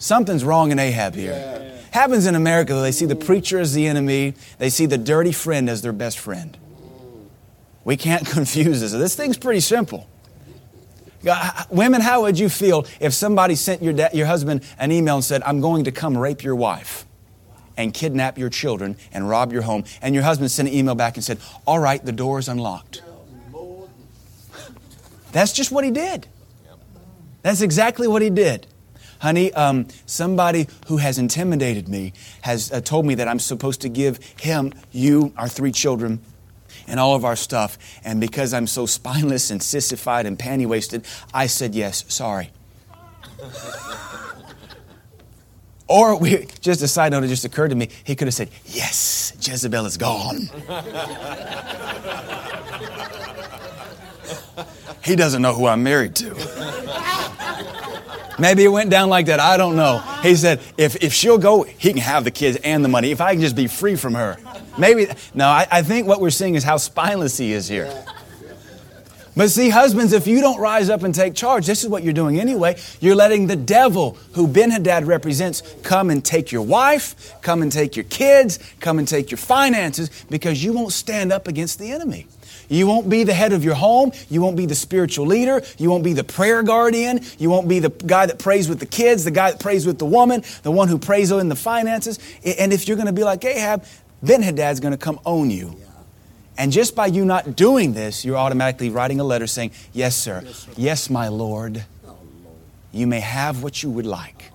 Something's 0.03 0.43
wrong 0.43 0.73
in 0.73 0.81
Ahab 0.81 1.15
here. 1.15 1.79
Happens 1.93 2.27
in 2.27 2.35
America. 2.35 2.75
They 2.75 2.91
see 2.91 3.07
the 3.07 3.15
preacher 3.15 3.61
as 3.61 3.73
the 3.73 3.87
enemy, 3.87 4.35
they 4.59 4.69
see 4.69 4.85
the 4.87 4.99
dirty 4.99 5.31
friend 5.31 5.71
as 5.71 5.81
their 5.83 5.93
best 5.93 6.19
friend. 6.19 6.59
We 7.85 7.97
can't 7.97 8.27
confuse 8.27 8.81
this. 8.81 8.91
This 8.91 9.15
thing's 9.15 9.39
pretty 9.39 9.61
simple. 9.61 10.09
Women, 11.71 12.01
how 12.01 12.23
would 12.23 12.37
you 12.37 12.49
feel 12.49 12.85
if 12.99 13.15
somebody 13.15 13.55
sent 13.55 13.81
your, 13.81 13.93
da- 13.93 14.09
your 14.13 14.27
husband 14.27 14.65
an 14.77 14.91
email 14.91 15.15
and 15.15 15.25
said, 15.25 15.41
I'm 15.45 15.61
going 15.61 15.85
to 15.85 15.93
come 15.93 16.19
rape 16.19 16.43
your 16.43 16.57
wife 16.57 17.07
and 17.77 17.95
kidnap 17.95 18.39
your 18.39 18.51
children 18.51 18.97
and 19.13 19.29
rob 19.29 19.53
your 19.53 19.63
home, 19.63 19.85
and 20.03 20.17
your 20.17 20.25
husband 20.25 20.51
sent 20.51 20.69
an 20.69 20.75
email 20.75 20.97
back 20.97 21.15
and 21.17 21.23
said, 21.23 21.39
All 21.65 21.79
right, 21.79 22.05
the 22.05 22.11
door 22.11 22.41
is 22.41 22.49
unlocked? 22.49 23.05
That's 25.31 25.53
just 25.53 25.71
what 25.71 25.85
he 25.85 25.93
did. 25.93 26.27
That's 27.43 27.61
exactly 27.61 28.09
what 28.09 28.21
he 28.21 28.31
did. 28.31 28.67
Honey, 29.23 29.53
um, 29.53 29.87
somebody 30.05 30.67
who 30.89 30.97
has 30.97 31.17
intimidated 31.17 31.89
me 31.89 32.13
has 32.41 32.73
uh, 32.73 32.81
told 32.81 33.07
me 33.07 33.15
that 33.15 33.29
I'm 33.29 33.39
supposed 33.39 33.83
to 33.83 33.89
give 33.89 34.19
him, 34.41 34.73
you, 34.91 35.33
our 35.37 35.47
three 35.47 35.71
children, 35.71 36.21
and 36.89 36.99
all 36.99 37.15
of 37.15 37.25
our 37.25 37.37
stuff. 37.37 37.79
And 38.03 38.21
because 38.21 38.53
I'm 38.53 38.67
so 38.67 38.85
spineless 38.85 39.53
and 39.53 39.63
sissified 39.63 40.27
and 40.27 40.37
panty 40.37 40.67
wasted, 40.67 41.07
I 41.33 41.47
said 41.47 41.73
yes, 41.73 42.05
sorry. 42.09 42.51
or 45.87 46.19
we, 46.19 46.49
just 46.61 46.83
a 46.83 46.89
side 46.89 47.13
note, 47.13 47.23
it 47.23 47.29
just 47.29 47.45
occurred 47.45 47.69
to 47.69 47.77
me, 47.77 47.91
he 48.03 48.17
could 48.17 48.27
have 48.27 48.35
said, 48.35 48.51
Yes, 48.67 49.35
Jezebel 49.41 49.87
is 49.87 49.99
gone. 49.99 50.51
he 55.05 55.15
doesn't 55.15 55.43
know 55.43 55.55
who 55.55 55.69
I'm 55.69 55.85
married 55.85 56.17
to. 56.17 57.03
Maybe 58.43 58.65
it 58.65 58.73
went 58.73 58.91
down 58.91 59.09
like 59.09 59.27
that. 59.27 59.39
I 59.39 59.57
don't 59.57 59.77
know. 59.77 59.99
He 60.21 60.35
said, 60.35 60.59
if, 60.77 61.01
if 61.01 61.13
she'll 61.13 61.39
go, 61.39 61.63
he 61.63 61.91
can 61.91 62.03
have 62.03 62.25
the 62.25 62.33
kids 62.33 62.59
and 62.65 62.85
the 62.85 62.89
money. 62.89 63.13
If 63.13 63.21
I 63.21 63.35
can 63.35 63.41
just 63.41 63.55
be 63.55 63.69
free 63.69 63.95
from 63.95 64.15
her. 64.15 64.37
Maybe, 64.77 65.07
no, 65.33 65.47
I, 65.47 65.69
I 65.71 65.83
think 65.83 66.09
what 66.09 66.21
we're 66.21 66.31
seeing 66.31 66.57
is 66.57 66.65
how 66.65 66.77
spineless 66.77 67.39
he 67.39 67.53
is 67.53 67.69
here. 67.69 67.89
But 69.37 69.51
see, 69.51 69.69
husbands, 69.69 70.13
if 70.13 70.27
you 70.27 70.41
don't 70.41 70.59
rise 70.59 70.91
up 70.91 71.05
and 71.05 71.15
take 71.15 71.37
charge, 71.37 71.67
this 71.67 71.85
is 71.85 71.89
what 71.89 72.03
you're 72.03 72.13
doing 72.13 72.41
anyway. 72.41 72.81
You're 72.99 73.15
letting 73.15 73.47
the 73.47 73.55
devil, 73.55 74.19
who 74.33 74.49
Ben 74.49 74.73
Hadad 74.73 75.07
represents, 75.07 75.63
come 75.85 76.11
and 76.11 76.25
take 76.25 76.51
your 76.51 76.63
wife, 76.63 77.41
come 77.43 77.63
and 77.63 77.71
take 77.71 77.95
your 77.95 78.07
kids, 78.07 78.59
come 78.81 78.99
and 78.99 79.07
take 79.07 79.31
your 79.31 79.39
finances, 79.39 80.11
because 80.29 80.65
you 80.65 80.73
won't 80.73 80.93
stand 80.93 81.33
up 81.33 81.47
against 81.47 81.79
the 81.79 81.93
enemy. 81.93 82.27
You 82.73 82.87
won't 82.87 83.09
be 83.09 83.23
the 83.25 83.35
head 83.35 83.53
of 83.53 83.65
your 83.65 83.75
home. 83.75 84.13
You 84.31 84.41
won't 84.41 84.57
be 84.57 84.65
the 84.65 84.75
spiritual 84.75 85.27
leader. 85.27 85.63
You 85.77 85.91
won't 85.91 86.05
be 86.05 86.15
the 86.15 86.25
prayer 86.25 86.63
guardian. 86.63 87.21
You 87.39 87.51
won't 87.51 87.69
be 87.69 87.81
the 87.81 87.91
guy 87.91 88.25
that 88.27 88.39
prays 88.39 88.69
with 88.69 88.81
the 88.81 88.87
kids, 88.87 89.25
the 89.25 89.31
guy 89.31 89.51
that 89.51 89.61
prays 89.61 89.87
with 89.87 89.99
the 89.99 90.07
woman, 90.07 90.43
the 90.63 90.71
one 90.71 90.89
who 90.89 90.99
prays 90.99 91.31
in 91.31 91.49
the 91.51 91.57
finances. 91.57 92.19
And 92.45 92.73
if 92.73 92.89
you're 92.89 92.97
going 92.97 93.07
to 93.07 93.13
be 93.13 93.25
like 93.25 93.45
Ahab, 93.45 93.85
Ben 94.23 94.43
Hadad's 94.43 94.81
going 94.81 94.93
to 94.93 94.99
come 94.99 95.21
own 95.27 95.51
you. 95.51 95.77
And 96.57 96.73
just 96.73 96.95
by 96.95 97.07
you 97.07 97.25
not 97.25 97.57
doing 97.57 97.93
this, 97.93 98.25
you're 98.25 98.37
automatically 98.37 98.89
writing 98.89 99.21
a 99.21 99.25
letter 99.25 99.47
saying, 99.47 99.73
Yes, 99.93 100.15
sir. 100.17 100.43
Yes, 100.45 100.57
sir. 100.59 100.73
yes 100.77 101.11
my 101.11 101.29
Lord. 101.29 101.85
Oh, 102.07 102.17
you 102.93 103.07
may 103.07 103.21
have 103.21 103.63
what 103.63 103.83
you 103.83 103.91
would 103.91 104.07
like. 104.07 104.51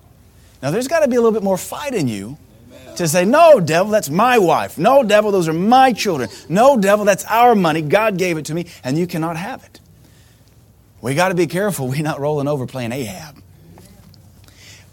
Now, 0.62 0.70
there's 0.70 0.88
got 0.88 1.00
to 1.00 1.08
be 1.08 1.16
a 1.16 1.20
little 1.20 1.32
bit 1.32 1.42
more 1.42 1.58
fight 1.58 1.94
in 1.94 2.08
you 2.08 2.36
to 2.98 3.08
say, 3.08 3.24
No, 3.24 3.60
devil, 3.60 3.90
that's 3.90 4.10
my 4.10 4.38
wife. 4.38 4.78
No, 4.78 5.02
devil, 5.02 5.30
those 5.30 5.48
are 5.48 5.52
my 5.52 5.92
children. 5.92 6.28
No, 6.48 6.76
devil, 6.76 7.04
that's 7.04 7.24
our 7.24 7.54
money. 7.54 7.82
God 7.82 8.18
gave 8.18 8.38
it 8.38 8.44
to 8.46 8.54
me, 8.54 8.66
and 8.84 8.98
you 8.98 9.06
cannot 9.06 9.36
have 9.36 9.64
it. 9.64 9.80
We 11.00 11.14
got 11.14 11.28
to 11.28 11.34
be 11.34 11.46
careful 11.46 11.88
we're 11.88 12.02
not 12.02 12.20
rolling 12.20 12.48
over 12.48 12.66
playing 12.66 12.92
Ahab. 12.92 13.42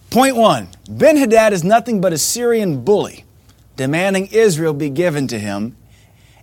Point 0.09 0.35
one 0.35 0.69
Ben 0.89 1.17
Hadad 1.17 1.53
is 1.53 1.63
nothing 1.63 1.99
but 2.01 2.13
a 2.13 2.17
Syrian 2.17 2.83
bully 2.83 3.25
demanding 3.75 4.27
Israel 4.27 4.73
be 4.73 4.89
given 4.89 5.27
to 5.27 5.39
him. 5.39 5.75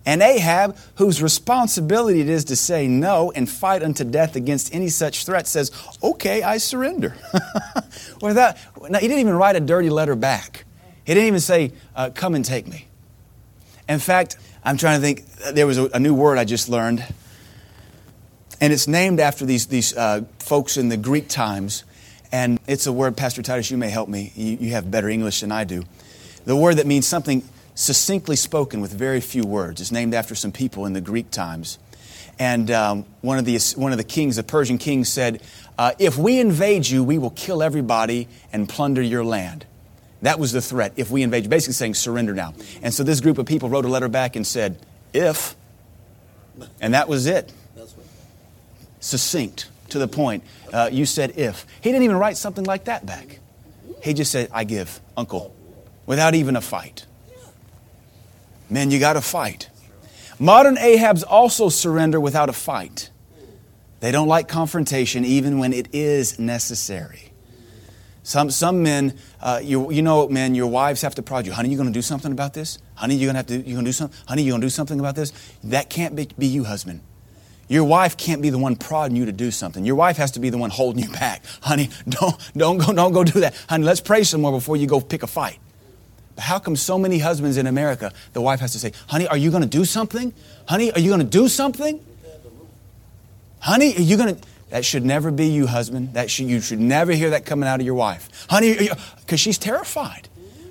And 0.05 0.21
Ahab, 0.21 0.77
whose 0.95 1.23
responsibility 1.23 2.19
it 2.19 2.27
is 2.27 2.43
to 2.45 2.57
say 2.57 2.87
no 2.87 3.31
and 3.31 3.49
fight 3.49 3.81
unto 3.81 4.03
death 4.03 4.35
against 4.35 4.73
any 4.75 4.89
such 4.89 5.25
threat, 5.25 5.47
says, 5.47 5.71
Okay, 6.03 6.43
I 6.43 6.57
surrender. 6.57 7.15
Without, 8.21 8.57
now, 8.89 8.99
he 8.99 9.07
didn't 9.07 9.21
even 9.21 9.35
write 9.35 9.55
a 9.55 9.61
dirty 9.61 9.89
letter 9.89 10.15
back. 10.15 10.65
He 11.05 11.13
didn't 11.13 11.27
even 11.27 11.39
say, 11.39 11.73
uh, 11.95 12.09
Come 12.13 12.35
and 12.35 12.45
take 12.45 12.67
me. 12.67 12.87
In 13.89 13.99
fact, 13.99 14.37
I'm 14.63 14.77
trying 14.77 15.01
to 15.01 15.05
think, 15.05 15.25
there 15.53 15.67
was 15.67 15.77
a, 15.77 15.89
a 15.93 15.99
new 15.99 16.13
word 16.13 16.37
I 16.37 16.45
just 16.45 16.69
learned, 16.69 17.05
and 18.61 18.71
it's 18.71 18.87
named 18.87 19.19
after 19.19 19.45
these, 19.45 19.67
these 19.67 19.95
uh, 19.95 20.23
folks 20.39 20.77
in 20.77 20.89
the 20.89 20.97
Greek 20.97 21.27
times. 21.27 21.83
And 22.31 22.59
it's 22.65 22.87
a 22.87 22.93
word, 22.93 23.15
Pastor 23.17 23.43
Titus, 23.43 23.69
you 23.69 23.77
may 23.77 23.89
help 23.89 24.09
me. 24.09 24.31
You, 24.35 24.57
you 24.59 24.71
have 24.71 24.89
better 24.89 25.09
English 25.09 25.41
than 25.41 25.51
I 25.51 25.65
do. 25.65 25.83
The 26.45 26.55
word 26.55 26.77
that 26.77 26.87
means 26.87 27.05
something 27.05 27.43
succinctly 27.75 28.35
spoken 28.35 28.81
with 28.81 28.93
very 28.93 29.21
few 29.21 29.43
words. 29.43 29.81
It's 29.81 29.91
named 29.91 30.13
after 30.13 30.33
some 30.33 30.51
people 30.51 30.85
in 30.85 30.93
the 30.93 31.01
Greek 31.01 31.29
times. 31.29 31.77
And 32.39 32.71
um, 32.71 33.05
one, 33.21 33.37
of 33.37 33.45
the, 33.45 33.59
one 33.75 33.91
of 33.91 33.97
the 33.97 34.03
kings, 34.03 34.37
the 34.37 34.43
Persian 34.43 34.77
king, 34.77 35.03
said, 35.03 35.43
uh, 35.77 35.91
If 35.99 36.17
we 36.17 36.39
invade 36.39 36.87
you, 36.87 37.03
we 37.03 37.17
will 37.17 37.29
kill 37.31 37.61
everybody 37.61 38.27
and 38.51 38.67
plunder 38.67 39.01
your 39.01 39.23
land. 39.23 39.65
That 40.23 40.39
was 40.39 40.53
the 40.53 40.61
threat. 40.61 40.93
If 40.95 41.11
we 41.11 41.21
invade 41.21 41.49
basically 41.49 41.73
saying 41.73 41.95
surrender 41.95 42.33
now. 42.33 42.53
And 42.81 42.93
so 42.93 43.03
this 43.03 43.19
group 43.19 43.37
of 43.37 43.45
people 43.45 43.67
wrote 43.67 43.83
a 43.83 43.89
letter 43.89 44.07
back 44.07 44.37
and 44.37 44.47
said, 44.47 44.79
if, 45.11 45.55
and 46.79 46.93
that 46.93 47.09
was 47.09 47.27
it. 47.27 47.51
Succinct, 49.01 49.69
to 49.89 49.99
the 49.99 50.07
point. 50.07 50.45
Uh, 50.71 50.89
you 50.89 51.05
said 51.05 51.37
if. 51.37 51.65
He 51.81 51.91
didn't 51.91 52.03
even 52.03 52.15
write 52.15 52.37
something 52.37 52.63
like 52.63 52.85
that 52.85 53.05
back. 53.05 53.39
He 54.01 54.13
just 54.13 54.31
said, 54.31 54.49
I 54.53 54.63
give, 54.63 55.01
uncle, 55.17 55.53
without 56.05 56.35
even 56.35 56.55
a 56.55 56.61
fight. 56.61 57.05
Man, 58.69 58.91
you 58.91 58.99
got 58.99 59.13
to 59.13 59.21
fight. 59.21 59.69
Modern 60.39 60.77
Ahabs 60.77 61.25
also 61.27 61.67
surrender 61.67 62.21
without 62.21 62.47
a 62.47 62.53
fight. 62.53 63.09
They 63.99 64.13
don't 64.13 64.29
like 64.29 64.47
confrontation 64.47 65.25
even 65.25 65.59
when 65.59 65.73
it 65.73 65.93
is 65.93 66.39
necessary. 66.39 67.32
Some, 68.23 68.51
some 68.51 68.81
men, 68.83 69.17
uh, 69.41 69.59
you, 69.61 69.91
you 69.91 70.01
know, 70.01 70.29
man, 70.29 70.55
your 70.55 70.67
wives 70.67 71.01
have 71.01 71.13
to 71.15 71.21
prod 71.21 71.45
you. 71.45 71.51
Honey, 71.51 71.69
you 71.69 71.75
going 71.75 71.89
to 71.89 71.93
do 71.93 72.01
something 72.01 72.31
about 72.31 72.53
this? 72.53 72.79
Honey, 72.95 73.15
you're 73.15 73.31
going 73.31 73.43
to 73.45 73.53
have 73.53 73.63
to, 73.63 73.69
you 73.69 73.75
going 73.75 73.85
to 73.85 73.89
do 73.89 73.93
something? 73.93 74.17
Honey, 74.27 74.43
you 74.43 74.51
going 74.51 74.61
to 74.61 74.65
do 74.65 74.69
something 74.69 74.97
about 74.99 75.15
this? 75.15 75.33
That 75.65 75.89
can't 75.89 76.15
be, 76.15 76.29
be 76.37 76.47
you, 76.47 76.63
husband. 76.63 77.01
Your 77.67 77.83
wife 77.83 78.15
can't 78.15 78.41
be 78.41 78.49
the 78.49 78.57
one 78.57 78.77
prodding 78.77 79.17
you 79.17 79.25
to 79.25 79.31
do 79.31 79.51
something. 79.51 79.85
Your 79.85 79.95
wife 79.95 80.17
has 80.17 80.31
to 80.31 80.39
be 80.39 80.49
the 80.49 80.57
one 80.57 80.69
holding 80.69 81.03
you 81.03 81.09
back. 81.11 81.43
Honey, 81.61 81.89
don't, 82.07 82.35
don't, 82.55 82.77
go, 82.77 82.93
don't 82.93 83.11
go 83.11 83.25
do 83.25 83.41
that. 83.41 83.55
Honey, 83.67 83.83
let's 83.83 84.01
pray 84.01 84.23
some 84.23 84.41
more 84.41 84.51
before 84.53 84.77
you 84.77 84.87
go 84.87 85.01
pick 85.01 85.23
a 85.23 85.27
fight. 85.27 85.59
But 86.35 86.45
how 86.45 86.59
come 86.59 86.77
so 86.77 86.97
many 86.97 87.19
husbands 87.19 87.57
in 87.57 87.67
America, 87.67 88.13
the 88.31 88.41
wife 88.41 88.61
has 88.61 88.71
to 88.71 88.79
say, 88.79 88.93
Honey, 89.07 89.27
are 89.27 89.37
you 89.37 89.51
going 89.51 89.63
to 89.63 89.69
do 89.69 89.83
something? 89.83 90.33
Honey, 90.67 90.91
are 90.93 90.99
you 90.99 91.09
going 91.09 91.19
to 91.19 91.25
do 91.25 91.49
something? 91.49 92.03
Honey, 93.59 93.95
are 93.95 94.01
you 94.01 94.17
going 94.17 94.35
to. 94.35 94.41
That 94.73 94.83
should 94.83 95.05
never 95.05 95.29
be 95.29 95.45
you, 95.45 95.67
husband. 95.67 96.15
That 96.15 96.31
should, 96.31 96.47
you 96.47 96.59
should 96.59 96.79
never 96.79 97.11
hear 97.11 97.29
that 97.29 97.45
coming 97.45 97.69
out 97.69 97.79
of 97.79 97.85
your 97.85 97.93
wife. 97.93 98.47
Honey, 98.49 98.89
because 99.19 99.39
she's 99.39 99.59
terrified. 99.59 100.27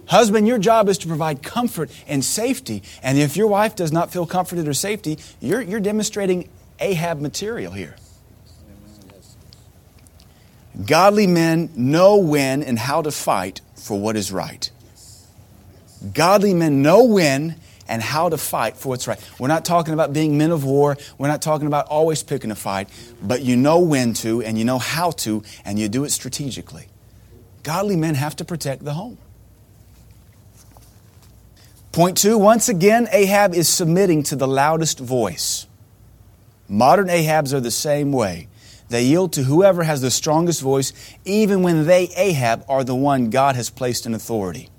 Husband, 0.07 0.49
your 0.49 0.59
job 0.59 0.89
is 0.89 0.99
to 0.99 1.07
provide 1.07 1.41
comfort 1.45 1.89
and 2.09 2.25
safety. 2.25 2.83
And 3.05 3.17
if 3.17 3.37
your 3.37 3.47
wife 3.47 3.77
does 3.77 3.93
not 3.93 4.13
feel 4.13 4.27
comforted 4.27 4.67
or 4.67 4.75
safety, 4.75 5.21
you're, 5.39 5.63
you're 5.63 5.79
demonstrating 5.79 6.49
Ahab 6.81 7.21
material 7.21 7.71
here. 7.71 7.95
Godly 10.85 11.29
men 11.29 11.71
know 11.77 12.17
when 12.17 12.65
and 12.65 12.81
how 12.81 13.03
to 13.03 13.13
fight 13.13 13.61
for 13.77 14.01
what 14.01 14.17
is 14.17 14.33
right. 14.33 14.69
Godly 16.13 16.55
men 16.55 16.83
know 16.83 17.05
when 17.05 17.55
and 17.93 18.01
how 18.01 18.31
to 18.31 18.39
fight 18.39 18.79
for 18.79 18.89
what's 18.89 19.07
right. 19.07 19.21
We're 19.39 19.49
not 19.49 19.67
talking 19.67 19.93
about 19.93 20.15
being 20.15 20.39
men 20.39 20.51
of 20.51 20.65
war. 20.65 20.97
We're 21.19 21.29
not 21.29 21.43
talking 21.43 21.67
about 21.67 21.89
always 21.89 22.23
picking 22.23 22.51
a 22.51 22.55
fight, 22.55 22.89
but 23.23 23.43
you 23.43 23.55
know 23.55 23.81
when 23.81 24.15
to 24.15 24.43
and 24.43 24.59
you 24.59 24.65
know 24.65 24.79
how 24.79 25.11
to, 25.11 25.43
and 25.67 25.79
you 25.79 25.91
do 25.91 26.05
it 26.05 26.11
strategically. 26.11 26.87
Godly 27.63 27.97
men 27.97 28.15
have 28.15 28.35
to 28.37 28.47
protect 28.47 28.83
the 28.83 28.95
home. 28.95 29.19
Point 31.93 32.17
two 32.17 32.39
once 32.39 32.71
again, 32.71 33.09
Ahab 33.13 33.55
is 33.55 33.69
submitting 33.69 34.23
to 34.25 34.37
the 34.37 34.49
loudest 34.49 34.99
voice. 34.99 35.67
Modern 36.69 37.09
Ahabs 37.09 37.53
are 37.53 37.61
the 37.61 37.71
same 37.71 38.11
way. 38.11 38.49
They 38.89 39.05
yield 39.05 39.35
to 39.35 39.43
whoever 39.43 39.83
has 39.83 40.01
the 40.01 40.11
strongest 40.11 40.63
voice, 40.63 40.95
even 41.27 41.63
when 41.63 41.85
they, 41.85 42.09
Ahab, 42.17 42.65
are 42.71 42.85
the 42.85 42.95
one 42.95 43.29
God 43.29 43.55
has 43.55 43.69
placed 43.69 44.07
in 44.07 44.15
authority. 44.15 44.71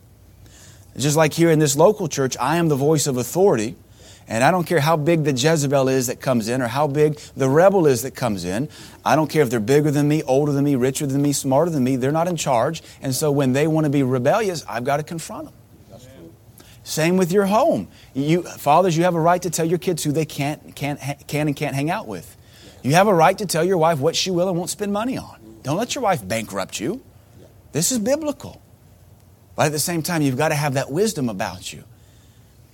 Just 0.98 1.18
like 1.18 1.34
here 1.34 1.50
in 1.50 1.60
this 1.60 1.76
local 1.76 2.08
church, 2.08 2.38
I 2.40 2.58
am 2.58 2.68
the 2.68 2.76
voice 2.76 3.08
of 3.08 3.18
authority. 3.18 3.76
And 4.28 4.44
I 4.44 4.52
don't 4.52 4.64
care 4.64 4.80
how 4.80 4.96
big 4.96 5.26
the 5.26 5.34
Jezebel 5.34 5.90
is 5.90 6.08
that 6.08 6.22
comes 6.22 6.48
in 6.48 6.62
or 6.62 6.68
how 6.68 6.88
big 6.88 7.20
the 7.36 7.50
rebel 7.50 7.86
is 7.86 8.04
that 8.04 8.16
comes 8.16 8.46
in. 8.46 8.70
I 9.04 9.16
don't 9.16 9.30
care 9.30 9.44
if 9.44 9.50
they're 9.50 9.60
bigger 9.60 9.92
than 9.92 10.08
me, 10.08 10.24
older 10.24 10.54
than 10.54 10.64
me, 10.64 10.76
richer 10.76 11.06
than 11.06 11.22
me, 11.22 11.34
smarter 11.34 11.70
than 11.70 11.84
me. 11.84 11.98
They're 11.98 12.12
not 12.12 12.30
in 12.30 12.38
charge. 12.38 12.82
And 13.02 13.14
so 13.14 13.32
when 13.32 13.52
they 13.52 13.68
want 13.68 13.84
to 13.86 13.90
be 13.90 14.02
rebellious, 14.02 14.64
I've 14.68 14.86
got 14.86 14.98
to 14.98 15.04
confront 15.04 15.46
them. 15.46 15.54
Same 16.84 17.16
with 17.18 17.32
your 17.32 17.46
home. 17.46 17.88
You, 18.14 18.44
fathers, 18.44 18.96
you 18.96 19.04
have 19.04 19.16
a 19.16 19.20
right 19.20 19.42
to 19.42 19.50
tell 19.50 19.66
your 19.66 19.78
kids 19.78 20.04
who 20.04 20.12
they 20.12 20.26
can't, 20.26 20.76
can't, 20.76 21.00
can 21.28 21.48
and 21.48 21.56
can't 21.56 21.76
hang 21.76 21.90
out 21.90 22.08
with. 22.08 22.38
You 22.82 22.94
have 22.94 23.08
a 23.08 23.14
right 23.14 23.38
to 23.38 23.46
tell 23.46 23.64
your 23.64 23.78
wife 23.78 24.00
what 24.00 24.16
she 24.16 24.32
will 24.32 24.50
and 24.50 24.58
won't 24.58 24.70
spend 24.70 24.92
money 24.92 25.18
on. 25.18 25.40
Don't 25.64 25.78
let 25.78 25.96
your 25.96 26.04
wife 26.04 26.26
bankrupt 26.28 26.80
you. 26.80 27.02
This 27.72 27.92
is 27.92 28.00
biblical. 28.00 28.62
But 29.56 29.68
at 29.68 29.72
the 29.72 29.80
same 29.80 30.02
time, 30.02 30.22
you've 30.22 30.38
got 30.38 30.50
to 30.50 30.56
have 30.56 30.74
that 30.74 30.92
wisdom 30.92 31.30
about 31.30 31.72
you. 31.72 31.84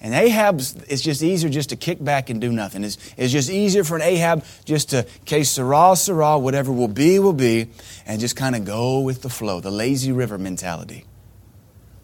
And 0.01 0.13
Ahab, 0.13 0.59
it's 0.87 1.01
just 1.01 1.21
easier 1.21 1.49
just 1.49 1.69
to 1.69 1.75
kick 1.75 2.01
back 2.01 2.29
and 2.29 2.39
do 2.39 2.53
nothing. 2.53 2.85
It's, 2.85 2.97
it's 3.17 3.33
just 3.33 3.49
easier 3.49 3.83
for 3.83 3.97
an 3.97 4.01
Ahab 4.01 4.45
just 4.63 4.91
to, 4.91 5.05
okay, 5.21 5.43
Sarah, 5.43 5.93
Sarah, 5.95 6.39
whatever 6.39 6.71
will 6.71 6.87
be, 6.87 7.19
will 7.19 7.33
be, 7.33 7.67
and 8.05 8.21
just 8.21 8.37
kind 8.37 8.55
of 8.55 8.63
go 8.63 9.01
with 9.01 9.21
the 9.23 9.29
flow, 9.29 9.59
the 9.59 9.71
lazy 9.71 10.13
river 10.13 10.37
mentality. 10.37 11.05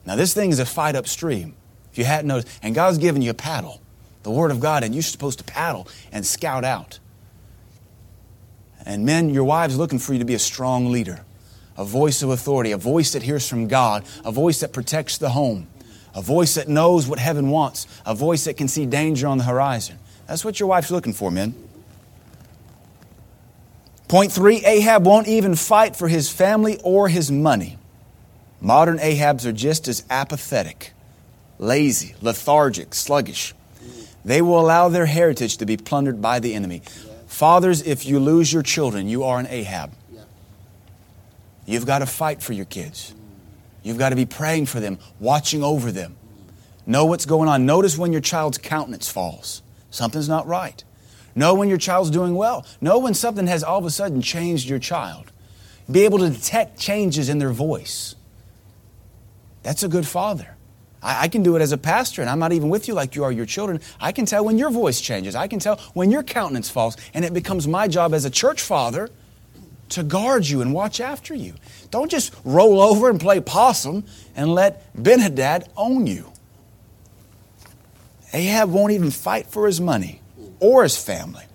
Now, 0.05 0.17
this 0.17 0.33
thing 0.33 0.49
is 0.49 0.59
a 0.59 0.65
fight 0.65 0.95
upstream. 0.95 1.55
If 1.93 1.97
you 1.97 2.03
hadn't 2.03 2.27
noticed, 2.27 2.59
and 2.61 2.75
God's 2.75 2.97
given 2.97 3.21
you 3.21 3.31
a 3.31 3.35
paddle, 3.35 3.81
the 4.23 4.31
Word 4.31 4.51
of 4.51 4.59
God, 4.59 4.83
and 4.83 4.93
you're 4.93 5.01
supposed 5.01 5.37
to 5.39 5.45
paddle 5.45 5.87
and 6.11 6.25
scout 6.25 6.65
out. 6.65 6.99
And 8.85 9.05
men, 9.05 9.29
your 9.29 9.45
wives 9.45 9.77
looking 9.77 9.99
for 9.99 10.11
you 10.11 10.19
to 10.19 10.25
be 10.25 10.33
a 10.33 10.39
strong 10.39 10.91
leader, 10.91 11.23
a 11.77 11.85
voice 11.85 12.21
of 12.23 12.29
authority, 12.29 12.71
a 12.71 12.77
voice 12.77 13.13
that 13.13 13.23
hears 13.23 13.47
from 13.47 13.67
God, 13.67 14.03
a 14.23 14.31
voice 14.31 14.59
that 14.61 14.73
protects 14.73 15.17
the 15.17 15.29
home 15.29 15.67
a 16.15 16.21
voice 16.21 16.55
that 16.55 16.69
knows 16.69 17.07
what 17.07 17.19
heaven 17.19 17.49
wants, 17.49 17.87
a 18.05 18.15
voice 18.15 18.45
that 18.45 18.55
can 18.55 18.69
see 18.69 18.85
danger 18.85 19.27
on 19.27 19.37
the 19.37 19.43
horizon. 19.43 19.99
That's 20.27 20.45
what 20.45 20.59
your 20.59 20.69
wife's 20.69 20.89
looking 20.89 21.13
for, 21.13 21.29
men. 21.29 21.53
Point 24.07 24.31
three 24.31 24.65
Ahab 24.65 25.05
won't 25.05 25.27
even 25.27 25.55
fight 25.55 25.95
for 25.95 26.07
his 26.07 26.31
family 26.31 26.79
or 26.83 27.09
his 27.09 27.29
money. 27.29 27.77
Modern 28.61 28.97
Ahabs 28.99 29.45
are 29.45 29.51
just 29.51 29.87
as 29.87 30.05
apathetic, 30.09 30.93
lazy, 31.59 32.15
lethargic, 32.21 32.95
sluggish. 32.95 33.53
They 34.23 34.41
will 34.41 34.59
allow 34.59 34.87
their 34.87 35.05
heritage 35.05 35.57
to 35.57 35.65
be 35.65 35.75
plundered 35.75 36.21
by 36.21 36.39
the 36.39 36.53
enemy. 36.53 36.81
Fathers, 37.27 37.81
if 37.81 38.05
you 38.05 38.19
lose 38.19 38.53
your 38.53 38.63
children, 38.63 39.07
you 39.07 39.23
are 39.23 39.37
an 39.37 39.47
Ahab. 39.47 39.91
You've 41.65 41.85
got 41.85 41.99
to 41.99 42.05
fight 42.05 42.43
for 42.43 42.53
your 42.53 42.65
kids. 42.65 43.13
You've 43.83 43.97
got 43.97 44.09
to 44.09 44.15
be 44.15 44.25
praying 44.25 44.67
for 44.67 44.79
them, 44.79 44.99
watching 45.19 45.63
over 45.63 45.91
them. 45.91 46.15
Know 46.85 47.05
what's 47.05 47.25
going 47.25 47.49
on. 47.49 47.65
Notice 47.65 47.97
when 47.97 48.11
your 48.11 48.21
child's 48.21 48.57
countenance 48.57 49.09
falls. 49.09 49.61
Something's 49.89 50.29
not 50.29 50.47
right. 50.47 50.83
Know 51.35 51.55
when 51.55 51.67
your 51.67 51.77
child's 51.77 52.11
doing 52.11 52.35
well. 52.35 52.65
Know 52.81 52.99
when 52.99 53.13
something 53.13 53.47
has 53.47 53.63
all 53.63 53.79
of 53.79 53.85
a 53.85 53.89
sudden 53.89 54.21
changed 54.21 54.69
your 54.69 54.79
child. 54.79 55.31
Be 55.89 56.05
able 56.05 56.19
to 56.19 56.29
detect 56.29 56.79
changes 56.79 57.29
in 57.29 57.39
their 57.39 57.51
voice. 57.51 58.15
That's 59.63 59.83
a 59.83 59.87
good 59.87 60.07
father. 60.07 60.55
I, 61.01 61.23
I, 61.23 61.27
can 61.27 61.43
do 61.43 61.55
it 61.55 61.61
as 61.61 61.71
a 61.71 61.77
pastor, 61.77 62.21
and 62.21 62.29
I'm 62.29 62.39
not 62.39 62.53
even 62.53 62.69
with 62.69 62.87
you 62.87 62.93
like 62.93 63.15
you 63.15 63.23
are 63.23 63.31
your 63.31 63.45
children. 63.45 63.81
I 63.99 64.11
can 64.11 64.25
tell 64.25 64.45
when 64.45 64.57
your 64.57 64.69
voice 64.69 65.01
changes. 65.01 65.35
I 65.35 65.47
can 65.47 65.59
tell 65.59 65.77
when 65.93 66.11
your 66.11 66.23
countenance 66.23 66.69
falls, 66.69 66.97
and 67.13 67.25
it 67.25 67.33
becomes 67.33 67.67
my 67.67 67.87
job 67.87 68.13
as 68.13 68.25
a 68.25 68.29
church 68.29 68.61
father 68.61 69.09
to 69.89 70.03
guard 70.03 70.47
you 70.47 70.61
and 70.61 70.73
watch 70.73 70.99
after 70.99 71.33
you. 71.33 71.53
Don't 71.91 72.09
just 72.09 72.33
roll 72.43 72.81
over 72.81 73.09
and 73.09 73.19
play 73.19 73.39
possum 73.39 74.03
and 74.35 74.53
let 74.53 74.91
Ben 75.01 75.19
Hadad 75.19 75.69
own 75.77 76.07
you. 76.07 76.31
Ahab 78.33 78.69
won't 78.69 78.91
even 78.91 79.11
fight 79.11 79.47
for 79.47 79.65
his 79.65 79.79
money 79.79 80.21
or 80.59 80.83
his 80.83 80.97
family. 80.97 81.45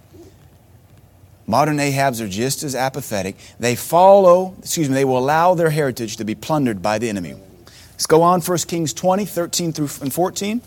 Modern 1.46 1.78
Ahabs 1.78 2.20
are 2.20 2.28
just 2.28 2.62
as 2.62 2.74
apathetic. 2.74 3.36
They 3.58 3.74
follow, 3.74 4.54
excuse 4.60 4.88
me, 4.88 4.94
they 4.94 5.04
will 5.04 5.18
allow 5.18 5.54
their 5.54 5.70
heritage 5.70 6.16
to 6.18 6.24
be 6.24 6.34
plundered 6.34 6.80
by 6.80 6.98
the 6.98 7.08
enemy. 7.08 7.34
Let's 7.92 8.06
go 8.06 8.22
on, 8.22 8.40
1 8.40 8.58
Kings 8.58 8.94
20, 8.94 9.24
13 9.24 9.72
through 9.72 9.88
14. 9.88 10.62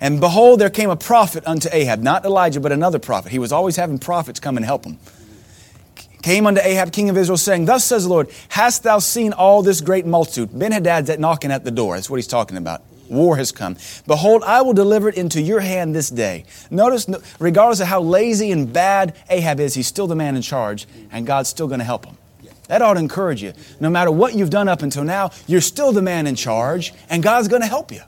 And 0.00 0.20
behold, 0.20 0.58
there 0.58 0.70
came 0.70 0.90
a 0.90 0.96
prophet 0.96 1.46
unto 1.46 1.68
Ahab, 1.70 2.00
not 2.00 2.24
Elijah, 2.24 2.60
but 2.60 2.72
another 2.72 2.98
prophet. 2.98 3.30
He 3.30 3.38
was 3.38 3.52
always 3.52 3.76
having 3.76 3.98
prophets 3.98 4.40
come 4.40 4.56
and 4.56 4.64
help 4.64 4.84
him 4.84 4.98
came 6.24 6.46
unto 6.46 6.58
Ahab, 6.62 6.90
king 6.90 7.10
of 7.10 7.18
Israel, 7.18 7.36
saying, 7.36 7.66
Thus 7.66 7.84
says 7.84 8.04
the 8.04 8.08
Lord, 8.08 8.30
Hast 8.48 8.82
thou 8.82 8.98
seen 8.98 9.34
all 9.34 9.62
this 9.62 9.82
great 9.82 10.06
multitude? 10.06 10.58
Ben 10.58 10.72
Hadad's 10.72 11.10
at 11.10 11.20
knocking 11.20 11.52
at 11.52 11.64
the 11.64 11.70
door. 11.70 11.96
That's 11.96 12.08
what 12.08 12.16
he's 12.16 12.26
talking 12.26 12.56
about. 12.56 12.82
War 13.10 13.36
has 13.36 13.52
come. 13.52 13.76
Behold, 14.06 14.42
I 14.42 14.62
will 14.62 14.72
deliver 14.72 15.10
it 15.10 15.16
into 15.16 15.42
your 15.42 15.60
hand 15.60 15.94
this 15.94 16.08
day. 16.08 16.46
Notice, 16.70 17.06
regardless 17.38 17.80
of 17.80 17.88
how 17.88 18.00
lazy 18.00 18.50
and 18.52 18.72
bad 18.72 19.14
Ahab 19.28 19.60
is, 19.60 19.74
he's 19.74 19.86
still 19.86 20.06
the 20.06 20.16
man 20.16 20.34
in 20.34 20.40
charge, 20.40 20.86
and 21.12 21.26
God's 21.26 21.50
still 21.50 21.68
going 21.68 21.80
to 21.80 21.84
help 21.84 22.06
him. 22.06 22.16
That 22.68 22.80
ought 22.80 22.94
to 22.94 23.00
encourage 23.00 23.42
you. 23.42 23.52
No 23.78 23.90
matter 23.90 24.10
what 24.10 24.34
you've 24.34 24.48
done 24.48 24.66
up 24.66 24.80
until 24.80 25.04
now, 25.04 25.30
you're 25.46 25.60
still 25.60 25.92
the 25.92 26.00
man 26.00 26.26
in 26.26 26.36
charge, 26.36 26.94
and 27.10 27.22
God's 27.22 27.48
going 27.48 27.60
to 27.60 27.68
help 27.68 27.92
you. 27.92 28.00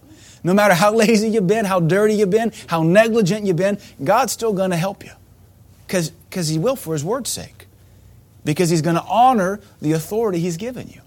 No 0.42 0.54
matter 0.54 0.72
how 0.72 0.94
lazy 0.94 1.28
you've 1.28 1.46
been, 1.46 1.66
how 1.66 1.80
dirty 1.80 2.14
you've 2.14 2.30
been, 2.30 2.50
how 2.68 2.82
negligent 2.82 3.44
you've 3.44 3.56
been, 3.56 3.76
God's 4.02 4.32
still 4.32 4.54
going 4.54 4.70
to 4.70 4.76
help 4.76 5.04
you. 5.04 5.12
Because, 5.86 6.08
because 6.08 6.48
He 6.48 6.58
will 6.58 6.76
for 6.76 6.94
His 6.94 7.04
word's 7.04 7.28
sake 7.28 7.55
because 8.46 8.70
he's 8.70 8.80
going 8.80 8.96
to 8.96 9.02
honor 9.02 9.60
the 9.82 9.92
authority 9.92 10.38
he's 10.38 10.56
given 10.56 10.88
you. 10.88 11.02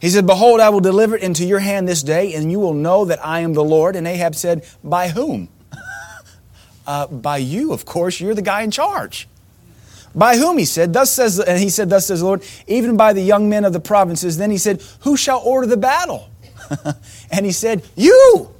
He 0.00 0.08
said, 0.08 0.26
Behold, 0.26 0.60
I 0.60 0.68
will 0.70 0.80
deliver 0.80 1.16
it 1.16 1.22
into 1.22 1.44
your 1.44 1.58
hand 1.58 1.88
this 1.88 2.02
day, 2.02 2.32
and 2.34 2.50
you 2.50 2.60
will 2.60 2.74
know 2.74 3.04
that 3.06 3.24
I 3.26 3.40
am 3.40 3.54
the 3.54 3.64
Lord. 3.64 3.96
And 3.96 4.06
Ahab 4.06 4.34
said, 4.34 4.64
By 4.84 5.08
whom? 5.08 5.48
uh, 6.86 7.08
by 7.08 7.38
you, 7.38 7.72
of 7.72 7.84
course. 7.84 8.20
You're 8.20 8.34
the 8.34 8.42
guy 8.42 8.62
in 8.62 8.70
charge. 8.70 9.28
By 10.14 10.36
whom? 10.36 10.58
He 10.58 10.64
said, 10.64 10.92
Thus 10.92 11.10
says, 11.10 11.40
and 11.40 11.58
he 11.58 11.70
said, 11.70 11.90
Thus 11.90 12.06
says 12.06 12.20
the 12.20 12.26
Lord, 12.26 12.44
even 12.66 12.96
by 12.96 13.12
the 13.12 13.22
young 13.22 13.48
men 13.48 13.64
of 13.64 13.72
the 13.72 13.80
provinces. 13.80 14.36
Then 14.36 14.50
he 14.50 14.58
said, 14.58 14.82
Who 15.00 15.16
shall 15.16 15.40
order 15.40 15.66
the 15.66 15.76
battle? 15.76 16.30
and 17.32 17.44
he 17.44 17.52
said, 17.52 17.82
You! 17.96 18.50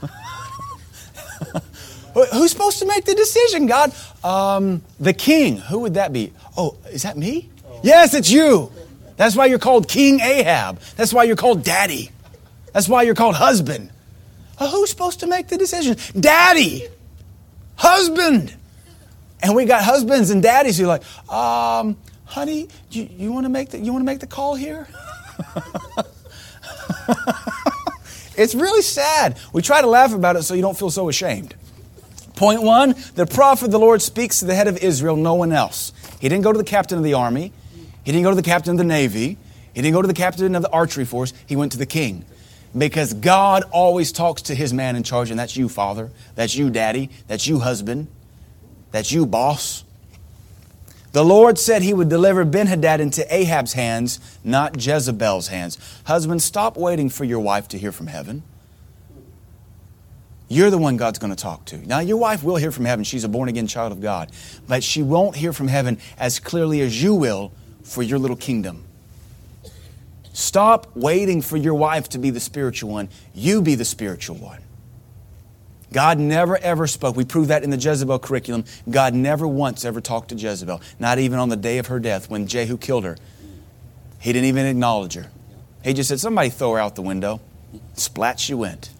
Who's 2.32 2.50
supposed 2.50 2.78
to 2.80 2.86
make 2.86 3.04
the 3.04 3.14
decision, 3.14 3.66
God? 3.66 3.92
Um, 4.24 4.82
the 4.98 5.12
king. 5.12 5.58
Who 5.58 5.80
would 5.80 5.94
that 5.94 6.12
be? 6.12 6.32
Oh, 6.56 6.76
is 6.90 7.02
that 7.02 7.16
me? 7.16 7.48
Oh. 7.66 7.80
Yes, 7.82 8.14
it's 8.14 8.30
you. 8.30 8.72
That's 9.16 9.36
why 9.36 9.46
you're 9.46 9.58
called 9.58 9.88
King 9.88 10.20
Ahab. 10.20 10.80
That's 10.96 11.12
why 11.12 11.24
you're 11.24 11.36
called 11.36 11.64
Daddy. 11.64 12.10
That's 12.72 12.88
why 12.88 13.02
you're 13.02 13.14
called 13.14 13.34
husband. 13.34 13.90
Well, 14.60 14.70
who's 14.70 14.90
supposed 14.90 15.20
to 15.20 15.26
make 15.26 15.48
the 15.48 15.56
decision? 15.56 15.96
Daddy. 16.18 16.88
Husband. 17.76 18.54
And 19.40 19.54
we 19.54 19.64
got 19.64 19.84
husbands 19.84 20.30
and 20.30 20.42
daddies 20.42 20.78
who 20.78 20.84
are 20.84 20.98
like, 20.98 21.32
um, 21.32 21.96
honey, 22.24 22.68
you, 22.90 23.08
you 23.10 23.32
want 23.32 23.44
to 23.44 23.50
make 23.50 23.70
the 23.70 23.78
you 23.78 23.92
want 23.92 24.02
to 24.02 24.06
make 24.06 24.20
the 24.20 24.26
call 24.26 24.54
here? 24.54 24.88
it's 28.36 28.54
really 28.54 28.82
sad. 28.82 29.38
We 29.52 29.62
try 29.62 29.80
to 29.80 29.86
laugh 29.86 30.12
about 30.12 30.36
it 30.36 30.42
so 30.42 30.54
you 30.54 30.62
don't 30.62 30.78
feel 30.78 30.90
so 30.90 31.08
ashamed. 31.08 31.54
Point 32.38 32.62
one 32.62 32.94
the 33.16 33.26
prophet 33.26 33.64
of 33.66 33.70
the 33.72 33.80
Lord 33.80 34.00
speaks 34.00 34.38
to 34.38 34.44
the 34.44 34.54
head 34.54 34.68
of 34.68 34.78
Israel, 34.78 35.16
no 35.16 35.34
one 35.34 35.50
else. 35.50 35.92
He 36.20 36.28
didn't 36.28 36.44
go 36.44 36.52
to 36.52 36.58
the 36.58 36.62
captain 36.62 36.96
of 36.96 37.02
the 37.02 37.14
army, 37.14 37.52
he 38.04 38.12
didn't 38.12 38.22
go 38.22 38.30
to 38.30 38.36
the 38.36 38.42
captain 38.42 38.70
of 38.70 38.78
the 38.78 38.84
navy, 38.84 39.36
he 39.74 39.82
didn't 39.82 39.92
go 39.92 40.02
to 40.02 40.06
the 40.06 40.14
captain 40.14 40.54
of 40.54 40.62
the 40.62 40.70
archery 40.70 41.04
force, 41.04 41.32
he 41.46 41.56
went 41.56 41.72
to 41.72 41.78
the 41.78 41.84
king. 41.84 42.24
Because 42.76 43.12
God 43.12 43.64
always 43.72 44.12
talks 44.12 44.42
to 44.42 44.54
his 44.54 44.72
man 44.72 44.94
in 44.94 45.02
charge, 45.02 45.30
and 45.30 45.40
that's 45.40 45.56
you, 45.56 45.68
father. 45.68 46.10
That's 46.36 46.54
you, 46.54 46.70
daddy. 46.70 47.10
That's 47.26 47.46
you, 47.48 47.58
husband. 47.58 48.06
That's 48.92 49.10
you, 49.10 49.26
boss. 49.26 49.82
The 51.10 51.24
Lord 51.24 51.58
said 51.58 51.82
he 51.82 51.92
would 51.92 52.08
deliver 52.08 52.44
Ben 52.44 52.68
Hadad 52.68 53.00
into 53.00 53.26
Ahab's 53.34 53.72
hands, 53.72 54.20
not 54.44 54.76
Jezebel's 54.76 55.48
hands. 55.48 55.76
Husband, 56.04 56.40
stop 56.40 56.76
waiting 56.76 57.08
for 57.08 57.24
your 57.24 57.40
wife 57.40 57.66
to 57.68 57.78
hear 57.78 57.90
from 57.90 58.06
heaven. 58.06 58.44
You're 60.48 60.70
the 60.70 60.78
one 60.78 60.96
God's 60.96 61.18
going 61.18 61.34
to 61.34 61.40
talk 61.40 61.66
to. 61.66 61.76
Now, 61.76 62.00
your 62.00 62.16
wife 62.16 62.42
will 62.42 62.56
hear 62.56 62.72
from 62.72 62.86
heaven. 62.86 63.04
She's 63.04 63.24
a 63.24 63.28
born 63.28 63.50
again 63.50 63.66
child 63.66 63.92
of 63.92 64.00
God. 64.00 64.30
But 64.66 64.82
she 64.82 65.02
won't 65.02 65.36
hear 65.36 65.52
from 65.52 65.68
heaven 65.68 65.98
as 66.18 66.40
clearly 66.40 66.80
as 66.80 67.02
you 67.02 67.14
will 67.14 67.52
for 67.82 68.02
your 68.02 68.18
little 68.18 68.36
kingdom. 68.36 68.84
Stop 70.32 70.94
waiting 70.96 71.42
for 71.42 71.56
your 71.56 71.74
wife 71.74 72.08
to 72.10 72.18
be 72.18 72.30
the 72.30 72.40
spiritual 72.40 72.90
one. 72.90 73.08
You 73.34 73.60
be 73.60 73.74
the 73.74 73.84
spiritual 73.84 74.36
one. 74.36 74.62
God 75.92 76.18
never 76.18 76.56
ever 76.58 76.86
spoke. 76.86 77.16
We 77.16 77.24
prove 77.24 77.48
that 77.48 77.62
in 77.64 77.70
the 77.70 77.76
Jezebel 77.76 78.18
curriculum. 78.18 78.64
God 78.88 79.14
never 79.14 79.48
once 79.48 79.84
ever 79.84 80.00
talked 80.00 80.28
to 80.30 80.34
Jezebel, 80.34 80.80
not 80.98 81.18
even 81.18 81.38
on 81.38 81.48
the 81.48 81.56
day 81.56 81.78
of 81.78 81.86
her 81.86 81.98
death 81.98 82.30
when 82.30 82.46
Jehu 82.46 82.76
killed 82.76 83.04
her. 83.04 83.16
He 84.20 84.32
didn't 84.32 84.46
even 84.48 84.66
acknowledge 84.66 85.14
her. 85.14 85.30
He 85.82 85.94
just 85.94 86.08
said, 86.08 86.20
Somebody 86.20 86.50
throw 86.50 86.74
her 86.74 86.78
out 86.78 86.94
the 86.94 87.02
window. 87.02 87.40
Splat 87.94 88.38
she 88.38 88.54
went. 88.54 88.90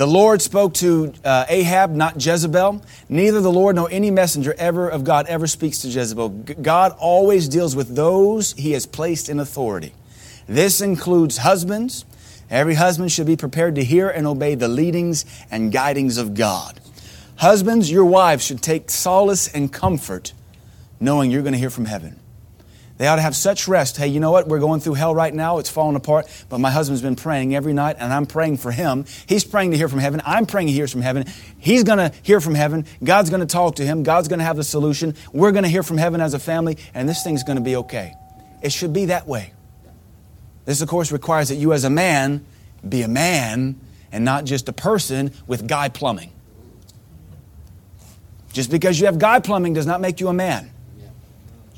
The 0.00 0.06
Lord 0.06 0.40
spoke 0.40 0.72
to 0.76 1.12
uh, 1.26 1.44
Ahab, 1.50 1.90
not 1.90 2.24
Jezebel. 2.24 2.82
Neither 3.10 3.42
the 3.42 3.52
Lord 3.52 3.76
nor 3.76 3.86
any 3.90 4.10
messenger 4.10 4.54
ever 4.56 4.88
of 4.88 5.04
God 5.04 5.26
ever 5.26 5.46
speaks 5.46 5.80
to 5.80 5.88
Jezebel. 5.88 6.30
God 6.30 6.96
always 6.98 7.48
deals 7.48 7.76
with 7.76 7.94
those 7.94 8.54
he 8.54 8.72
has 8.72 8.86
placed 8.86 9.28
in 9.28 9.38
authority. 9.38 9.92
This 10.48 10.80
includes 10.80 11.36
husbands. 11.36 12.06
Every 12.48 12.76
husband 12.76 13.12
should 13.12 13.26
be 13.26 13.36
prepared 13.36 13.74
to 13.74 13.84
hear 13.84 14.08
and 14.08 14.26
obey 14.26 14.54
the 14.54 14.68
leadings 14.68 15.26
and 15.50 15.70
guidings 15.70 16.16
of 16.16 16.32
God. 16.32 16.80
Husbands, 17.36 17.90
your 17.90 18.06
wives 18.06 18.42
should 18.42 18.62
take 18.62 18.88
solace 18.88 19.48
and 19.48 19.70
comfort 19.70 20.32
knowing 20.98 21.30
you're 21.30 21.42
going 21.42 21.52
to 21.52 21.58
hear 21.58 21.68
from 21.68 21.84
heaven. 21.84 22.19
They 23.00 23.06
ought 23.06 23.16
to 23.16 23.22
have 23.22 23.34
such 23.34 23.66
rest. 23.66 23.96
Hey, 23.96 24.08
you 24.08 24.20
know 24.20 24.30
what? 24.30 24.46
We're 24.46 24.58
going 24.58 24.80
through 24.80 24.92
hell 24.92 25.14
right 25.14 25.32
now. 25.32 25.56
It's 25.56 25.70
falling 25.70 25.96
apart. 25.96 26.26
But 26.50 26.58
my 26.58 26.70
husband's 26.70 27.00
been 27.00 27.16
praying 27.16 27.54
every 27.54 27.72
night, 27.72 27.96
and 27.98 28.12
I'm 28.12 28.26
praying 28.26 28.58
for 28.58 28.70
him. 28.70 29.06
He's 29.24 29.42
praying 29.42 29.70
to 29.70 29.78
hear 29.78 29.88
from 29.88 30.00
heaven. 30.00 30.20
I'm 30.22 30.44
praying 30.44 30.68
he 30.68 30.74
hears 30.74 30.92
from 30.92 31.00
heaven. 31.00 31.24
He's 31.56 31.82
going 31.82 31.96
to 31.96 32.12
hear 32.22 32.42
from 32.42 32.54
heaven. 32.54 32.84
God's 33.02 33.30
going 33.30 33.40
to 33.40 33.46
talk 33.46 33.76
to 33.76 33.86
him. 33.86 34.02
God's 34.02 34.28
going 34.28 34.40
to 34.40 34.44
have 34.44 34.58
the 34.58 34.64
solution. 34.64 35.14
We're 35.32 35.50
going 35.50 35.62
to 35.62 35.70
hear 35.70 35.82
from 35.82 35.96
heaven 35.96 36.20
as 36.20 36.34
a 36.34 36.38
family, 36.38 36.76
and 36.92 37.08
this 37.08 37.24
thing's 37.24 37.42
going 37.42 37.56
to 37.56 37.64
be 37.64 37.76
okay. 37.76 38.12
It 38.62 38.70
should 38.70 38.92
be 38.92 39.06
that 39.06 39.26
way. 39.26 39.54
This, 40.66 40.82
of 40.82 40.88
course, 40.90 41.10
requires 41.10 41.48
that 41.48 41.56
you, 41.56 41.72
as 41.72 41.84
a 41.84 41.90
man, 41.90 42.44
be 42.86 43.00
a 43.00 43.08
man 43.08 43.80
and 44.12 44.26
not 44.26 44.44
just 44.44 44.68
a 44.68 44.74
person 44.74 45.32
with 45.46 45.66
guy 45.66 45.88
plumbing. 45.88 46.32
Just 48.52 48.70
because 48.70 49.00
you 49.00 49.06
have 49.06 49.18
guy 49.18 49.40
plumbing 49.40 49.72
does 49.72 49.86
not 49.86 50.02
make 50.02 50.20
you 50.20 50.28
a 50.28 50.34
man. 50.34 50.70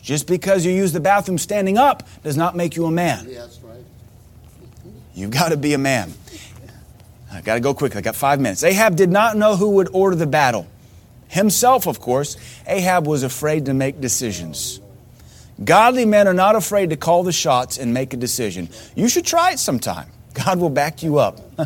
Just 0.02 0.26
because 0.26 0.66
you 0.66 0.72
use 0.72 0.92
the 0.92 1.00
bathroom 1.00 1.38
standing 1.38 1.78
up 1.78 2.06
does 2.22 2.36
not 2.36 2.56
make 2.56 2.74
you 2.76 2.86
a 2.86 2.90
man. 2.90 3.26
Yeah, 3.28 3.40
that's 3.40 3.60
right. 3.60 3.84
You've 5.14 5.30
got 5.30 5.50
to 5.50 5.56
be 5.56 5.74
a 5.74 5.78
man. 5.78 6.12
I 7.32 7.40
got 7.40 7.54
to 7.54 7.60
go 7.60 7.72
quick. 7.72 7.96
I 7.96 8.00
got 8.02 8.16
five 8.16 8.40
minutes. 8.40 8.62
Ahab 8.62 8.96
did 8.96 9.10
not 9.10 9.36
know 9.36 9.56
who 9.56 9.70
would 9.76 9.88
order 9.92 10.16
the 10.16 10.26
battle. 10.26 10.66
Himself, 11.28 11.86
of 11.86 11.98
course, 11.98 12.36
Ahab 12.66 13.06
was 13.06 13.22
afraid 13.22 13.66
to 13.66 13.74
make 13.74 14.00
decisions. 14.00 14.80
Godly 15.62 16.04
men 16.04 16.28
are 16.28 16.34
not 16.34 16.56
afraid 16.56 16.90
to 16.90 16.96
call 16.96 17.22
the 17.22 17.32
shots 17.32 17.78
and 17.78 17.94
make 17.94 18.12
a 18.12 18.16
decision. 18.16 18.68
You 18.94 19.08
should 19.08 19.24
try 19.24 19.52
it 19.52 19.58
sometime. 19.58 20.08
God 20.34 20.58
will 20.58 20.70
back 20.70 21.02
you 21.02 21.18
up. 21.18 21.38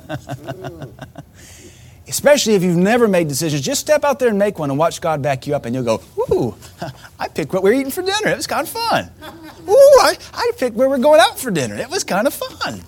Especially 2.09 2.55
if 2.55 2.63
you've 2.63 2.77
never 2.77 3.09
made 3.09 3.27
decisions, 3.27 3.63
just 3.63 3.81
step 3.81 4.05
out 4.05 4.19
there 4.19 4.29
and 4.29 4.39
make 4.39 4.59
one 4.59 4.71
and 4.71 4.79
watch 4.79 5.01
God 5.01 5.23
back 5.23 5.47
you 5.47 5.57
up, 5.57 5.65
and 5.65 5.75
you'll 5.75 5.85
go, 5.85 6.01
Ooh, 6.31 6.55
I 7.19 7.29
picked 7.29 7.53
what 7.53 7.63
we're 7.63 7.73
eating 7.73 7.91
for 7.91 8.03
dinner. 8.03 8.29
It 8.29 8.37
was 8.37 8.47
kind 8.47 8.63
of 8.63 8.69
fun. 8.69 9.11
Ooh, 9.69 9.73
I, 9.73 10.17
I 10.33 10.53
picked 10.57 10.77
where 10.77 10.89
we're 10.89 10.99
going 10.99 11.21
out 11.21 11.39
for 11.39 11.51
dinner. 11.51 11.75
It 11.75 11.91
was 11.91 12.05
kind 12.05 12.27
of 12.27 12.35
fun. 12.35 12.83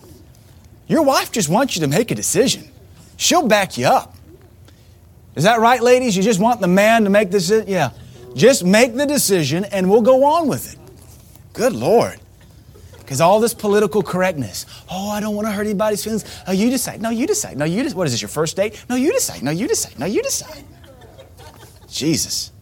Your 0.87 1.03
wife 1.03 1.33
just 1.33 1.49
wants 1.49 1.75
you 1.75 1.81
to 1.83 1.89
make 1.89 2.11
a 2.11 2.14
decision, 2.14 2.69
she'll 3.16 3.47
back 3.47 3.77
you 3.77 3.87
up. 3.87 4.14
Is 5.35 5.45
that 5.45 5.61
right, 5.61 5.81
ladies? 5.81 6.16
You 6.16 6.23
just 6.23 6.41
want 6.41 6.61
the 6.61 6.66
man 6.66 7.05
to 7.05 7.11
make 7.11 7.31
this? 7.31 7.51
Yeah. 7.66 7.91
Just 8.35 8.64
make 8.64 8.95
the 8.95 9.07
decision 9.07 9.64
and 9.66 9.89
we'll 9.91 10.03
go 10.03 10.25
on 10.25 10.49
with 10.49 10.73
it. 10.73 10.79
Good 11.53 11.73
Lord. 11.73 12.19
Because 13.09 13.23
all 13.23 13.41
this 13.41 13.55
political 13.55 14.03
correctness. 14.03 14.67
Oh, 14.91 15.09
I 15.09 15.19
don't 15.21 15.35
want 15.35 15.49
to 15.49 15.53
hurt 15.53 15.65
anybody's 15.65 16.05
feelings. 16.05 16.27
Oh, 16.47 16.53
you 16.53 16.69
decide. 16.69 17.01
No, 17.01 17.09
you 17.09 17.27
decide. 17.27 17.57
No, 17.57 17.65
you 17.65 17.83
decide. 17.83 17.97
What 17.97 18.07
is 18.07 18.13
this, 18.13 18.21
your 18.21 18.29
first 18.29 18.55
date? 18.55 18.85
No, 18.91 18.97
you 18.97 19.15
decide. 19.15 19.43
No, 19.43 19.51
you 19.51 19.67
decide. 19.67 19.99
No, 19.99 20.05
you 20.05 20.23
decide. 20.23 20.63
Jesus. 21.89 22.53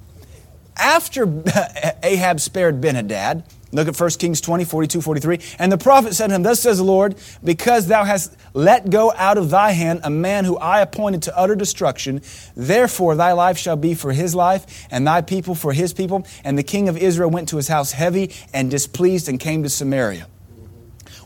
After 0.77 1.43
Ahab 2.05 2.39
spared 2.39 2.81
Ben-Hadad, 2.81 3.43
look 3.73 3.89
at 3.89 3.99
1 3.99 4.11
Kings 4.11 4.41
20, 4.41 4.65
42, 4.65 5.01
43. 5.01 5.41
And 5.59 5.73
the 5.73 5.79
prophet 5.79 6.15
said 6.15 6.29
to 6.29 6.37
him, 6.37 6.45
Thus 6.45 6.61
says 6.61 6.79
the 6.79 6.85
Lord, 6.85 7.17
because 7.43 7.89
thou 7.89 8.05
hast 8.05 8.37
let 8.55 8.89
go 8.89 9.13
out 9.17 9.39
of 9.39 9.51
thy 9.51 9.73
hand 9.73 10.03
a 10.05 10.11
man 10.11 10.45
who 10.45 10.57
I 10.59 10.81
appointed 10.81 11.23
to 11.23 11.37
utter 11.37 11.57
destruction, 11.57 12.23
therefore 12.55 13.17
thy 13.17 13.33
life 13.33 13.59
shall 13.59 13.75
be 13.75 13.95
for 13.95 14.13
his 14.13 14.33
life, 14.33 14.87
and 14.93 15.05
thy 15.05 15.23
people 15.23 15.57
for 15.57 15.73
his 15.73 15.93
people. 15.93 16.25
And 16.45 16.57
the 16.57 16.63
king 16.63 16.89
of 16.89 16.97
Israel 16.97 17.31
went 17.31 17.49
to 17.49 17.57
his 17.57 17.67
house 17.67 17.91
heavy 17.91 18.31
and 18.55 18.71
displeased 18.71 19.29
and 19.29 19.41
came 19.41 19.65
to 19.65 19.69
Samaria. 19.69 20.29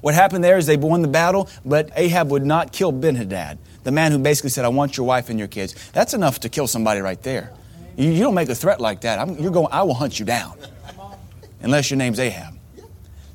What 0.01 0.15
happened 0.15 0.43
there 0.43 0.59
is 0.59 0.67
they 0.67 0.77
won 0.77 1.03
the 1.03 1.09
battle, 1.09 1.49
but 1.65 1.91
Ahab 1.95 2.31
would 2.31 2.45
not 2.45 2.73
kill 2.73 2.93
Ben 2.93 3.17
Hadad, 3.17 3.59
the 3.85 3.93
man 3.93 4.13
who 4.13 4.19
basically 4.19 4.51
said, 4.51 4.65
I 4.65 4.69
want 4.69 4.97
your 4.97 5.07
wife 5.07 5.31
and 5.31 5.39
your 5.39 5.49
kids. 5.49 5.75
That's 5.93 6.15
enough 6.15 6.41
to 6.41 6.49
kill 6.49 6.67
somebody 6.67 7.01
right 7.01 7.23
there. 7.23 7.53
You, 7.97 8.11
you 8.11 8.23
don't 8.23 8.35
make 8.35 8.49
a 8.49 8.55
threat 8.55 8.81
like 8.81 9.03
that. 9.03 9.19
I'm, 9.19 9.39
you're 9.39 9.53
going, 9.53 9.69
I 9.71 9.83
will 9.83 9.95
hunt 9.95 10.19
you 10.19 10.25
down. 10.25 10.57
Unless 11.61 11.91
your 11.91 11.99
name's 11.99 12.19
Ahab. 12.19 12.55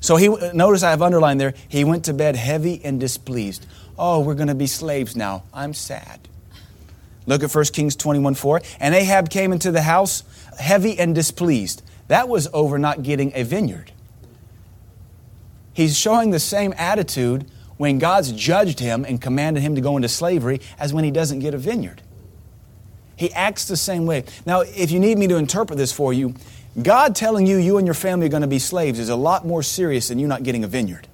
So 0.00 0.16
he 0.16 0.28
notice 0.52 0.82
I 0.82 0.90
have 0.90 1.02
underlined 1.02 1.40
there, 1.40 1.54
he 1.68 1.84
went 1.84 2.04
to 2.04 2.14
bed 2.14 2.36
heavy 2.36 2.80
and 2.84 3.00
displeased. 3.00 3.66
Oh, 3.98 4.20
we're 4.20 4.34
going 4.34 4.48
to 4.48 4.54
be 4.54 4.66
slaves 4.66 5.16
now. 5.16 5.44
I'm 5.54 5.72
sad. 5.72 6.20
Look 7.26 7.42
at 7.42 7.52
1 7.52 7.64
Kings 7.66 7.96
21 7.96 8.34
4. 8.34 8.60
And 8.78 8.94
Ahab 8.94 9.30
came 9.30 9.52
into 9.52 9.72
the 9.72 9.82
house 9.82 10.22
heavy 10.58 10.98
and 10.98 11.14
displeased. 11.14 11.82
That 12.08 12.28
was 12.28 12.48
over 12.52 12.78
not 12.78 13.02
getting 13.02 13.32
a 13.34 13.42
vineyard. 13.42 13.92
He's 15.76 15.98
showing 15.98 16.30
the 16.30 16.40
same 16.40 16.72
attitude 16.78 17.44
when 17.76 17.98
God's 17.98 18.32
judged 18.32 18.80
him 18.80 19.04
and 19.04 19.20
commanded 19.20 19.62
him 19.62 19.74
to 19.74 19.82
go 19.82 19.96
into 19.96 20.08
slavery 20.08 20.62
as 20.78 20.94
when 20.94 21.04
he 21.04 21.10
doesn't 21.10 21.40
get 21.40 21.52
a 21.52 21.58
vineyard. 21.58 22.00
He 23.14 23.30
acts 23.34 23.66
the 23.66 23.76
same 23.76 24.06
way. 24.06 24.24
Now, 24.46 24.62
if 24.62 24.90
you 24.90 24.98
need 24.98 25.18
me 25.18 25.26
to 25.26 25.36
interpret 25.36 25.76
this 25.76 25.92
for 25.92 26.14
you, 26.14 26.34
God 26.82 27.14
telling 27.14 27.46
you 27.46 27.58
you 27.58 27.76
and 27.76 27.86
your 27.86 27.92
family 27.92 28.24
are 28.24 28.30
going 28.30 28.40
to 28.40 28.48
be 28.48 28.58
slaves 28.58 28.98
is 28.98 29.10
a 29.10 29.16
lot 29.16 29.46
more 29.46 29.62
serious 29.62 30.08
than 30.08 30.18
you 30.18 30.26
not 30.26 30.44
getting 30.44 30.64
a 30.64 30.66
vineyard. 30.66 31.08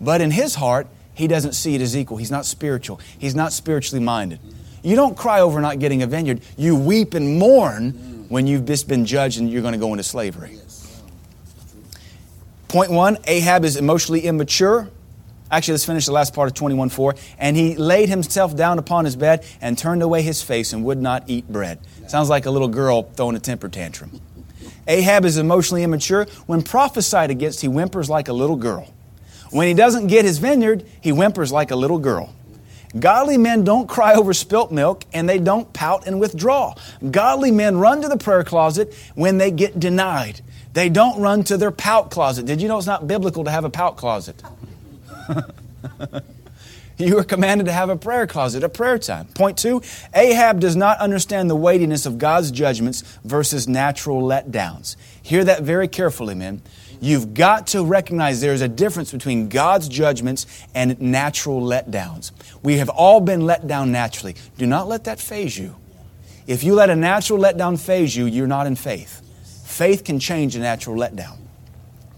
But 0.00 0.20
in 0.20 0.30
his 0.30 0.54
heart, 0.54 0.86
he 1.12 1.26
doesn't 1.26 1.54
see 1.54 1.74
it 1.74 1.80
as 1.80 1.96
equal. 1.96 2.18
He's 2.18 2.30
not 2.30 2.46
spiritual. 2.46 3.00
He's 3.18 3.34
not 3.34 3.52
spiritually 3.52 4.04
minded. 4.04 4.38
You 4.84 4.94
don't 4.94 5.16
cry 5.16 5.40
over 5.40 5.60
not 5.60 5.80
getting 5.80 6.04
a 6.04 6.06
vineyard. 6.06 6.42
You 6.56 6.76
weep 6.76 7.14
and 7.14 7.40
mourn 7.40 8.26
when 8.28 8.46
you've 8.46 8.66
just 8.66 8.86
been 8.86 9.04
judged 9.04 9.40
and 9.40 9.50
you're 9.50 9.62
going 9.62 9.72
to 9.72 9.80
go 9.80 9.90
into 9.92 10.04
slavery. 10.04 10.60
Point 12.68 12.90
one 12.90 13.16
Ahab 13.26 13.64
is 13.64 13.76
emotionally 13.76 14.20
immature. 14.20 14.88
Actually, 15.50 15.72
let's 15.72 15.86
finish 15.86 16.04
the 16.04 16.12
last 16.12 16.34
part 16.34 16.48
of 16.48 16.54
21 16.54 16.90
4. 16.90 17.14
And 17.38 17.56
he 17.56 17.74
laid 17.76 18.10
himself 18.10 18.54
down 18.54 18.78
upon 18.78 19.06
his 19.06 19.16
bed 19.16 19.46
and 19.62 19.78
turned 19.78 20.02
away 20.02 20.20
his 20.20 20.42
face 20.42 20.74
and 20.74 20.84
would 20.84 20.98
not 20.98 21.24
eat 21.26 21.48
bread. 21.48 21.78
Sounds 22.06 22.28
like 22.28 22.44
a 22.44 22.50
little 22.50 22.68
girl 22.68 23.04
throwing 23.14 23.36
a 23.36 23.40
temper 23.40 23.70
tantrum. 23.70 24.20
Ahab 24.86 25.24
is 25.24 25.38
emotionally 25.38 25.82
immature. 25.82 26.26
When 26.46 26.62
prophesied 26.62 27.30
against, 27.30 27.62
he 27.62 27.68
whimpers 27.68 28.10
like 28.10 28.28
a 28.28 28.32
little 28.34 28.56
girl. 28.56 28.92
When 29.50 29.66
he 29.66 29.72
doesn't 29.72 30.08
get 30.08 30.26
his 30.26 30.38
vineyard, 30.38 30.84
he 31.00 31.10
whimpers 31.10 31.50
like 31.50 31.70
a 31.70 31.76
little 31.76 31.98
girl. 31.98 32.34
Godly 32.98 33.38
men 33.38 33.64
don't 33.64 33.86
cry 33.86 34.14
over 34.14 34.32
spilt 34.34 34.72
milk 34.72 35.04
and 35.12 35.28
they 35.28 35.38
don't 35.38 35.70
pout 35.72 36.06
and 36.06 36.20
withdraw. 36.20 36.74
Godly 37.10 37.50
men 37.50 37.78
run 37.78 38.02
to 38.02 38.08
the 38.08 38.16
prayer 38.16 38.44
closet 38.44 38.94
when 39.14 39.38
they 39.38 39.50
get 39.50 39.78
denied. 39.80 40.40
They 40.72 40.88
don't 40.88 41.20
run 41.20 41.44
to 41.44 41.56
their 41.56 41.70
pout 41.70 42.10
closet. 42.10 42.46
Did 42.46 42.60
you 42.60 42.68
know 42.68 42.78
it's 42.78 42.86
not 42.86 43.06
biblical 43.06 43.44
to 43.44 43.50
have 43.50 43.64
a 43.64 43.70
pout 43.70 43.96
closet? 43.96 44.42
you 46.98 47.18
are 47.18 47.24
commanded 47.24 47.66
to 47.66 47.72
have 47.72 47.88
a 47.88 47.96
prayer 47.96 48.26
closet, 48.26 48.62
a 48.62 48.68
prayer 48.68 48.98
time. 48.98 49.26
Point 49.26 49.56
two 49.56 49.82
Ahab 50.14 50.60
does 50.60 50.76
not 50.76 50.98
understand 50.98 51.48
the 51.48 51.56
weightiness 51.56 52.06
of 52.06 52.18
God's 52.18 52.50
judgments 52.50 53.02
versus 53.24 53.68
natural 53.68 54.22
letdowns. 54.22 54.96
Hear 55.22 55.44
that 55.44 55.62
very 55.62 55.88
carefully, 55.88 56.34
men. 56.34 56.62
You've 57.00 57.32
got 57.32 57.68
to 57.68 57.84
recognize 57.84 58.40
there's 58.40 58.60
a 58.60 58.68
difference 58.68 59.12
between 59.12 59.48
God's 59.48 59.88
judgments 59.88 60.46
and 60.74 61.00
natural 61.00 61.60
letdowns. 61.60 62.32
We 62.62 62.78
have 62.78 62.88
all 62.88 63.20
been 63.20 63.46
let 63.46 63.68
down 63.68 63.92
naturally. 63.92 64.34
Do 64.56 64.66
not 64.66 64.88
let 64.88 65.04
that 65.04 65.20
phase 65.20 65.56
you. 65.56 65.76
If 66.48 66.64
you 66.64 66.74
let 66.74 66.90
a 66.90 66.96
natural 66.96 67.38
letdown 67.38 67.78
phase 67.78 68.16
you, 68.16 68.24
you're 68.24 68.48
not 68.48 68.66
in 68.66 68.74
faith. 68.74 69.22
Faith 69.78 70.02
can 70.02 70.18
change 70.18 70.56
a 70.56 70.58
natural 70.58 70.96
letdown. 70.96 71.38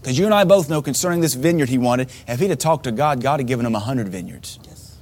Because 0.01 0.17
you 0.17 0.25
and 0.25 0.33
I 0.33 0.45
both 0.45 0.67
know 0.67 0.81
concerning 0.81 1.21
this 1.21 1.35
vineyard 1.35 1.69
he 1.69 1.77
wanted, 1.77 2.09
if 2.27 2.39
he'd 2.39 2.49
have 2.49 2.57
talked 2.57 2.85
to 2.85 2.91
God, 2.91 3.21
God 3.21 3.39
had 3.39 3.45
given 3.45 3.67
him 3.67 3.75
a 3.75 3.79
hundred 3.79 4.07
vineyards. 4.07 4.57
Yes. 4.63 4.97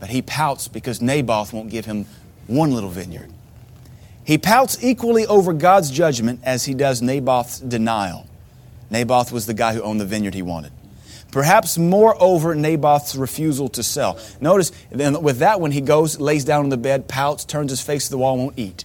But 0.00 0.10
he 0.10 0.20
pouts 0.20 0.66
because 0.66 1.00
Naboth 1.00 1.52
won't 1.52 1.70
give 1.70 1.84
him 1.84 2.06
one 2.48 2.72
little 2.72 2.90
vineyard. 2.90 3.32
He 4.24 4.38
pouts 4.38 4.82
equally 4.82 5.24
over 5.26 5.52
God's 5.52 5.92
judgment 5.92 6.40
as 6.42 6.64
he 6.64 6.74
does 6.74 7.00
Naboth's 7.00 7.60
denial. 7.60 8.26
Naboth 8.90 9.30
was 9.30 9.46
the 9.46 9.54
guy 9.54 9.72
who 9.74 9.82
owned 9.82 10.00
the 10.00 10.04
vineyard 10.04 10.34
he 10.34 10.42
wanted. 10.42 10.72
Perhaps 11.30 11.78
more 11.78 12.20
over 12.20 12.56
Naboth's 12.56 13.14
refusal 13.14 13.68
to 13.68 13.84
sell. 13.84 14.18
Notice 14.40 14.72
with 14.90 15.38
that 15.38 15.60
one, 15.60 15.70
he 15.70 15.80
goes, 15.80 16.18
lays 16.18 16.44
down 16.44 16.64
on 16.64 16.70
the 16.70 16.76
bed, 16.76 17.06
pouts, 17.06 17.44
turns 17.44 17.70
his 17.70 17.80
face 17.80 18.06
to 18.06 18.10
the 18.10 18.18
wall, 18.18 18.36
won't 18.36 18.58
eat. 18.58 18.84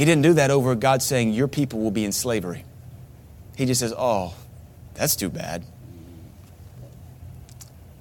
He 0.00 0.06
didn't 0.06 0.22
do 0.22 0.32
that 0.32 0.50
over 0.50 0.74
God 0.74 1.02
saying, 1.02 1.34
Your 1.34 1.46
people 1.46 1.80
will 1.80 1.90
be 1.90 2.06
in 2.06 2.12
slavery. 2.12 2.64
He 3.54 3.66
just 3.66 3.80
says, 3.80 3.92
Oh, 3.94 4.34
that's 4.94 5.14
too 5.14 5.28
bad. 5.28 5.62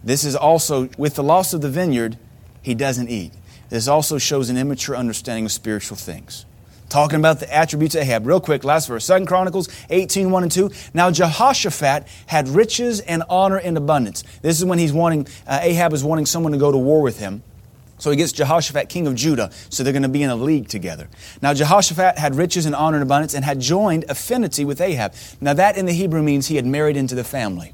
This 0.01 0.23
is 0.23 0.33
also, 0.33 0.87
with 0.97 1.15
the 1.15 1.23
loss 1.23 1.53
of 1.53 1.59
the 1.59 1.67
vineyard, 1.67 2.17
he 2.61 2.73
doesn't 2.73 3.09
eat. 3.09 3.33
This 3.67 3.89
also 3.89 4.17
shows 4.17 4.49
an 4.49 4.55
immature 4.55 4.95
understanding 4.95 5.43
of 5.43 5.51
spiritual 5.51 5.97
things. 5.97 6.45
Talking 6.87 7.19
about 7.19 7.41
the 7.41 7.53
attributes 7.53 7.95
of 7.95 8.03
Ahab. 8.03 8.25
Real 8.25 8.39
quick, 8.39 8.63
last 8.63 8.87
verse. 8.87 9.05
2 9.05 9.25
Chronicles 9.25 9.67
18, 9.89 10.31
1 10.31 10.43
and 10.43 10.51
2. 10.53 10.71
Now 10.93 11.11
Jehoshaphat 11.11 12.07
had 12.27 12.47
riches 12.47 13.01
and 13.01 13.23
honor 13.29 13.59
in 13.59 13.75
abundance. 13.75 14.23
This 14.41 14.57
is 14.57 14.63
when 14.63 14.79
he's 14.79 14.93
wanting, 14.93 15.27
uh, 15.45 15.59
Ahab 15.61 15.91
is 15.91 16.01
wanting 16.01 16.27
someone 16.27 16.53
to 16.53 16.57
go 16.59 16.71
to 16.71 16.77
war 16.77 17.01
with 17.01 17.19
him. 17.19 17.43
So 17.99 18.09
he 18.09 18.17
gets 18.17 18.31
Jehoshaphat, 18.31 18.89
king 18.89 19.05
of 19.05 19.13
Judah. 19.13 19.51
So 19.69 19.83
they're 19.83 19.93
going 19.93 20.03
to 20.03 20.09
be 20.09 20.23
in 20.23 20.31
a 20.31 20.35
league 20.35 20.67
together. 20.67 21.07
Now, 21.41 21.53
Jehoshaphat 21.53 22.17
had 22.17 22.35
riches 22.35 22.65
and 22.65 22.73
honor 22.73 22.97
and 22.97 23.03
abundance 23.03 23.35
and 23.35 23.45
had 23.45 23.59
joined 23.59 24.05
affinity 24.09 24.65
with 24.65 24.81
Ahab. 24.81 25.13
Now, 25.39 25.53
that 25.53 25.77
in 25.77 25.85
the 25.85 25.93
Hebrew 25.93 26.23
means 26.23 26.47
he 26.47 26.55
had 26.55 26.65
married 26.65 26.97
into 26.97 27.13
the 27.13 27.23
family. 27.23 27.73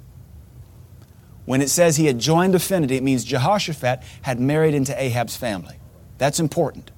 When 1.45 1.61
it 1.61 1.69
says 1.69 1.95
he 1.95 2.07
had 2.07 2.19
joined 2.19 2.55
affinity, 2.55 2.97
it 2.97 3.03
means 3.03 3.23
Jehoshaphat 3.23 4.01
had 4.23 4.39
married 4.39 4.73
into 4.73 4.99
Ahab's 5.01 5.38
family. 5.38 5.78
That's 6.17 6.39
important. 6.39 6.91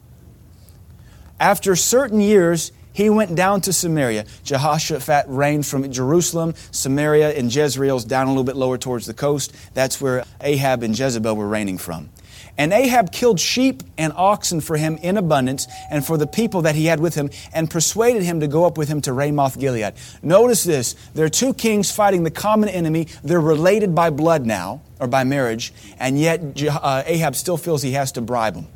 After 1.40 1.76
certain 1.76 2.22
years, 2.22 2.72
He 2.98 3.12
went 3.12 3.36
down 3.36 3.62
to 3.62 3.74
Samaria. 3.74 4.26
Jehoshaphat 4.44 5.26
reigned 5.28 5.68
from 5.68 5.92
Jerusalem, 5.92 6.56
Samaria, 6.72 7.38
and 7.38 7.56
Jezreel's 7.56 8.04
down 8.04 8.26
a 8.26 8.32
little 8.32 8.44
bit 8.44 8.56
lower 8.56 8.80
towards 8.80 9.06
the 9.06 9.14
coast. 9.14 9.54
That's 9.76 10.02
where 10.02 10.26
Ahab 10.42 10.82
and 10.82 10.98
Jezebel 10.98 11.36
were 11.36 11.48
reigning 11.48 11.78
from. 11.78 12.10
And 12.58 12.74
Ahab 12.74 13.12
killed 13.12 13.40
sheep 13.40 13.84
and 13.98 14.14
oxen 14.16 14.62
for 14.62 14.78
him 14.78 14.98
in 14.98 15.18
abundance 15.18 15.68
and 15.92 16.06
for 16.06 16.18
the 16.18 16.28
people 16.28 16.64
that 16.64 16.76
he 16.76 16.86
had 16.86 17.00
with 17.00 17.16
him 17.16 17.30
and 17.54 17.70
persuaded 17.70 18.24
him 18.24 18.40
to 18.40 18.48
go 18.48 18.66
up 18.66 18.78
with 18.78 18.90
him 18.90 19.02
to 19.02 19.14
Ramoth 19.14 19.60
Gilead. 19.60 19.94
Notice 20.22 20.64
this 20.64 20.96
there 21.14 21.26
are 21.26 21.30
two 21.30 21.54
kings 21.54 21.92
fighting 21.92 22.24
the 22.24 22.32
common 22.32 22.70
enemy. 22.70 23.08
They're 23.24 23.40
related 23.40 23.94
by 23.94 24.10
blood 24.10 24.46
now, 24.46 24.82
or 25.00 25.08
by 25.08 25.24
marriage, 25.24 25.74
and 26.00 26.20
yet 26.20 26.42
uh, 26.70 27.04
Ahab 27.06 27.36
still 27.36 27.58
feels 27.58 27.82
he 27.82 27.92
has 27.92 28.12
to 28.14 28.22
bribe 28.22 28.56
them. 28.56 28.68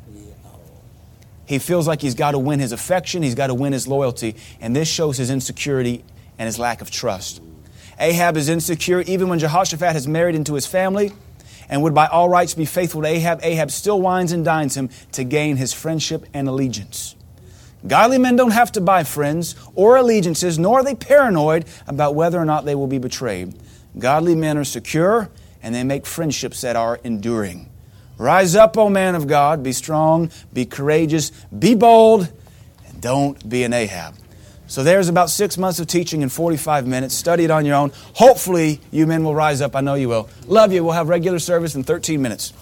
He 1.44 1.58
feels 1.58 1.86
like 1.86 2.00
he's 2.00 2.14
got 2.14 2.30
to 2.30 2.38
win 2.38 2.60
his 2.60 2.72
affection, 2.72 3.22
he's 3.22 3.34
got 3.34 3.48
to 3.48 3.54
win 3.54 3.72
his 3.72 3.86
loyalty, 3.88 4.36
and 4.60 4.74
this 4.74 4.88
shows 4.88 5.18
his 5.18 5.30
insecurity 5.30 6.04
and 6.38 6.46
his 6.46 6.58
lack 6.58 6.80
of 6.80 6.90
trust. 6.90 7.42
Ahab 7.98 8.36
is 8.36 8.48
insecure 8.48 9.02
even 9.02 9.28
when 9.28 9.38
Jehoshaphat 9.38 9.92
has 9.92 10.08
married 10.08 10.34
into 10.34 10.54
his 10.54 10.66
family 10.66 11.12
and 11.72 11.82
would 11.82 11.94
by 11.94 12.06
all 12.06 12.28
rights 12.28 12.52
be 12.52 12.66
faithful 12.66 13.00
to 13.00 13.08
Ahab, 13.08 13.40
Ahab 13.42 13.70
still 13.70 13.98
wines 13.98 14.30
and 14.30 14.44
dines 14.44 14.76
him 14.76 14.90
to 15.12 15.24
gain 15.24 15.56
his 15.56 15.72
friendship 15.72 16.26
and 16.34 16.46
allegiance. 16.46 17.16
Godly 17.86 18.18
men 18.18 18.36
don't 18.36 18.50
have 18.50 18.70
to 18.72 18.82
buy 18.82 19.04
friends 19.04 19.54
or 19.74 19.96
allegiances, 19.96 20.58
nor 20.58 20.80
are 20.80 20.84
they 20.84 20.94
paranoid 20.94 21.64
about 21.86 22.14
whether 22.14 22.38
or 22.38 22.44
not 22.44 22.66
they 22.66 22.74
will 22.74 22.88
be 22.88 22.98
betrayed. 22.98 23.54
Godly 23.98 24.34
men 24.34 24.58
are 24.58 24.64
secure 24.64 25.30
and 25.62 25.74
they 25.74 25.82
make 25.82 26.04
friendships 26.04 26.60
that 26.60 26.76
are 26.76 27.00
enduring. 27.04 27.70
Rise 28.18 28.54
up, 28.54 28.76
O 28.76 28.90
man 28.90 29.14
of 29.14 29.26
God, 29.26 29.62
be 29.62 29.72
strong, 29.72 30.30
be 30.52 30.66
courageous, 30.66 31.30
be 31.58 31.74
bold, 31.74 32.30
and 32.86 33.00
don't 33.00 33.48
be 33.48 33.64
an 33.64 33.72
Ahab. 33.72 34.14
So 34.72 34.82
there's 34.82 35.10
about 35.10 35.28
six 35.28 35.58
months 35.58 35.80
of 35.80 35.86
teaching 35.86 36.22
in 36.22 36.30
45 36.30 36.86
minutes. 36.86 37.14
Study 37.14 37.44
it 37.44 37.50
on 37.50 37.66
your 37.66 37.74
own. 37.74 37.92
Hopefully, 38.14 38.80
you 38.90 39.06
men 39.06 39.22
will 39.22 39.34
rise 39.34 39.60
up. 39.60 39.76
I 39.76 39.82
know 39.82 39.96
you 39.96 40.08
will. 40.08 40.30
Love 40.46 40.72
you. 40.72 40.82
We'll 40.82 40.94
have 40.94 41.10
regular 41.10 41.38
service 41.40 41.74
in 41.74 41.84
13 41.84 42.22
minutes. 42.22 42.54